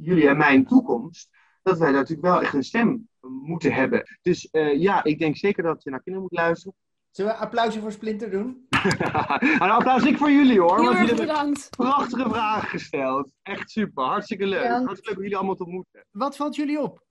jullie 0.00 0.28
en 0.28 0.36
mijn 0.36 0.66
toekomst, 0.66 1.30
dat 1.64 1.78
wij 1.78 1.92
daar 1.92 2.00
natuurlijk 2.00 2.28
wel 2.28 2.42
echt 2.42 2.54
een 2.54 2.64
stem 2.64 3.08
moeten 3.20 3.72
hebben. 3.72 4.02
Dus 4.22 4.50
eh, 4.50 4.80
ja, 4.80 5.04
ik 5.04 5.18
denk 5.18 5.36
zeker 5.36 5.62
dat 5.62 5.82
je 5.82 5.90
naar 5.90 6.02
kinderen 6.02 6.28
moet 6.28 6.38
luisteren. 6.38 6.74
Zullen 7.10 7.30
we 7.30 7.36
een 7.36 7.44
applausje 7.44 7.80
voor 7.80 7.92
Splinter 7.92 8.30
doen? 8.30 8.66
een 9.62 9.70
applaus 9.70 10.04
ik 10.04 10.18
voor 10.18 10.30
jullie 10.30 10.60
hoor. 10.60 10.80
Heel 10.80 10.94
erg 10.94 11.14
bedankt. 11.14 11.70
prachtige 11.70 12.28
vragen 12.28 12.68
gesteld. 12.68 13.30
Echt 13.42 13.70
super, 13.70 14.04
hartstikke 14.04 14.46
leuk. 14.46 14.62
Bedankt. 14.62 14.86
Hartstikke 14.86 15.08
leuk 15.08 15.16
om 15.16 15.22
jullie 15.22 15.36
allemaal 15.36 15.56
te 15.56 15.64
ontmoeten. 15.64 16.06
Wat 16.10 16.36
valt 16.36 16.56
jullie 16.56 16.80
op? 16.80 17.02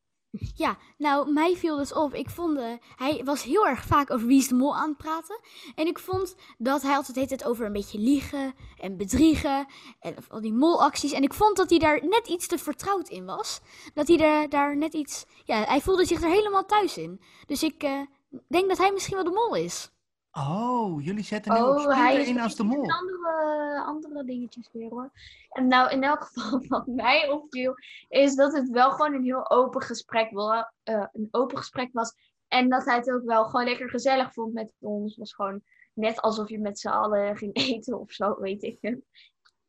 Ja, 0.56 0.78
nou, 0.98 1.32
mij 1.32 1.56
viel 1.56 1.78
dus 1.78 1.94
op. 1.94 2.14
Ik 2.14 2.30
vond, 2.30 2.58
eh, 2.58 2.74
hij 2.96 3.22
was 3.24 3.44
heel 3.44 3.68
erg 3.68 3.86
vaak 3.86 4.12
over 4.12 4.28
Wie 4.28 4.38
is 4.38 4.48
de 4.48 4.56
Mol 4.56 4.76
aan 4.76 4.90
het 4.90 4.98
praten. 4.98 5.40
En 5.76 5.88
ik 5.88 6.00
vond 6.00 6.36
dat 6.58 6.82
hij 6.82 6.96
altijd 6.96 7.30
het 7.30 7.44
over 7.44 7.66
een 7.66 7.74
beetje 7.74 8.00
liegen 8.00 8.54
en 8.78 8.98
bedriegen. 8.98 9.66
En 10.00 10.16
al 10.28 10.42
die 10.42 10.54
molacties. 10.54 11.12
En 11.12 11.24
ik 11.24 11.34
vond 11.34 11.58
dat 11.58 11.70
hij 11.70 11.80
daar 11.80 12.06
net 12.08 12.28
iets 12.28 12.48
te 12.48 12.58
vertrouwd 12.58 13.10
in 13.10 13.26
was. 13.26 13.60
Dat 13.94 14.08
hij 14.08 14.20
er, 14.20 14.50
daar 14.50 14.78
net 14.78 14.94
iets... 14.94 15.26
Ja, 15.44 15.64
hij 15.64 15.82
voelde 15.82 16.06
zich 16.06 16.22
er 16.22 16.30
helemaal 16.30 16.66
thuis 16.66 16.98
in. 16.98 17.22
Dus 17.46 17.64
ik 17.64 17.84
eh, 17.84 18.02
denk 18.48 18.68
dat 18.68 18.78
hij 18.78 18.92
misschien 18.92 19.16
wel 19.16 19.24
de 19.24 19.32
mol 19.32 19.56
is. 19.56 19.93
Oh, 20.38 21.04
jullie 21.04 21.24
zetten 21.24 21.54
nu 21.54 21.60
op 21.60 21.66
Oh, 21.66 21.80
Splinter 21.80 22.04
hij 22.04 22.26
in 22.26 22.40
als 22.40 22.56
de 22.56 22.64
mol. 22.64 22.92
andere, 22.92 23.84
andere 23.86 24.24
dingetjes 24.24 24.70
weer 24.72 24.90
hoor. 24.90 25.12
En 25.50 25.68
nou, 25.68 25.92
in 25.92 26.04
elk 26.04 26.24
geval 26.34 26.66
wat 26.68 26.88
mij 26.88 27.30
opviel, 27.30 27.76
is 28.10 28.36
dat 28.36 28.54
het 28.54 28.70
wel 28.70 28.92
gewoon 28.92 29.14
een 29.14 29.24
heel 29.24 29.50
open 29.50 29.82
gesprek, 29.82 30.32
wel, 30.32 30.54
eh, 30.84 31.06
een 31.12 31.28
open 31.32 31.58
gesprek 31.58 31.90
was. 31.92 32.14
En 32.48 32.70
dat 32.70 32.86
hij 32.86 32.96
het 32.96 33.12
ook 33.12 33.24
wel 33.24 33.46
gewoon 33.46 33.66
lekker 33.66 33.90
gezellig 33.90 34.34
vond 34.34 34.54
met 34.54 34.74
ons. 34.80 35.18
Was 35.18 35.34
gewoon 35.34 35.62
net 35.94 36.22
alsof 36.22 36.50
je 36.50 36.60
met 36.60 36.80
z'n 36.80 36.88
allen 36.88 37.38
ging 37.38 37.56
eten 37.70 38.00
of 38.00 38.12
zo, 38.12 38.40
weet 38.40 38.64
ik 38.64 38.78
het. 38.82 39.02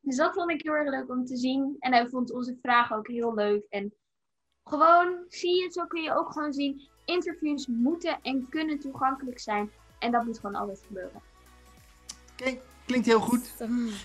Dus 0.01 0.17
dat 0.17 0.35
vond 0.35 0.51
ik 0.51 0.63
heel 0.63 0.73
erg 0.73 0.91
leuk 0.91 1.11
om 1.11 1.25
te 1.25 1.37
zien. 1.37 1.77
En 1.79 1.93
hij 1.93 2.09
vond 2.09 2.33
onze 2.33 2.59
vragen 2.63 2.97
ook 2.97 3.09
heel 3.09 3.35
leuk. 3.35 3.67
En 3.69 3.95
gewoon, 4.65 5.25
zie 5.29 5.63
je, 5.63 5.71
zo 5.71 5.87
kun 5.87 6.03
je 6.03 6.15
ook 6.15 6.33
gewoon 6.33 6.53
zien. 6.53 6.89
Interviews 7.05 7.67
moeten 7.67 8.19
en 8.23 8.49
kunnen 8.49 8.79
toegankelijk 8.79 9.39
zijn. 9.39 9.71
En 10.05 10.11
dat 10.11 10.25
moet 10.25 10.39
gewoon 10.39 10.55
altijd 10.57 10.81
gebeuren. 10.87 11.21
Oké, 12.41 12.57
klinkt 12.87 13.07
heel 13.07 13.21
goed. 13.21 13.53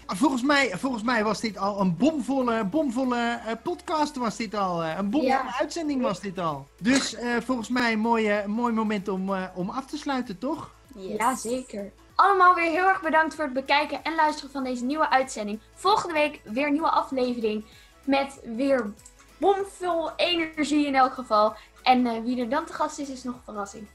Ah, 0.05 0.17
Volgens 0.17 0.41
mij, 0.41 0.77
volgens 0.77 1.03
mij 1.03 1.23
was 1.23 1.39
dit 1.39 1.57
al 1.57 1.79
een 1.81 1.97
bomvolle, 1.97 2.63
bomvolle 2.65 3.39
eh, 3.45 3.53
podcast. 3.63 4.15
Was 4.15 4.35
dit 4.35 4.53
al. 4.55 4.83
eh, 4.83 4.97
een 4.97 5.09
bomvolle 5.09 5.33
Ja. 5.33 5.57
uitzending 5.59 6.01
was 6.01 6.19
dit 6.19 6.39
al. 6.39 6.67
Dus 6.81 7.15
eh, 7.15 7.35
volgens 7.45 7.69
mij 7.69 7.91
een 7.91 7.99
mooi, 7.99 8.27
eh, 8.29 8.45
mooi 8.45 8.73
moment 8.73 9.07
om, 9.07 9.33
eh, 9.35 9.43
om 9.55 9.69
af 9.69 9.85
te 9.85 9.97
sluiten, 9.97 10.37
toch? 10.37 10.69
Ja, 10.95 11.35
zeker. 11.35 11.91
Allemaal 12.15 12.55
weer 12.55 12.71
heel 12.71 12.87
erg 12.87 13.01
bedankt 13.01 13.35
voor 13.35 13.43
het 13.43 13.53
bekijken 13.53 14.03
en 14.03 14.15
luisteren 14.15 14.51
van 14.51 14.63
deze 14.63 14.83
nieuwe 14.85 15.09
uitzending. 15.09 15.59
Volgende 15.73 16.13
week 16.13 16.39
weer 16.43 16.65
een 16.65 16.71
nieuwe 16.71 16.89
aflevering. 16.89 17.65
Met 18.03 18.39
weer 18.55 18.91
bomvol 19.37 20.11
energie 20.15 20.85
in 20.87 20.95
elk 20.95 21.13
geval. 21.13 21.55
En 21.83 22.05
eh, 22.07 22.21
wie 22.23 22.39
er 22.41 22.49
dan 22.49 22.65
te 22.65 22.73
gast 22.73 22.99
is, 22.99 23.09
is 23.09 23.23
nog 23.23 23.35
een 23.35 23.41
verrassing. 23.45 23.87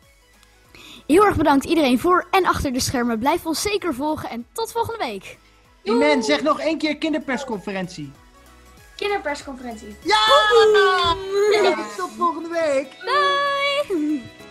Heel 1.07 1.25
erg 1.25 1.37
bedankt 1.37 1.65
iedereen 1.65 1.99
voor 1.99 2.27
en 2.31 2.47
achter 2.47 2.73
de 2.73 2.81
schermen. 2.81 3.19
Blijf 3.19 3.47
ons 3.47 3.63
zeker 3.63 3.95
volgen 3.95 4.31
en 4.31 4.47
tot 4.53 4.73
volgende 4.73 5.05
week. 5.05 5.39
Iman, 5.83 6.23
zeg 6.23 6.43
nog 6.43 6.61
één 6.61 6.79
keer 6.79 6.97
kinderpersconferentie. 6.97 8.13
Kinderpersconferentie. 8.97 9.97
Ja! 10.03 11.17
Tot 11.97 12.11
volgende 12.17 12.49
week. 12.49 12.89
Bye! 13.05 14.44